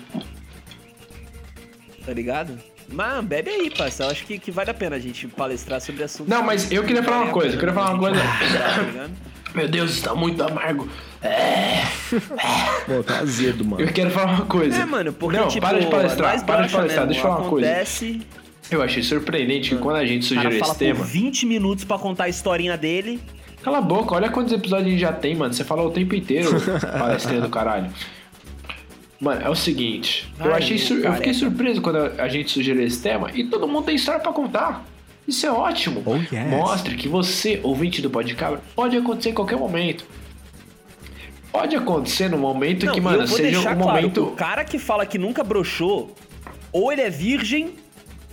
Tá 2.04 2.12
ligado? 2.12 2.58
Mas 2.88 3.24
bebe 3.24 3.50
aí, 3.50 3.70
parça. 3.70 4.04
Eu 4.04 4.10
acho 4.10 4.24
que, 4.26 4.38
que 4.38 4.50
vale 4.50 4.70
a 4.70 4.74
pena 4.74 4.96
a 4.96 4.98
gente 4.98 5.26
palestrar 5.28 5.80
sobre 5.80 6.02
assuntos. 6.02 6.28
Não, 6.28 6.42
mas 6.42 6.70
eu 6.70 6.84
queria 6.84 7.02
falar 7.02 7.22
uma 7.22 7.32
coisa, 7.32 7.54
eu 7.54 7.58
queria 7.58 7.74
falar 7.74 7.90
uma 7.90 7.98
coisa. 7.98 8.20
Tá 8.20 8.82
ligado? 8.82 9.31
Meu 9.54 9.68
Deus, 9.68 9.90
está 9.90 10.14
muito 10.14 10.42
amargo. 10.42 10.88
Pô, 12.86 13.02
tá 13.02 13.18
azedo, 13.20 13.64
mano. 13.64 13.82
Eu 13.82 13.92
quero 13.92 14.10
falar 14.10 14.32
uma 14.32 14.46
coisa. 14.46 14.76
É, 14.82 14.84
mano, 14.84 15.12
porque, 15.12 15.36
Não, 15.36 15.48
tipo, 15.48 15.60
para 15.66 15.78
de 15.78 15.86
palestrar, 15.86 16.32
nós 16.32 16.42
para 16.42 16.66
de 16.66 16.72
palestrar, 16.72 17.06
mesmo, 17.06 17.06
deixa 17.06 17.20
eu 17.20 17.22
falar 17.22 17.40
uma 17.42 17.48
coisa. 17.50 17.66
acontece, 17.68 18.20
Eu 18.70 18.82
achei 18.82 19.02
surpreendente 19.02 19.70
que 19.70 19.76
quando 19.76 19.96
a 19.96 20.06
gente 20.06 20.24
sugeriu 20.24 20.58
esse 20.58 20.78
tema. 20.78 21.00
por 21.00 21.06
20 21.06 21.46
minutos 21.46 21.84
pra 21.84 21.98
contar 21.98 22.24
a 22.24 22.28
historinha 22.28 22.76
dele. 22.76 23.20
Cala 23.62 23.78
a 23.78 23.82
boca, 23.82 24.14
olha 24.14 24.28
quantos 24.28 24.52
episódios 24.52 24.88
a 24.88 24.90
gente 24.90 25.00
já 25.00 25.12
tem, 25.12 25.34
mano. 25.36 25.52
Você 25.54 25.62
fala 25.64 25.82
o 25.82 25.90
tempo 25.90 26.14
inteiro, 26.14 26.50
palestrinha 26.98 27.40
do 27.40 27.48
caralho. 27.48 27.90
Mano, 29.20 29.40
é 29.42 29.48
o 29.48 29.54
seguinte, 29.54 30.32
eu 30.40 30.52
Ai, 30.52 30.58
achei 30.58 30.78
sur- 30.78 30.98
eu 30.98 31.12
fiquei 31.12 31.32
surpreso 31.32 31.80
quando 31.80 31.96
a 31.98 32.24
a 32.24 32.28
gente 32.28 32.50
sugeriu 32.50 32.82
esse 32.84 33.00
tema 33.00 33.30
e 33.32 33.44
todo 33.44 33.68
mundo 33.68 33.84
tem 33.84 33.94
história 33.94 34.20
pra 34.20 34.32
contar. 34.32 34.84
Isso 35.26 35.46
é 35.46 35.52
ótimo. 35.52 36.02
Oh, 36.04 36.16
yes. 36.16 36.48
Mostre 36.50 36.96
que 36.96 37.08
você, 37.08 37.60
ouvinte 37.62 38.02
do 38.02 38.10
Podcabra, 38.10 38.60
pode 38.74 38.96
acontecer 38.96 39.30
em 39.30 39.34
qualquer 39.34 39.56
momento. 39.56 40.04
Pode 41.52 41.76
acontecer 41.76 42.28
no 42.30 42.38
momento 42.38 42.86
Não, 42.86 42.94
que, 42.94 43.00
mano, 43.00 43.22
eu 43.22 43.26
vou 43.26 43.36
seja 43.36 43.50
deixar 43.50 43.76
um 43.76 43.82
claro, 43.82 44.00
momento. 44.00 44.24
o 44.24 44.30
cara 44.32 44.64
que 44.64 44.78
fala 44.78 45.04
que 45.04 45.18
nunca 45.18 45.44
broxou, 45.44 46.14
ou 46.72 46.90
ele 46.90 47.02
é 47.02 47.10
virgem, 47.10 47.74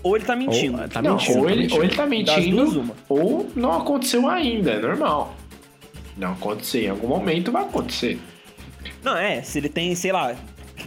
ou 0.01 0.15
ele 0.15 0.23
tá 0.25 0.35
mentindo. 0.35 0.81
Ou- 0.81 0.87
tá 0.87 1.01
não, 1.01 1.15
mentindo, 1.17 1.39
ou, 1.39 1.45
tá 1.45 1.51
ele, 1.51 1.61
mentindo. 1.61 1.75
ou 1.77 1.83
ele 1.83 1.95
tá 1.95 2.05
mentindo, 2.05 2.71
duas, 2.71 2.91
ou 3.09 3.49
não 3.55 3.73
aconteceu 3.73 4.27
ainda, 4.29 4.71
é 4.71 4.79
normal. 4.79 5.35
Não 6.17 6.31
aconteceu, 6.31 6.81
em 6.81 6.89
algum 6.89 7.07
momento 7.07 7.51
vai 7.51 7.63
acontecer. 7.63 8.19
Não, 9.03 9.15
é, 9.17 9.41
se 9.41 9.57
ele 9.59 9.69
tem, 9.69 9.93
sei 9.95 10.11
lá, 10.13 10.35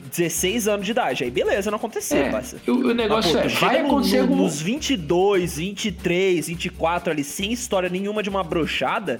16 0.01 0.69
anos 0.69 0.85
de 0.87 0.93
idade, 0.93 1.25
aí 1.25 1.31
beleza, 1.31 1.71
não 1.71 1.77
aconteceu, 1.77 2.19
É, 2.25 2.31
parça. 2.31 2.57
o, 2.67 2.71
o 2.73 2.95
negócio 2.95 3.35
Mas, 3.35 3.53
pô, 3.59 3.67
é, 3.67 3.69
vai 3.71 3.81
no- 3.83 3.87
acontecer 3.89 4.17
no- 4.17 4.23
algum... 4.23 4.37
nos 4.37 4.61
22, 4.61 5.57
23, 5.57 6.47
24 6.49 7.11
ali, 7.13 7.25
sem 7.25 7.53
história 7.53 7.89
nenhuma 7.89 8.23
de 8.23 8.29
uma 8.31 8.43
brochada, 8.43 9.19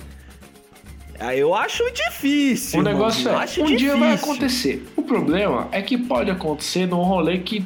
aí 1.19 1.39
eu 1.39 1.55
acho 1.55 1.85
difícil. 1.93 2.81
O 2.81 2.83
negócio 2.83 3.29
é, 3.29 3.63
um 3.63 3.77
dia 3.77 3.97
vai 3.97 4.11
difícil. 4.13 4.33
acontecer. 4.33 4.87
O 4.97 5.03
problema 5.03 5.69
é 5.73 5.81
que 5.83 5.97
pode 5.99 6.31
acontecer 6.31 6.87
num 6.87 7.03
rolê 7.03 7.39
que, 7.39 7.65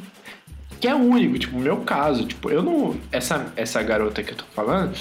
que 0.79 0.87
é 0.87 0.93
único, 0.93 1.39
tipo, 1.39 1.57
o 1.57 1.59
meu 1.59 1.77
caso. 1.77 2.25
Tipo, 2.25 2.49
eu 2.51 2.61
não... 2.61 2.95
Essa, 3.11 3.51
essa 3.55 3.81
garota 3.81 4.21
que 4.21 4.31
eu 4.33 4.37
tô 4.37 4.45
falando, 4.53 4.93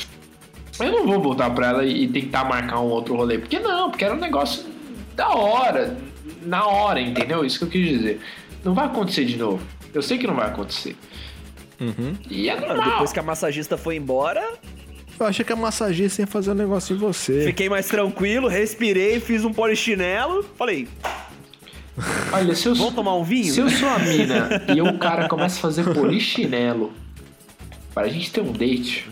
eu 0.81 0.92
não 0.92 1.07
vou 1.07 1.21
voltar 1.21 1.51
pra 1.51 1.69
ela 1.69 1.85
e, 1.85 2.05
e 2.05 2.09
tentar 2.09 2.45
marcar 2.45 2.81
um 2.81 2.87
outro 2.87 3.14
rolê. 3.16 3.38
Porque 3.38 3.59
não, 3.59 3.90
porque 3.90 4.05
era 4.05 4.14
um 4.14 4.19
negócio 4.21 4.64
da 5.14 5.29
hora, 5.31 5.97
na 6.46 6.66
hora, 6.66 7.00
entendeu? 7.00 7.44
Isso 7.44 7.59
que 7.59 7.64
eu 7.64 7.68
quis 7.68 7.88
dizer. 7.88 8.20
Não 8.64 8.74
vai 8.74 8.87
acontecer 8.87 9.24
de 9.24 9.37
novo. 9.37 9.62
Eu 9.92 10.02
sei 10.02 10.18
que 10.18 10.26
não 10.26 10.35
vai 10.35 10.46
acontecer. 10.48 10.96
E 12.30 12.48
é 12.48 12.54
Mano, 12.54 12.68
normal. 12.68 12.90
depois 12.90 13.12
que 13.12 13.18
a 13.18 13.22
massagista 13.22 13.76
foi 13.76 13.96
embora, 13.96 14.42
Eu 15.18 15.26
achei 15.26 15.44
que 15.44 15.52
a 15.52 15.56
massagista 15.56 16.22
ia 16.22 16.26
fazer 16.26 16.50
um 16.50 16.54
negócio 16.54 16.94
em 16.94 16.98
você. 16.98 17.44
fiquei 17.46 17.68
mais 17.68 17.87
tranquilo, 17.87 18.48
respirei, 18.48 19.20
fiz 19.20 19.44
um 19.44 19.52
polichinelo, 19.52 20.44
falei, 20.56 20.88
Olha, 22.32 22.54
se 22.54 22.66
eu, 22.68 22.74
tomar 22.92 23.14
um 23.14 23.24
vinho? 23.24 23.52
Se 23.52 23.61
eu 23.61 23.70
sou 23.70 23.88
a 23.88 23.98
mina 23.98 24.62
e 24.74 24.80
o 24.82 24.98
cara 24.98 25.28
começa 25.28 25.56
a 25.59 25.61
fazer 25.62 25.85
polichinelo 25.94 26.92
para 27.94 28.06
a 28.06 28.09
gente 28.11 28.30
ter 28.30 28.42
um 28.42 28.52
date, 28.52 29.09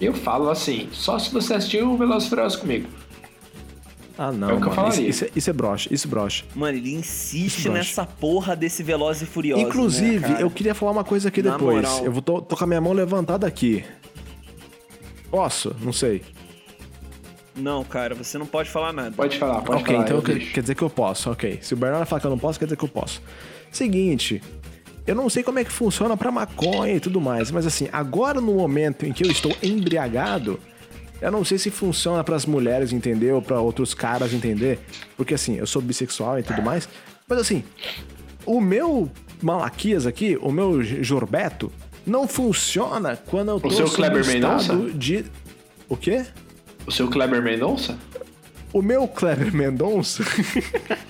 eu 0.00 0.12
falo 0.14 0.48
assim, 0.50 0.88
só 0.92 1.18
se 1.18 1.32
você 1.32 1.54
assistiu 1.54 1.90
o 1.92 1.96
Velozes 1.96 2.28
Furiosos 2.28 2.58
comigo. 2.60 2.86
Ah, 4.16 4.30
não, 4.30 4.50
É 4.50 4.52
o 4.54 4.60
que 4.60 4.66
eu 4.66 4.70
mano. 4.70 4.70
Isso, 4.70 4.74
falaria. 4.92 5.08
isso, 5.08 5.24
é- 5.24 5.28
isso 5.34 5.50
é 5.50 5.52
broxa, 5.52 5.88
isso 5.92 6.06
brocha. 6.08 6.44
Mano, 6.54 6.76
ele 6.78 6.94
insiste 6.94 7.62
Broxa. 7.64 7.78
nessa 7.78 8.06
porra 8.06 8.54
desse 8.54 8.82
Veloz 8.82 9.20
e 9.22 9.26
Furioso. 9.26 9.60
Inclusive, 9.62 10.28
né, 10.28 10.38
eu 10.40 10.50
queria 10.50 10.74
falar 10.74 10.92
uma 10.92 11.02
coisa 11.04 11.28
aqui 11.28 11.42
Na 11.42 11.52
depois. 11.52 11.74
moral. 11.76 12.04
Eu 12.04 12.12
vou 12.12 12.22
tô, 12.22 12.40
tô 12.40 12.56
com 12.56 12.62
a 12.64 12.66
minha 12.66 12.80
mão 12.80 12.92
levantada 12.92 13.44
aqui. 13.46 13.84
Posso? 15.30 15.74
Não 15.80 15.92
sei. 15.92 16.22
Não, 17.56 17.84
cara, 17.84 18.14
você 18.14 18.36
não 18.38 18.46
pode 18.46 18.68
falar 18.70 18.92
nada. 18.92 19.12
Pode 19.16 19.38
falar, 19.38 19.62
pode 19.62 19.82
ok, 19.82 19.94
falar. 19.94 20.04
então 20.06 20.16
eu 20.18 20.22
quer, 20.22 20.38
quer 20.52 20.60
dizer 20.60 20.74
que 20.74 20.82
eu 20.82 20.90
posso, 20.90 21.30
ok. 21.30 21.58
Se 21.62 21.74
o 21.74 21.76
Bernardo 21.76 22.06
falar 22.06 22.20
que 22.20 22.26
eu 22.26 22.30
não 22.30 22.38
posso, 22.38 22.58
quer 22.58 22.64
dizer 22.66 22.76
que 22.76 22.84
eu 22.84 22.88
posso. 22.88 23.22
Seguinte, 23.70 24.42
eu 25.06 25.14
não 25.14 25.28
sei 25.30 25.42
como 25.42 25.58
é 25.60 25.64
que 25.64 25.70
funciona 25.72 26.16
pra 26.16 26.30
maconha 26.32 26.94
e 26.94 27.00
tudo 27.00 27.20
mais, 27.20 27.50
mas 27.52 27.64
assim, 27.66 27.88
agora 27.92 28.40
no 28.40 28.54
momento 28.54 29.06
em 29.06 29.12
que 29.12 29.24
eu 29.24 29.30
estou 29.30 29.56
embriagado, 29.62 30.58
eu 31.20 31.30
não 31.30 31.44
sei 31.44 31.58
se 31.58 31.70
funciona 31.70 32.22
pras 32.22 32.44
mulheres 32.46 32.92
entender 32.92 33.32
ou 33.32 33.40
pra 33.40 33.60
outros 33.60 33.94
caras 33.94 34.32
entender, 34.32 34.78
porque 35.16 35.34
assim, 35.34 35.56
eu 35.56 35.66
sou 35.66 35.80
bissexual 35.80 36.38
e 36.38 36.42
tudo 36.42 36.62
mais, 36.62 36.88
mas 37.28 37.38
assim, 37.38 37.64
o 38.44 38.60
meu 38.60 39.10
Malaquias 39.42 40.06
aqui, 40.06 40.38
o 40.40 40.50
meu 40.50 40.82
Jorbeto, 40.82 41.72
não 42.06 42.28
funciona 42.28 43.16
quando 43.16 43.50
eu 43.50 43.60
tô 43.60 43.70
seu 43.70 43.86
sob 43.86 43.96
Kleber 43.96 44.20
estado 44.20 44.74
Mendonça? 44.74 44.98
de... 44.98 45.24
O 45.88 45.96
quê? 45.96 46.24
O 46.86 46.92
seu 46.92 47.08
Kleber 47.08 47.42
Mendonça? 47.42 47.98
O 48.72 48.82
meu 48.82 49.06
Kleber 49.06 49.54
Mendonça, 49.54 50.24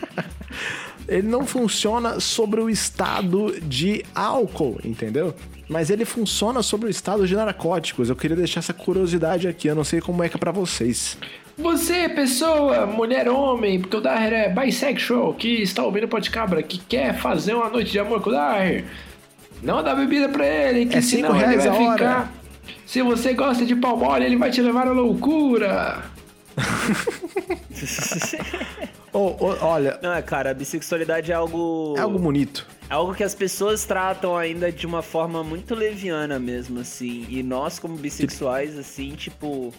ele 1.09 1.27
não 1.27 1.47
funciona 1.47 2.21
sobre 2.21 2.61
o 2.61 2.69
estado 2.69 3.59
de 3.61 4.05
álcool, 4.15 4.79
entendeu? 4.85 5.35
Mas 5.69 5.89
ele 5.91 6.05
funciona 6.05 6.63
sobre 6.63 6.89
o 6.89 6.91
estado 6.91 7.27
de 7.27 7.35
narcóticos. 7.35 8.11
Eu 8.11 8.17
queria 8.17 8.37
deixar 8.37 8.61
essa 8.61 8.75
curiosidade 8.75 9.49
aqui, 9.49 9.69
eu 9.69 9.75
não 9.75 9.85
sei 9.85 10.01
como 10.01 10.23
é 10.23 10.29
que 10.29 10.37
é 10.37 10.39
pra 10.39 10.53
vocês. 10.53 11.17
Você, 11.57 12.09
pessoa, 12.09 12.85
mulher, 12.85 13.29
homem, 13.29 13.81
porque 13.81 13.97
o 13.97 14.01
Daher 14.01 14.33
é 14.33 14.49
bisexual, 14.49 15.33
que 15.35 15.63
está 15.63 15.85
ouvindo 15.85 16.09
Podcabra, 16.09 16.63
que 16.63 16.79
quer 16.79 17.17
fazer 17.17 17.55
uma 17.55 17.71
noite 17.71 17.93
de 17.93 17.99
amor 17.99 18.21
com 18.21 18.31
o 18.31 18.33
Daher, 18.33 18.85
não 19.63 19.83
dá 19.83 19.95
bebida 19.95 20.29
pra 20.29 20.45
ele, 20.47 20.87
que 20.87 20.97
É 20.97 21.01
cinco 21.01 21.29
senão 21.29 21.37
ele 21.37 21.47
reais 21.47 21.65
vai 21.65 21.69
a 21.69 21.81
hora. 21.81 21.97
ficar... 21.99 22.33
Se 22.85 23.03
você 23.03 23.33
gosta 23.35 23.65
de 23.65 23.75
pau 23.77 23.97
mole, 23.97 24.25
ele 24.25 24.37
vai 24.37 24.51
te 24.51 24.61
levar 24.61 24.89
à 24.89 24.93
loucura. 24.93 26.03
Ô, 29.15 29.29
ô, 29.39 29.57
olha, 29.63 29.99
Não, 30.03 30.13
é, 30.13 30.21
cara, 30.21 30.51
a 30.51 30.55
bissexualidade 30.55 31.31
é 31.31 31.35
algo. 31.35 31.95
é 31.97 32.01
algo 32.01 32.19
bonito. 32.19 32.67
É 32.91 32.95
algo 32.95 33.15
que 33.15 33.23
as 33.25 33.35
pessoas 33.35 33.85
tratam 33.85 34.37
ainda 34.37 34.71
de 34.73 34.87
uma 34.87 35.01
forma 35.03 35.43
muito 35.45 35.75
leviana 35.75 36.39
mesmo, 36.39 36.81
assim. 36.81 37.25
E 37.31 37.43
nós, 37.43 37.79
como 37.79 37.97
bissexuais, 37.97 38.77
assim, 38.77 39.11
tipo. 39.11 39.73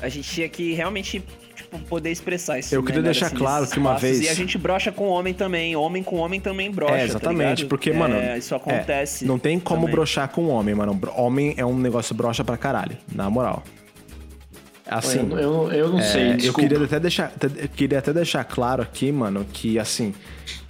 A 0.00 0.08
gente 0.08 0.30
tinha 0.30 0.48
que 0.48 0.72
realmente, 0.74 1.20
tipo, 1.56 1.76
poder 1.80 2.12
expressar 2.12 2.60
isso. 2.60 2.72
Eu 2.72 2.82
queria 2.84 3.00
melhor, 3.02 3.12
deixar 3.12 3.26
assim, 3.26 3.36
claro 3.36 3.66
que 3.66 3.76
uma 3.78 3.96
vez- 3.98 4.20
E 4.20 4.28
a 4.28 4.34
gente 4.34 4.56
brocha 4.56 4.92
com 4.92 5.08
homem 5.08 5.34
também. 5.34 5.74
Homem 5.74 6.04
com 6.04 6.16
homem 6.16 6.40
também 6.40 6.70
brocha. 6.70 6.94
é, 6.94 6.98
tá 6.98 7.04
exatamente, 7.04 7.56
ligado? 7.62 7.68
porque, 7.68 7.90
É, 7.90 7.92
mano. 7.94 8.36
Isso 8.38 8.54
acontece. 8.54 9.24
é, 9.24 9.26
não 9.28 9.40
tem 9.40 9.58
como 9.58 9.80
também. 9.80 9.94
brochar 9.96 10.28
com 10.28 10.46
homem, 10.48 10.72
mano. 10.76 10.98
Homem 11.16 11.54
é 11.56 11.66
um 11.66 11.76
negócio 11.76 12.14
brocha 12.14 12.44
pra 12.44 12.56
caralho, 12.56 12.96
na 13.12 13.28
moral. 13.28 13.64
Assim. 14.88 15.18
eu, 15.30 15.38
eu, 15.38 15.72
eu 15.72 15.88
não 15.90 15.98
É, 15.98 16.02
sei, 16.02 16.32
eu 16.32 16.36
desculpa. 16.36 16.68
queria 16.68 16.84
até 16.84 17.00
deixar, 17.00 17.32
eu 17.56 17.68
queria 17.68 17.98
até 17.98 18.12
deixar 18.12 18.44
claro 18.44 18.82
aqui, 18.82 19.12
mano, 19.12 19.46
que 19.52 19.78
assim, 19.78 20.14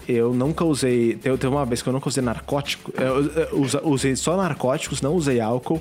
eu 0.09 0.35
nunca 0.35 0.64
usei. 0.64 1.14
Teve 1.16 1.47
uma 1.47 1.64
vez 1.64 1.83
que 1.83 1.89
eu 1.89 1.93
nunca 1.93 2.09
usei 2.09 2.23
narcótico. 2.23 2.93
Eu, 2.97 3.25
eu 3.53 3.89
usei 3.89 4.16
só 4.16 4.37
narcóticos, 4.37 5.01
não 5.01 5.14
usei 5.14 5.41
álcool. 5.41 5.81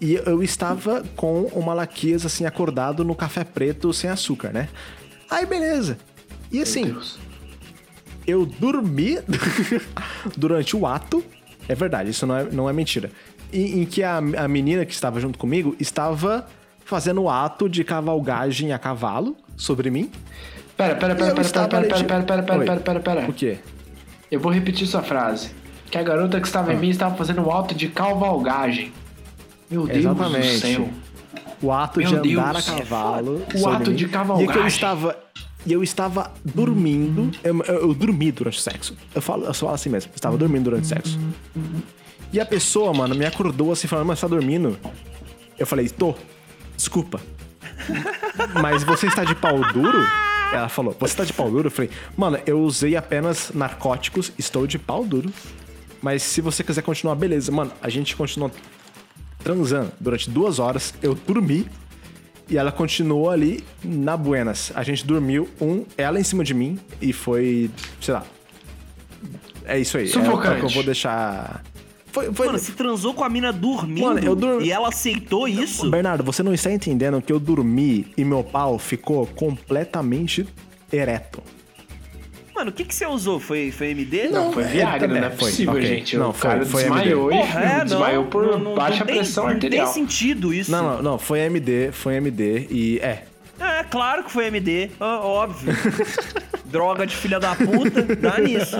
E 0.00 0.14
eu 0.14 0.42
estava 0.42 1.02
com 1.14 1.42
o 1.52 1.62
Malaquias, 1.62 2.24
assim, 2.24 2.46
acordado 2.46 3.04
no 3.04 3.14
café 3.14 3.44
preto 3.44 3.92
sem 3.92 4.08
açúcar, 4.08 4.50
né? 4.50 4.68
Aí, 5.30 5.44
beleza. 5.44 5.98
E 6.50 6.60
assim, 6.62 6.96
eu 8.26 8.46
dormi 8.46 9.18
durante 10.36 10.76
o 10.76 10.86
ato. 10.86 11.22
É 11.68 11.74
verdade, 11.74 12.10
isso 12.10 12.26
não 12.26 12.36
é, 12.36 12.44
não 12.50 12.68
é 12.68 12.72
mentira. 12.72 13.10
Em, 13.52 13.82
em 13.82 13.84
que 13.84 14.02
a, 14.02 14.16
a 14.18 14.48
menina 14.48 14.84
que 14.86 14.92
estava 14.92 15.20
junto 15.20 15.38
comigo 15.38 15.76
estava 15.78 16.46
fazendo 16.90 17.22
o 17.22 17.30
ato 17.30 17.68
de 17.68 17.84
cavalgagem 17.84 18.72
a 18.72 18.78
cavalo 18.78 19.36
sobre 19.56 19.90
mim. 19.90 20.10
Pera, 20.76 20.94
pera, 20.96 21.14
pera, 21.14 21.34
pera, 21.34 21.48
pera, 21.48 21.68
pera, 21.68 22.04
pera, 22.04 22.22
pera, 22.24 22.42
pera, 22.42 22.58
Oi. 22.58 22.64
pera, 22.66 22.80
pera, 22.80 23.00
pera. 23.00 23.30
O 23.30 23.32
quê? 23.32 23.58
Eu 24.30 24.40
vou 24.40 24.52
repetir 24.52 24.86
sua 24.86 25.02
frase. 25.02 25.50
que 25.90 25.98
a 25.98 26.02
garota 26.04 26.40
que 26.40 26.46
estava 26.46 26.72
em 26.72 26.76
mim 26.76 26.88
estava 26.90 27.16
fazendo 27.16 27.40
um 27.42 27.50
alto 27.50 27.74
de 27.74 27.88
cavalgagem. 27.88 28.92
Meu 29.68 29.86
Deus 29.86 29.98
Exatamente. 29.98 30.52
do 30.54 30.58
céu. 30.60 30.88
O 31.62 31.72
ato 31.72 31.98
Meu 32.00 32.08
de 32.08 32.14
andar 32.36 32.52
Deus, 32.54 32.68
a 32.68 32.72
é 32.74 32.78
cavalo. 32.78 33.42
O 33.60 33.68
ato 33.68 33.90
mim. 33.90 33.96
de 33.96 34.04
E 34.04 34.08
cavalgagem. 34.08 34.52
que 34.52 34.58
eu 34.58 34.66
estava. 34.66 35.16
E 35.66 35.72
eu 35.72 35.82
estava 35.82 36.30
dormindo. 36.44 37.30
Eu, 37.44 37.58
eu- 37.64 37.74
eu 37.88 37.94
dormi 37.94 38.30
durante 38.32 38.58
o 38.58 38.60
sexo. 38.62 38.96
Eu 39.14 39.20
falo, 39.20 39.44
eu 39.44 39.52
só 39.52 39.66
falo 39.66 39.74
assim 39.74 39.90
mesmo. 39.90 40.10
Eu 40.12 40.16
estava 40.16 40.36
dormindo 40.38 40.64
durante 40.64 40.84
o 40.84 40.86
sexo. 40.86 41.18
E 42.32 42.38
a 42.40 42.46
pessoa, 42.46 42.94
mano, 42.94 43.14
me 43.14 43.26
acordou 43.26 43.72
assim, 43.72 43.88
falando, 43.88 44.06
mas 44.06 44.18
você 44.20 44.26
tá 44.26 44.34
dormindo? 44.34 44.78
Eu 45.58 45.66
falei, 45.66 45.88
tô. 45.88 46.14
Desculpa. 46.80 47.20
Mas 48.62 48.82
você 48.82 49.06
está 49.06 49.22
de 49.22 49.34
pau 49.34 49.60
duro? 49.70 49.98
Ela 50.50 50.70
falou, 50.70 50.96
você 50.98 51.14
tá 51.14 51.24
de 51.24 51.32
pau 51.34 51.50
duro? 51.50 51.66
Eu 51.66 51.70
falei, 51.70 51.90
mano, 52.16 52.38
eu 52.46 52.58
usei 52.62 52.96
apenas 52.96 53.52
narcóticos, 53.54 54.32
estou 54.38 54.66
de 54.66 54.78
pau 54.78 55.04
duro. 55.04 55.30
Mas 56.00 56.22
se 56.22 56.40
você 56.40 56.64
quiser 56.64 56.80
continuar, 56.80 57.16
beleza. 57.16 57.52
Mano, 57.52 57.70
a 57.82 57.90
gente 57.90 58.16
continuou 58.16 58.50
transando 59.44 59.92
durante 60.00 60.30
duas 60.30 60.58
horas. 60.58 60.94
Eu 61.02 61.14
dormi 61.14 61.66
e 62.48 62.56
ela 62.56 62.72
continuou 62.72 63.28
ali 63.28 63.62
na 63.84 64.16
Buenas. 64.16 64.72
A 64.74 64.82
gente 64.82 65.04
dormiu, 65.04 65.50
um, 65.60 65.84
ela 65.98 66.18
em 66.18 66.24
cima 66.24 66.42
de 66.42 66.54
mim 66.54 66.80
e 66.98 67.12
foi, 67.12 67.70
sei 68.00 68.14
lá. 68.14 68.24
É 69.66 69.78
isso 69.78 69.98
aí. 69.98 70.04
É, 70.04 70.06
Sufocante. 70.06 70.56
o 70.56 70.60
que 70.60 70.64
eu 70.64 70.70
vou 70.70 70.82
deixar. 70.82 71.62
Foi, 72.12 72.32
foi... 72.32 72.46
Mano, 72.46 72.58
você 72.58 72.72
transou 72.72 73.14
com 73.14 73.22
a 73.24 73.28
mina 73.28 73.52
dormindo 73.52 74.06
Mano, 74.06 74.18
eu 74.20 74.34
dur- 74.34 74.62
e 74.62 74.70
ela 74.72 74.88
aceitou 74.88 75.46
isso? 75.46 75.88
Bernardo, 75.90 76.24
você 76.24 76.42
não 76.42 76.52
está 76.52 76.70
entendendo 76.72 77.22
que 77.22 77.32
eu 77.32 77.38
dormi 77.38 78.06
e 78.16 78.24
meu 78.24 78.42
pau 78.42 78.78
ficou 78.78 79.26
completamente 79.26 80.46
ereto. 80.92 81.42
Mano, 82.54 82.70
o 82.70 82.72
que, 82.74 82.84
que 82.84 82.94
você 82.94 83.06
usou? 83.06 83.40
Foi, 83.40 83.70
foi 83.70 83.90
MD? 83.90 84.28
Não, 84.28 84.52
foi 84.52 84.64
Viagra, 84.64 85.06
é, 85.16 85.20
não 85.20 85.26
é 85.28 85.30
foi, 85.30 85.38
possível, 85.38 85.72
ok. 85.74 85.86
gente. 85.86 86.16
Não, 86.16 86.30
o 86.30 86.32
foi- 86.32 86.50
cara 86.50 86.66
foi 86.66 86.82
desmaiou 86.82 87.30
MD. 87.32 87.36
e 87.42 87.46
Porra, 87.46 87.60
é, 87.64 87.78
não. 87.78 87.84
desmaiou 87.84 88.24
por 88.26 88.46
não, 88.46 88.58
não, 88.58 88.74
baixa 88.74 88.98
não 88.98 89.06
tem- 89.06 89.16
pressão 89.16 89.44
não 89.44 89.50
arterial. 89.52 89.84
tem 89.86 89.94
sentido 89.94 90.52
isso. 90.52 90.70
Não, 90.70 90.96
não, 90.96 91.02
não, 91.02 91.18
foi 91.18 91.38
MD, 91.40 91.90
foi 91.92 92.16
MD 92.16 92.66
e 92.70 92.98
é. 92.98 93.24
É, 93.60 93.84
claro 93.84 94.24
que 94.24 94.30
foi 94.30 94.46
MD, 94.46 94.90
óbvio. 94.98 95.72
Droga 96.64 97.06
de 97.06 97.14
filha 97.14 97.38
da 97.38 97.54
puta, 97.54 98.02
dá 98.16 98.38
nisso. 98.38 98.76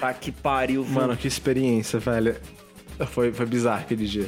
Tá 0.00 0.12
que 0.14 0.32
pariu, 0.32 0.84
Mano, 0.88 1.16
que 1.16 1.28
experiência, 1.28 1.98
velho. 1.98 2.36
Foi, 3.10 3.32
foi 3.32 3.46
bizarro 3.46 3.80
aquele 3.80 4.06
dia. 4.06 4.26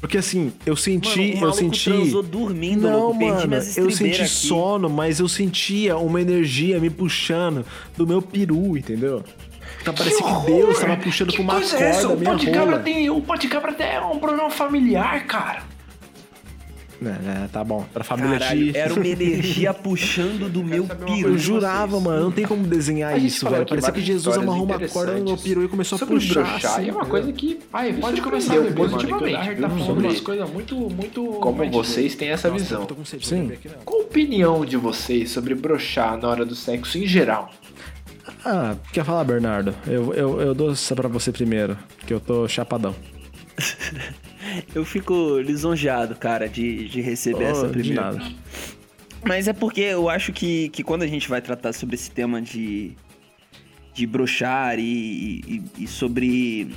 Porque 0.00 0.18
assim, 0.18 0.52
eu 0.66 0.74
senti, 0.74 1.34
Mano, 1.34 1.46
o 1.46 1.48
eu 1.50 1.52
senti. 1.52 1.90
transou 1.90 2.22
dormindo, 2.22 2.88
não, 2.88 2.98
louco, 3.00 3.18
perdi 3.18 3.34
mano, 3.34 3.48
minhas 3.48 3.76
eu 3.76 3.90
senti 3.90 4.22
aqui. 4.22 4.28
sono, 4.30 4.88
mas 4.90 5.20
eu 5.20 5.28
sentia 5.28 5.96
uma 5.96 6.20
energia 6.20 6.80
me 6.80 6.90
puxando 6.90 7.64
do 7.96 8.06
meu 8.06 8.20
peru, 8.20 8.76
entendeu? 8.76 9.22
Tá 9.84 9.92
parecendo 9.92 10.40
que 10.40 10.46
Deus 10.46 10.78
tava 10.78 10.96
puxando 10.96 11.30
que 11.30 11.36
com 11.36 11.42
uma 11.44 11.54
coisa 11.56 11.76
é 11.78 11.90
essa? 11.90 12.08
corda 12.08 12.14
O 12.14 12.18
minha 12.18 12.30
Pode 12.32 12.46
Cabra 12.46 12.70
rola. 12.72 12.78
tem. 12.80 13.10
O 13.10 13.20
Pode 13.20 13.48
Cabra 13.48 13.70
até 13.70 13.94
é 13.94 14.00
um 14.00 14.18
programa 14.18 14.50
familiar, 14.50 15.26
cara. 15.26 15.62
É, 17.02 17.44
é, 17.44 17.48
tá 17.48 17.64
bom. 17.64 17.84
Pra 17.92 18.04
família 18.04 18.38
Caralho, 18.38 18.72
de... 18.72 18.78
era 18.78 18.94
uma 18.94 19.06
energia 19.06 19.74
puxando 19.74 20.50
do 20.50 20.62
meu 20.62 20.84
piru. 20.84 21.30
Eu 21.30 21.38
jurava, 21.38 21.86
vocês. 21.92 22.02
mano, 22.02 22.24
não 22.24 22.30
tem 22.32 22.46
como 22.46 22.66
desenhar 22.66 23.14
A 23.14 23.18
isso, 23.18 23.48
velho. 23.48 23.66
Parecia 23.66 23.92
que 23.92 24.00
Jesus 24.00 24.36
amarrou 24.36 24.64
uma 24.64 24.78
corda 24.88 25.12
no 25.14 25.24
meu 25.24 25.36
peru 25.36 25.64
e 25.64 25.68
começou 25.68 25.96
a 25.96 25.98
sobre 25.98 26.14
puxar. 26.14 26.42
broxar, 26.42 26.72
assim, 26.72 26.84
e 26.84 26.88
é 26.88 26.92
uma 26.92 27.00
entendeu? 27.02 27.10
coisa 27.10 27.32
que 27.32 27.58
ai, 27.72 27.92
pode 27.94 28.20
começar 28.20 28.54
a 28.54 28.56
mano, 28.56 28.72
positivamente, 28.74 29.36
tá 29.60 29.68
falando 29.68 29.86
Sobre- 29.86 30.06
umas 30.06 30.20
coisas 30.20 30.50
muito, 30.50 30.76
muito... 30.76 31.24
Como 31.24 31.70
vocês 31.70 32.14
têm 32.14 32.28
essa 32.30 32.50
visão. 32.50 32.82
Eu 32.82 32.86
tô 32.86 32.94
com 32.94 33.04
sede 33.04 33.24
de 33.24 33.30
beber 33.34 33.46
Sim. 33.46 33.52
aqui, 33.54 33.68
não. 33.68 33.84
Qual 33.84 34.00
a 34.00 34.04
opinião 34.04 34.64
de 34.64 34.76
vocês 34.76 35.30
sobre 35.30 35.54
broxar 35.54 36.16
na 36.18 36.28
hora 36.28 36.44
do 36.44 36.54
sexo 36.54 36.96
em 36.98 37.06
geral? 37.06 37.50
Ah, 38.44 38.76
quer 38.92 39.04
falar, 39.04 39.24
Bernardo? 39.24 39.74
Eu, 39.86 40.12
eu, 40.14 40.40
eu 40.40 40.54
dou 40.54 40.72
essa 40.72 40.94
pra 40.94 41.08
você 41.08 41.32
primeiro, 41.32 41.76
que 42.06 42.12
eu 42.14 42.20
tô 42.20 42.46
chapadão. 42.48 42.94
Eu 44.74 44.84
fico 44.84 45.38
lisonjeado, 45.38 46.14
cara, 46.16 46.48
de, 46.48 46.88
de 46.88 47.00
receber 47.00 47.44
essa 47.44 47.66
Oh, 47.66 47.66
de 47.66 47.72
primeira. 47.72 48.18
Mas 49.24 49.48
é 49.48 49.52
porque 49.52 49.80
eu 49.80 50.08
acho 50.08 50.32
que, 50.32 50.68
que 50.68 50.82
quando 50.82 51.02
a 51.02 51.06
gente 51.06 51.28
vai 51.28 51.40
tratar 51.40 51.72
sobre 51.72 51.94
esse 51.94 52.10
tema 52.10 52.42
de, 52.42 52.92
de 53.94 54.06
brochar 54.06 54.78
e, 54.78 55.40
e, 55.46 55.84
e 55.84 55.86
sobre. 55.86 56.74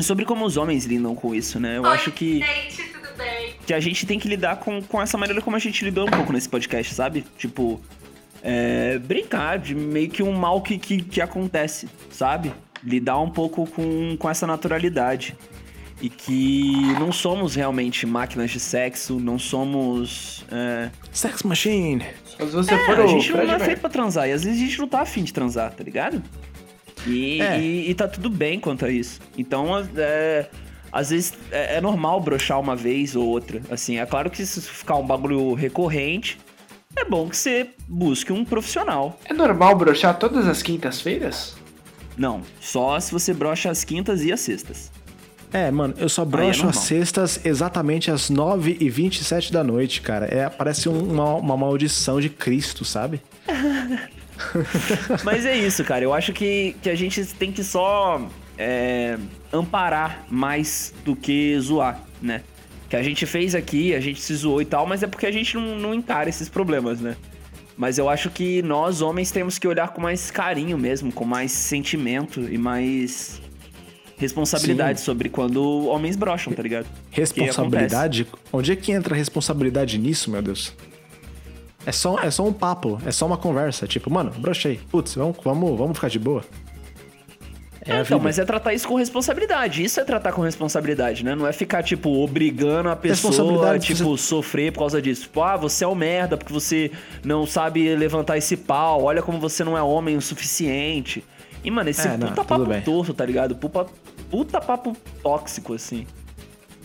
Sobre 0.00 0.24
como 0.24 0.44
os 0.44 0.56
homens 0.56 0.84
lidam 0.84 1.14
com 1.14 1.34
isso, 1.34 1.58
né? 1.58 1.78
Eu 1.78 1.86
acho 1.86 2.12
que, 2.12 2.40
Gente, 2.40 2.82
tudo 2.92 3.08
bem? 3.16 3.54
que 3.66 3.72
a 3.72 3.80
gente 3.80 4.06
tem 4.06 4.18
que 4.18 4.28
lidar 4.28 4.56
com, 4.56 4.82
com 4.82 5.00
essa 5.00 5.16
maneira 5.16 5.40
como 5.40 5.56
a 5.56 5.58
gente 5.58 5.82
lidou 5.82 6.06
um 6.06 6.10
pouco 6.10 6.32
nesse 6.34 6.48
podcast, 6.48 6.94
sabe? 6.94 7.24
Tipo, 7.38 7.80
é, 8.42 8.98
brincar 8.98 9.58
de 9.58 9.74
meio 9.74 10.10
que 10.10 10.22
um 10.22 10.32
mal 10.32 10.60
que, 10.60 10.78
que, 10.78 11.02
que 11.02 11.20
acontece, 11.20 11.88
sabe? 12.10 12.52
Lidar 12.84 13.18
um 13.18 13.30
pouco 13.30 13.66
com, 13.66 14.16
com 14.18 14.30
essa 14.30 14.46
naturalidade. 14.46 15.34
E 16.00 16.10
que 16.10 16.72
não 17.00 17.10
somos 17.10 17.54
realmente 17.54 18.06
máquinas 18.06 18.50
de 18.50 18.60
sexo, 18.60 19.18
não 19.18 19.38
somos. 19.38 20.44
é, 20.50 20.90
Sex 21.10 21.42
Machine! 21.42 22.04
Se 22.38 22.44
você 22.44 22.74
é, 22.74 22.78
for 22.84 23.00
a 23.00 23.06
gente 23.06 23.32
não 23.32 23.40
é 23.54 23.58
feito 23.58 23.80
pra 23.80 23.88
transar. 23.88 24.28
E 24.28 24.32
às 24.32 24.44
vezes 24.44 24.60
a 24.60 24.64
gente 24.66 24.78
não 24.78 24.88
tá 24.88 25.00
afim 25.00 25.24
de 25.24 25.32
transar, 25.32 25.72
tá 25.72 25.82
ligado? 25.82 26.22
E, 27.06 27.40
É. 27.40 27.58
e, 27.58 27.90
e 27.90 27.94
tá 27.94 28.06
tudo 28.06 28.28
bem 28.28 28.60
quanto 28.60 28.84
a 28.84 28.90
isso. 28.90 29.20
Então, 29.38 29.70
é, 29.96 30.50
às 30.92 31.08
vezes 31.10 31.32
é, 31.50 31.76
é 31.76 31.80
normal 31.80 32.20
brochar 32.20 32.60
uma 32.60 32.76
vez 32.76 33.16
ou 33.16 33.26
outra. 33.26 33.62
Assim, 33.70 33.98
é 33.98 34.04
claro 34.04 34.28
que 34.30 34.44
se 34.44 34.60
ficar 34.60 34.96
um 34.96 35.06
bagulho 35.06 35.54
recorrente, 35.54 36.38
é 36.94 37.04
bom 37.06 37.26
que 37.28 37.36
você 37.38 37.70
busque 37.88 38.32
um 38.34 38.44
profissional. 38.44 39.18
É 39.24 39.32
normal 39.32 39.74
broxar 39.76 40.18
todas 40.18 40.46
as 40.46 40.62
quintas-feiras? 40.62 41.56
Não, 42.18 42.42
só 42.60 42.98
se 43.00 43.12
você 43.12 43.32
brocha 43.32 43.70
as 43.70 43.82
quintas 43.82 44.22
e 44.22 44.30
as 44.32 44.40
sextas. 44.40 44.90
É, 45.52 45.70
mano, 45.70 45.94
eu 45.96 46.08
só 46.08 46.22
é 46.22 46.24
brocho 46.24 46.64
normal. 46.64 46.70
às 46.70 46.76
sextas 46.88 47.40
exatamente 47.44 48.10
às 48.10 48.30
9h27 48.30 49.50
da 49.52 49.62
noite, 49.64 50.00
cara. 50.00 50.26
É, 50.26 50.48
parece 50.48 50.88
um- 50.88 51.12
uma, 51.12 51.34
uma 51.34 51.56
maldição 51.56 52.20
de 52.20 52.28
Cristo, 52.28 52.84
sabe? 52.84 53.20
Mas 55.24 55.44
é 55.46 55.56
isso, 55.56 55.82
cara. 55.84 56.04
Eu 56.04 56.12
acho 56.12 56.32
que, 56.32 56.76
que 56.82 56.90
a 56.90 56.94
gente 56.94 57.24
tem 57.24 57.50
que 57.52 57.64
só 57.64 58.20
é, 58.58 59.16
amparar 59.52 60.24
mais 60.30 60.92
do 61.04 61.14
que 61.16 61.58
zoar, 61.60 62.00
né? 62.20 62.42
Que 62.88 62.96
a 62.96 63.02
gente 63.02 63.26
fez 63.26 63.54
aqui, 63.54 63.94
a 63.94 64.00
gente 64.00 64.20
se 64.20 64.34
zoou 64.34 64.60
e 64.60 64.64
tal, 64.64 64.86
mas 64.86 65.02
é 65.02 65.06
porque 65.06 65.26
a 65.26 65.32
gente 65.32 65.56
não, 65.56 65.78
não 65.78 65.94
encara 65.94 66.28
esses 66.28 66.48
problemas, 66.48 67.00
né? 67.00 67.16
Mas 67.76 67.98
eu 67.98 68.08
acho 68.08 68.30
que 68.30 68.62
nós, 68.62 69.02
homens, 69.02 69.30
temos 69.30 69.58
que 69.58 69.66
olhar 69.68 69.88
com 69.88 70.00
mais 70.00 70.30
carinho 70.30 70.78
mesmo, 70.78 71.12
com 71.12 71.24
mais 71.24 71.52
sentimento 71.52 72.40
e 72.50 72.56
mais 72.56 73.40
responsabilidade 74.16 75.00
sobre 75.00 75.28
quando 75.28 75.86
homens 75.86 76.16
brocham, 76.16 76.52
tá 76.52 76.62
ligado? 76.62 76.86
Responsabilidade? 77.10 78.26
Onde 78.52 78.72
é 78.72 78.76
que 78.76 78.92
entra 78.92 79.14
a 79.14 79.16
responsabilidade 79.16 79.98
nisso, 79.98 80.30
meu 80.30 80.42
Deus? 80.42 80.72
É 81.84 81.92
só, 81.92 82.18
é 82.18 82.30
só 82.30 82.44
um 82.44 82.52
papo, 82.52 83.00
é 83.06 83.12
só 83.12 83.26
uma 83.26 83.36
conversa. 83.36 83.86
Tipo, 83.86 84.10
mano, 84.10 84.32
brochei. 84.38 84.80
Putz, 84.90 85.14
vamos, 85.14 85.36
vamos, 85.44 85.78
vamos 85.78 85.96
ficar 85.96 86.08
de 86.08 86.18
boa. 86.18 86.44
É 87.88 87.98
a 87.98 88.00
então, 88.00 88.18
mas 88.18 88.38
é 88.38 88.44
tratar 88.44 88.74
isso 88.74 88.88
com 88.88 88.96
responsabilidade. 88.96 89.84
Isso 89.84 90.00
é 90.00 90.04
tratar 90.04 90.32
com 90.32 90.42
responsabilidade, 90.42 91.24
né? 91.24 91.36
Não 91.36 91.46
é 91.46 91.52
ficar, 91.52 91.84
tipo, 91.84 92.10
obrigando 92.10 92.88
a 92.88 92.96
pessoa, 92.96 93.30
Responsabilidade, 93.30 93.94
tipo, 93.94 94.18
sofrer 94.18 94.72
por 94.72 94.80
causa 94.80 95.00
disso. 95.00 95.22
Tipo, 95.22 95.42
ah, 95.42 95.56
você 95.56 95.84
é 95.84 95.88
um 95.88 95.94
merda 95.94 96.36
porque 96.36 96.52
você 96.52 96.90
não 97.22 97.46
sabe 97.46 97.94
levantar 97.94 98.36
esse 98.36 98.56
pau. 98.56 99.04
Olha 99.04 99.22
como 99.22 99.38
você 99.38 99.62
não 99.62 99.78
é 99.78 99.82
homem 99.82 100.16
o 100.16 100.20
suficiente. 100.20 101.22
E, 101.66 101.70
mano, 101.70 101.90
esse 101.90 102.06
É, 102.06 102.16
puta 102.16 102.44
papo 102.44 102.64
bem. 102.64 102.80
torto, 102.80 103.12
tá 103.12 103.26
ligado? 103.26 103.56
Puta, 103.56 103.86
puta 104.30 104.60
papo 104.60 104.96
tóxico, 105.22 105.74
assim. 105.74 106.06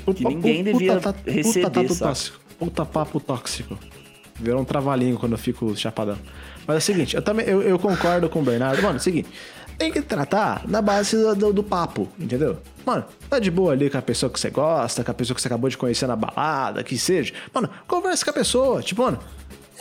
Puta- 0.04 0.18
que 0.18 0.26
ninguém 0.26 0.64
puta- 0.64 0.72
devia 0.78 0.96
puta- 0.96 1.14
puta 1.14 1.32
receber, 1.32 1.70
tato 1.70 1.94
sabe? 1.94 2.00
tóxico. 2.12 2.40
Puta 2.58 2.86
papo 2.86 3.20
tóxico. 3.20 3.78
Virou 4.40 4.60
um 4.62 4.66
trabalhinho 4.66 5.18
quando 5.20 5.34
eu 5.34 5.38
fico 5.38 5.76
chapadão. 5.78 6.18
Mas 6.66 6.76
é 6.76 6.78
o 6.80 6.82
seguinte, 6.82 7.16
eu 7.16 7.22
também 7.22 7.46
eu, 7.46 7.62
eu 7.62 7.78
concordo 7.78 8.28
com 8.30 8.40
o 8.40 8.44
Bernardo. 8.44 8.82
Mano, 8.82 8.96
é 8.96 8.98
o 8.98 9.00
seguinte, 9.00 9.30
tem 9.78 9.92
que 9.92 10.02
tratar 10.02 10.64
na 10.68 10.82
base 10.82 11.16
do, 11.16 11.36
do- 11.36 11.54
do 11.54 11.64
papo, 11.64 12.08
entendeu? 12.20 12.58
Mano, 12.84 13.06
tá 13.30 13.38
de 13.38 13.52
boa 13.52 13.74
ali 13.74 13.88
com 13.90 13.98
a 14.00 14.02
pessoa 14.02 14.32
que 14.32 14.40
você 14.40 14.50
gosta, 14.50 15.04
com 15.04 15.12
a 15.12 15.14
pessoa 15.14 15.36
que 15.36 15.42
você 15.42 15.48
acabou 15.48 15.70
de 15.70 15.78
conhecer 15.78 16.08
na 16.08 16.16
balada, 16.16 16.84
que 16.84 16.98
seja. 16.98 17.34
Mano, 17.54 17.70
conversa 17.88 18.24
com 18.26 18.32
a 18.32 18.34
pessoa. 18.34 18.82
Tipo, 18.82 19.04
mano, 19.04 19.20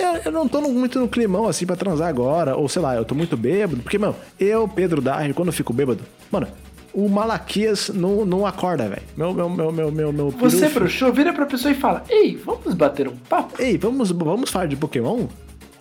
eu, 0.00 0.20
eu 0.26 0.32
não 0.32 0.48
tô 0.48 0.60
no- 0.60 0.70
muito 0.70 0.98
no 0.98 1.08
climão 1.08 1.46
assim 1.46 1.66
pra 1.66 1.76
transar 1.76 2.08
agora. 2.08 2.56
Ou 2.56 2.68
sei 2.68 2.80
lá, 2.82 2.94
eu 2.96 3.04
tô 3.04 3.14
muito 3.14 3.36
bêbado. 3.36 3.82
Porque, 3.82 3.98
mano, 3.98 4.16
eu, 4.38 4.66
Pedro 4.68 5.00
Darre, 5.00 5.32
quando 5.32 5.48
eu 5.48 5.52
fico 5.52 5.72
bêbado, 5.72 6.00
mano, 6.30 6.48
o 6.92 7.08
Malaquias 7.08 7.88
não, 7.90 8.24
não 8.24 8.44
acorda, 8.46 8.88
velho. 8.88 9.02
Meu, 9.16 9.32
meu, 9.32 9.48
meu, 9.48 9.70
meu, 9.72 9.92
meu, 9.92 10.12
meu. 10.12 10.30
Você 10.30 10.68
broxou, 10.68 11.12
vira 11.12 11.32
pra 11.32 11.46
pessoa 11.46 11.70
e 11.72 11.74
fala: 11.74 12.02
Ei, 12.08 12.36
vamos 12.36 12.74
bater 12.74 13.06
um 13.08 13.16
papo? 13.16 13.60
Ei, 13.62 13.78
vamos, 13.78 14.10
vamos 14.10 14.50
falar 14.50 14.66
de 14.66 14.76
Pokémon? 14.76 15.26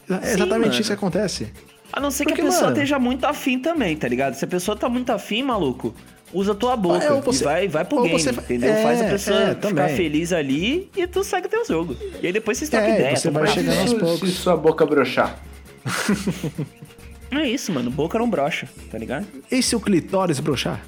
É 0.10 0.34
exatamente 0.34 0.70
mano. 0.70 0.82
isso 0.82 0.90
que 0.90 0.94
acontece. 0.94 1.52
A 1.92 2.00
não 2.00 2.12
ser 2.12 2.24
Porque, 2.24 2.36
que 2.36 2.42
a 2.42 2.46
pessoa 2.46 2.64
mano- 2.66 2.74
esteja 2.76 3.00
muito 3.00 3.26
afim 3.26 3.58
também, 3.60 3.96
tá 3.98 4.08
ligado? 4.08 4.36
Se 4.36 4.46
a 4.46 4.48
pessoa 4.48 4.78
tá 4.78 4.88
muito 4.88 5.10
afim, 5.12 5.42
maluco, 5.42 5.94
usa 6.34 6.54
tua 6.56 6.76
boca 6.76 7.04
É, 7.06 7.12
ou 7.12 7.22
você- 7.22 7.44
e 7.44 7.46
vai, 7.46 7.68
vai 7.68 7.86
pro 7.86 7.98
ou 7.98 8.04
game, 8.04 8.20
você 8.22 8.30
entendeu? 8.32 8.72
é, 8.72 8.84
Faz 8.84 9.02
a 9.02 9.06
pessoa 9.06 9.38
é, 9.42 9.50
ficar 9.56 9.68
também. 9.70 9.96
feliz 9.96 10.32
ali 10.34 10.90
e 10.96 11.08
tu 11.08 11.24
segue 11.24 11.48
teu 11.48 11.66
jogo. 11.66 11.96
E 12.22 12.28
aí 12.28 12.34
depois 12.34 12.58
vocês 12.58 12.70
trocam 12.70 12.90
É, 12.90 12.96
ideia. 13.00 13.16
você 13.16 13.30
vai 13.32 13.48
chegando 13.48 13.80
aos 13.80 13.90
Se- 13.90 13.96
poucos. 13.98 14.30
Se 14.30 14.36
sua 14.36 14.56
boca 14.58 14.86
broxar. 14.86 15.40
É 17.32 17.48
isso, 17.48 17.72
mano. 17.72 17.90
Boca 17.92 18.18
não 18.18 18.30
brocha, 18.30 18.68
tá 18.92 18.98
ligado? 18.98 19.26
E 19.52 19.62
se 19.62 19.76
o 19.76 19.80
clitóris 19.80 20.40
broxar? 20.40 20.82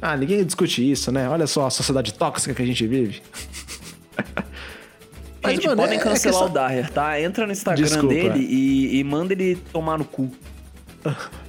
Ah, 0.00 0.16
ninguém 0.16 0.44
discute 0.44 0.88
isso, 0.90 1.10
né? 1.10 1.28
Olha 1.28 1.46
só 1.46 1.66
a 1.66 1.70
sociedade 1.70 2.12
tóxica 2.14 2.54
que 2.54 2.62
a 2.62 2.66
gente 2.66 2.86
vive. 2.86 3.20
Mas, 5.42 5.54
Gente, 5.56 5.66
mano, 5.66 5.82
podem 5.82 5.98
é- 5.98 6.00
é 6.00 6.04
cancelar 6.04 6.40
questão- 6.42 6.46
o 6.46 6.48
Dahmer, 6.54 6.90
tá? 6.90 7.20
Entra 7.20 7.46
no 7.46 7.52
Instagram 7.52 7.84
Desculpa. 7.84 8.14
dele 8.14 8.38
e, 8.48 8.98
e 8.98 9.04
manda 9.04 9.32
ele 9.34 9.56
tomar 9.72 9.98
no 9.98 10.04
cu. 10.04 10.30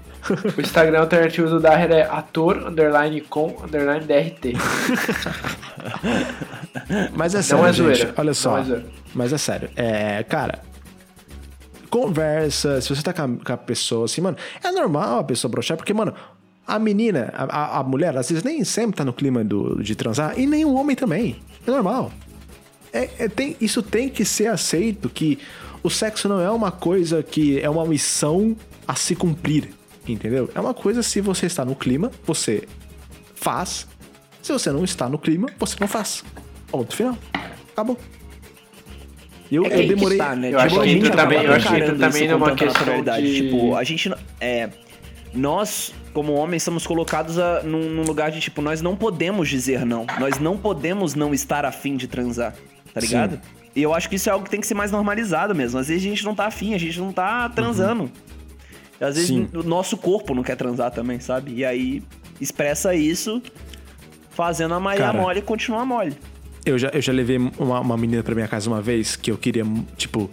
O 0.58 0.62
Instagram 0.62 1.00
alternativo 1.02 1.48
do 1.50 1.60
Daher 1.60 1.92
é 1.92 2.02
ator, 2.04 2.58
underline 2.68 3.22
com, 3.22 3.56
underline 3.64 4.06
DRT. 4.06 4.54
Mas 7.16 7.36
é 7.36 7.42
sério, 7.42 7.66
é 7.66 7.74
gente. 7.74 7.84
zoeira. 7.98 8.14
Olha 8.18 8.26
Não 8.28 8.34
só. 8.34 8.58
é 8.58 8.64
zoeira. 8.64 8.86
Mas 9.14 9.34
é 9.34 9.38
sério. 9.38 9.70
É, 9.76 10.24
cara. 10.24 10.60
Conversa, 11.90 12.82
se 12.82 12.90
você 12.94 13.02
tá 13.02 13.14
com 13.14 13.22
a, 13.22 13.28
com 13.46 13.54
a 13.54 13.58
pessoa 13.58 14.06
assim, 14.06 14.20
mano, 14.22 14.36
é 14.64 14.72
normal 14.72 15.20
a 15.20 15.24
pessoa 15.24 15.50
broxar, 15.50 15.78
porque, 15.78 15.94
mano, 15.94 16.14
a 16.68 16.78
menina, 16.80 17.32
a, 17.34 17.44
a- 17.44 17.80
a 17.80 17.84
mulher, 17.84 18.18
às 18.18 18.28
vezes 18.30 18.44
nem 18.44 18.64
sempre 18.64 18.98
tá 18.98 19.06
no 19.06 19.14
clima 19.14 19.44
do, 19.44 19.82
de 19.82 19.96
transar, 19.96 20.38
e 20.38 20.46
nem 20.46 20.66
o 20.66 20.74
homem 20.74 20.96
também. 20.96 21.38
É 21.66 21.72
normal. 21.72 22.12
É, 22.92 23.10
é- 23.20 23.28
tem, 23.30 23.56
isso 23.62 23.82
tem 23.82 24.10
que 24.10 24.26
ser 24.26 24.48
aceito 24.48 25.08
que 25.08 25.40
o 25.84 25.90
sexo 25.90 26.28
não 26.28 26.42
é 26.42 26.50
uma 26.50 26.72
coisa 26.72 27.24
que 27.24 27.62
é 27.62 27.70
uma 27.70 27.86
missão 27.86 28.56
a 28.88 28.96
se 28.96 29.16
cumprir, 29.16 29.70
entendeu? 30.08 30.50
É 30.56 30.60
uma 30.60 30.74
coisa 30.74 31.02
se 31.04 31.22
você 31.22 31.46
está 31.46 31.64
no 31.66 31.76
clima, 31.76 32.12
você 32.26 32.68
faz. 33.36 33.88
Se 34.42 34.52
você 34.54 34.72
não 34.72 34.84
está 34.84 35.10
no 35.10 35.18
clima, 35.18 35.48
você 35.58 35.76
não 35.80 35.88
faz. 35.88 36.24
Ponto 36.68 36.96
final. 36.96 37.18
Acabou. 37.74 37.98
Eu, 39.52 39.66
É 39.66 39.70
que 39.70 39.76
eu 39.76 39.80
que 39.82 39.88
demorei. 39.96 40.18
tá, 40.18 40.36
né? 40.36 40.52
eu 40.54 40.60
acho 40.60 40.70
Tipo, 40.70 40.82
que 40.82 40.88
a 40.90 40.92
gente 40.92 41.06
entra 41.06 41.18
também- 41.24 41.44
eu 41.44 41.54
acho 41.54 41.68
que 41.68 41.76
entra 41.76 41.96
também 41.96 42.28
numa 42.28 42.56
questão 42.56 43.04
de- 43.04 43.36
Tipo, 43.36 43.76
a 43.76 43.84
gente 43.84 44.12
é 44.42 44.70
nós, 45.34 45.94
como 46.14 46.34
homens, 46.34 46.64
somos 46.64 46.88
colocados 46.88 47.38
a- 47.38 47.62
num, 47.64 47.90
num 47.90 48.04
lugar 48.04 48.32
de 48.32 48.40
tipo, 48.40 48.62
nós 48.62 48.82
não 48.82 48.96
podemos 48.96 49.48
dizer 49.48 49.86
não. 49.86 50.06
Nós 50.20 50.40
não 50.40 50.58
podemos 50.58 51.14
não 51.14 51.34
estar 51.34 51.64
afim 51.66 51.96
de 51.96 52.08
transar, 52.08 52.56
tá 52.94 53.00
ligado? 53.00 53.40
E 53.76 53.84
eu 53.84 53.94
acho 53.94 54.10
que 54.10 54.16
isso 54.16 54.30
é 54.30 54.32
algo 54.32 54.46
que 54.46 54.50
tem 54.52 54.62
que 54.62 54.66
ser 54.68 54.74
mais 54.74 54.92
normalizado 54.92 55.54
mesmo. 55.54 55.78
Às 55.80 55.90
vezes 55.90 56.04
a 56.06 56.10
gente 56.10 56.24
não 56.26 56.34
tá 56.34 56.48
afim, 56.48 56.74
a 56.74 56.78
gente 56.80 56.98
não 57.00 57.12
tá 57.12 57.48
transando. 57.50 58.10
Às 59.00 59.16
vezes 59.16 59.28
Sim. 59.28 59.50
o 59.54 59.64
nosso 59.64 59.98
corpo 59.98 60.34
não 60.34 60.44
quer 60.44 60.56
transar 60.56 60.92
também, 60.92 61.20
sabe? 61.20 61.54
E 61.54 61.66
aí 61.66 62.02
expressa 62.40 62.94
isso 62.96 63.42
fazendo 64.30 64.74
a 64.74 64.80
Maria 64.80 65.06
Cara. 65.06 65.22
mole 65.22 65.42
continuar 65.42 65.86
mole. 65.86 66.16
Eu 66.66 66.78
já, 66.78 66.90
eu 66.90 67.02
já 67.02 67.14
levei 67.14 67.38
uma, 67.38 67.80
uma 67.80 67.98
menina 67.98 68.24
pra 68.24 68.34
minha 68.34 68.48
casa 68.48 68.70
uma 68.70 68.82
vez 68.82 69.16
que 69.16 69.32
eu 69.32 69.38
queria, 69.38 69.64
tipo. 69.98 70.30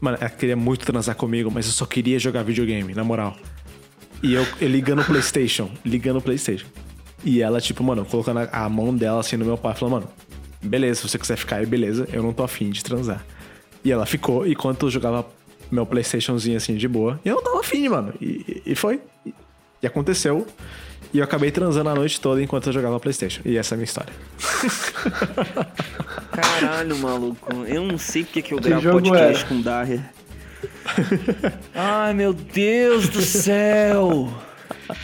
Mano, 0.00 0.18
ela 0.20 0.30
queria 0.30 0.56
muito 0.56 0.84
transar 0.84 1.16
comigo, 1.16 1.50
mas 1.50 1.66
eu 1.66 1.72
só 1.72 1.86
queria 1.86 2.18
jogar 2.18 2.42
videogame, 2.42 2.94
na 2.94 3.02
moral. 3.02 3.36
E 4.22 4.34
eu, 4.34 4.46
eu 4.60 4.68
ligando 4.68 5.00
o 5.00 5.04
PlayStation, 5.04 5.70
ligando 5.84 6.18
o 6.18 6.22
PlayStation. 6.22 6.66
E 7.24 7.40
ela, 7.40 7.60
tipo, 7.60 7.82
mano, 7.82 8.04
colocando 8.04 8.40
a, 8.40 8.64
a 8.64 8.68
mão 8.68 8.94
dela 8.94 9.20
assim 9.20 9.36
no 9.36 9.44
meu 9.44 9.56
pai, 9.56 9.74
falou, 9.74 9.98
mano, 9.98 10.08
beleza, 10.62 11.00
se 11.00 11.08
você 11.08 11.18
quiser 11.18 11.36
ficar 11.36 11.56
aí, 11.56 11.66
beleza, 11.66 12.06
eu 12.12 12.22
não 12.22 12.32
tô 12.32 12.42
afim 12.42 12.70
de 12.70 12.84
transar. 12.84 13.24
E 13.82 13.90
ela 13.90 14.04
ficou, 14.06 14.46
enquanto 14.46 14.86
eu 14.86 14.90
jogava 14.90 15.26
meu 15.74 15.84
PlayStationzinho 15.84 16.56
assim 16.56 16.76
de 16.76 16.88
boa, 16.88 17.20
e 17.24 17.28
eu 17.28 17.36
não 17.36 17.42
tava 17.42 17.60
afim, 17.60 17.88
mano. 17.88 18.14
E, 18.20 18.62
e 18.64 18.74
foi. 18.74 19.00
E, 19.82 19.86
aconteceu. 19.86 20.46
E 21.12 21.18
eu 21.18 21.24
acabei 21.24 21.50
transando 21.50 21.90
a 21.90 21.94
noite 21.94 22.20
toda 22.20 22.42
enquanto 22.42 22.68
eu 22.68 22.72
jogava 22.72 22.98
PlayStation. 22.98 23.42
E 23.44 23.56
essa 23.56 23.74
é 23.74 23.76
a 23.76 23.78
minha 23.78 23.84
história. 23.84 24.12
Caralho, 26.32 26.96
maluco. 26.98 27.52
Eu 27.66 27.84
não 27.84 27.98
sei 27.98 28.24
porque 28.24 28.42
que 28.42 28.54
eu 28.54 28.58
Que 28.58 28.68
gravo 28.68 28.90
podcast 28.90 29.44
era? 29.44 29.48
com 29.48 29.60
Daher. 29.60 30.00
Ai, 31.74 32.14
meu 32.14 32.32
Deus 32.32 33.08
do 33.08 33.20
céu. 33.20 34.32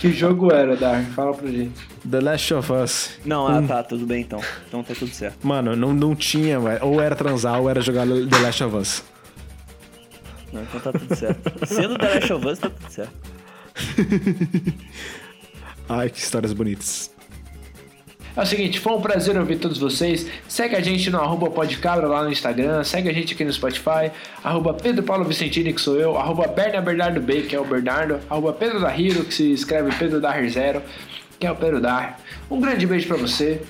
Que 0.01 0.13
jogo 0.13 0.53
era, 0.53 0.77
Dar? 0.77 1.05
Fala 1.15 1.33
pra 1.33 1.49
gente. 1.49 1.79
The 2.09 2.21
Last 2.21 2.55
of 2.55 2.73
Us. 2.73 3.11
Não, 3.25 3.47
ah, 3.47 3.63
tá, 3.63 3.83
tudo 3.83 4.07
bem 4.07 4.23
então. 4.23 4.41
Então 4.69 4.83
tá 4.83 4.95
tudo 4.95 5.13
certo. 5.13 5.47
Mano, 5.47 5.77
não, 5.77 5.93
não 5.93 6.15
tinha, 6.15 6.59
velho. 6.59 6.85
Ou 6.85 7.01
era 7.01 7.15
transar 7.15 7.61
ou 7.61 7.69
era 7.69 7.81
jogar 7.81 8.07
The 8.07 8.39
Last 8.39 8.65
of 8.65 8.77
Us. 8.77 9.03
Não, 10.53 10.63
então 10.63 10.81
tá 10.81 10.93
tudo 10.93 11.15
certo. 11.15 11.67
Sendo 11.67 11.99
The 11.99 12.15
Last 12.15 12.33
of 12.33 12.47
Us, 12.47 12.59
tá 12.59 12.71
tudo 12.71 12.91
certo. 12.91 13.13
Ai, 15.89 16.11
que 16.11 16.19
histórias 16.19 16.53
bonitas. 16.53 17.11
É 18.37 18.43
o 18.43 18.47
seguinte, 18.47 18.79
foi 18.79 18.93
um 18.93 19.01
prazer 19.01 19.37
ouvir 19.37 19.59
todos 19.59 19.77
vocês. 19.79 20.27
Segue 20.49 20.77
a 20.77 20.81
gente 20.81 21.11
no 21.11 21.19
arroba 21.19 21.51
podcabra 21.51 22.07
lá 22.07 22.23
no 22.23 22.31
Instagram, 22.31 22.85
segue 22.85 23.09
a 23.09 23.13
gente 23.13 23.35
aqui 23.35 23.45
no 23.45 23.53
Spotify, 23.53 24.13
arroba 24.43 24.73
Pedro 24.73 25.03
Paulo 25.03 25.25
Vicentini, 25.25 25.73
que 25.73 25.81
sou 25.81 25.97
eu, 25.99 26.17
arroba 26.17 26.47
Berna 26.47 26.81
Bernardo 26.81 27.21
B, 27.21 27.43
que 27.43 27.57
é 27.57 27.61
o 27.61 27.65
Bernardo, 27.65 28.21
arroba 28.31 28.53
Pedro 28.53 28.81
da 28.81 28.97
Hiro, 28.97 29.25
que 29.25 29.35
se 29.35 29.53
escreve 29.53 29.93
Pedro 29.97 30.21
Dar 30.21 30.49
Zero, 30.49 30.81
que 31.41 31.47
é 31.47 31.51
o 31.51 31.57
Pedro 31.57 31.81
Dar. 31.81 32.21
Um 32.49 32.61
grande 32.61 32.87
beijo 32.87 33.09
pra 33.09 33.17
você. 33.17 33.61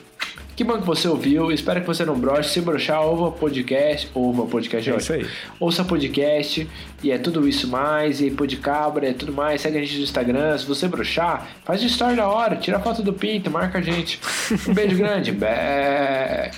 Que 0.60 0.64
bom 0.64 0.78
que 0.78 0.86
você 0.86 1.08
ouviu. 1.08 1.50
Espero 1.50 1.80
que 1.80 1.86
você 1.86 2.04
não 2.04 2.20
broche. 2.20 2.50
Se 2.50 2.60
brochar, 2.60 3.00
ouva 3.00 3.32
podcast. 3.32 4.10
Ouva 4.12 4.44
podcast, 4.44 4.90
É 4.90 4.92
ótimo. 4.92 5.16
isso 5.16 5.26
aí. 5.26 5.34
Ouça 5.58 5.82
podcast. 5.82 6.68
E 7.02 7.10
é 7.10 7.16
tudo 7.16 7.48
isso 7.48 7.66
mais. 7.66 8.20
E 8.20 8.30
podcabra, 8.30 9.08
é 9.08 9.14
tudo 9.14 9.32
mais. 9.32 9.62
Segue 9.62 9.78
a 9.78 9.80
gente 9.80 9.96
no 9.96 10.02
Instagram. 10.04 10.58
Se 10.58 10.66
você 10.66 10.86
brochar, 10.86 11.48
faz 11.64 11.82
story 11.82 12.14
na 12.14 12.28
hora. 12.28 12.56
Tira 12.56 12.76
a 12.76 12.80
foto 12.80 13.02
do 13.02 13.14
pinto, 13.14 13.50
marca 13.50 13.78
a 13.78 13.80
gente. 13.80 14.20
Um 14.68 14.74
beijo 14.74 14.98
grande. 15.00 15.32
Bé. 15.32 16.50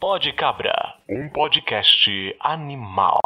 Pode 0.00 0.32
Cabra, 0.32 0.94
um 1.08 1.28
podcast 1.28 2.36
animal. 2.40 3.20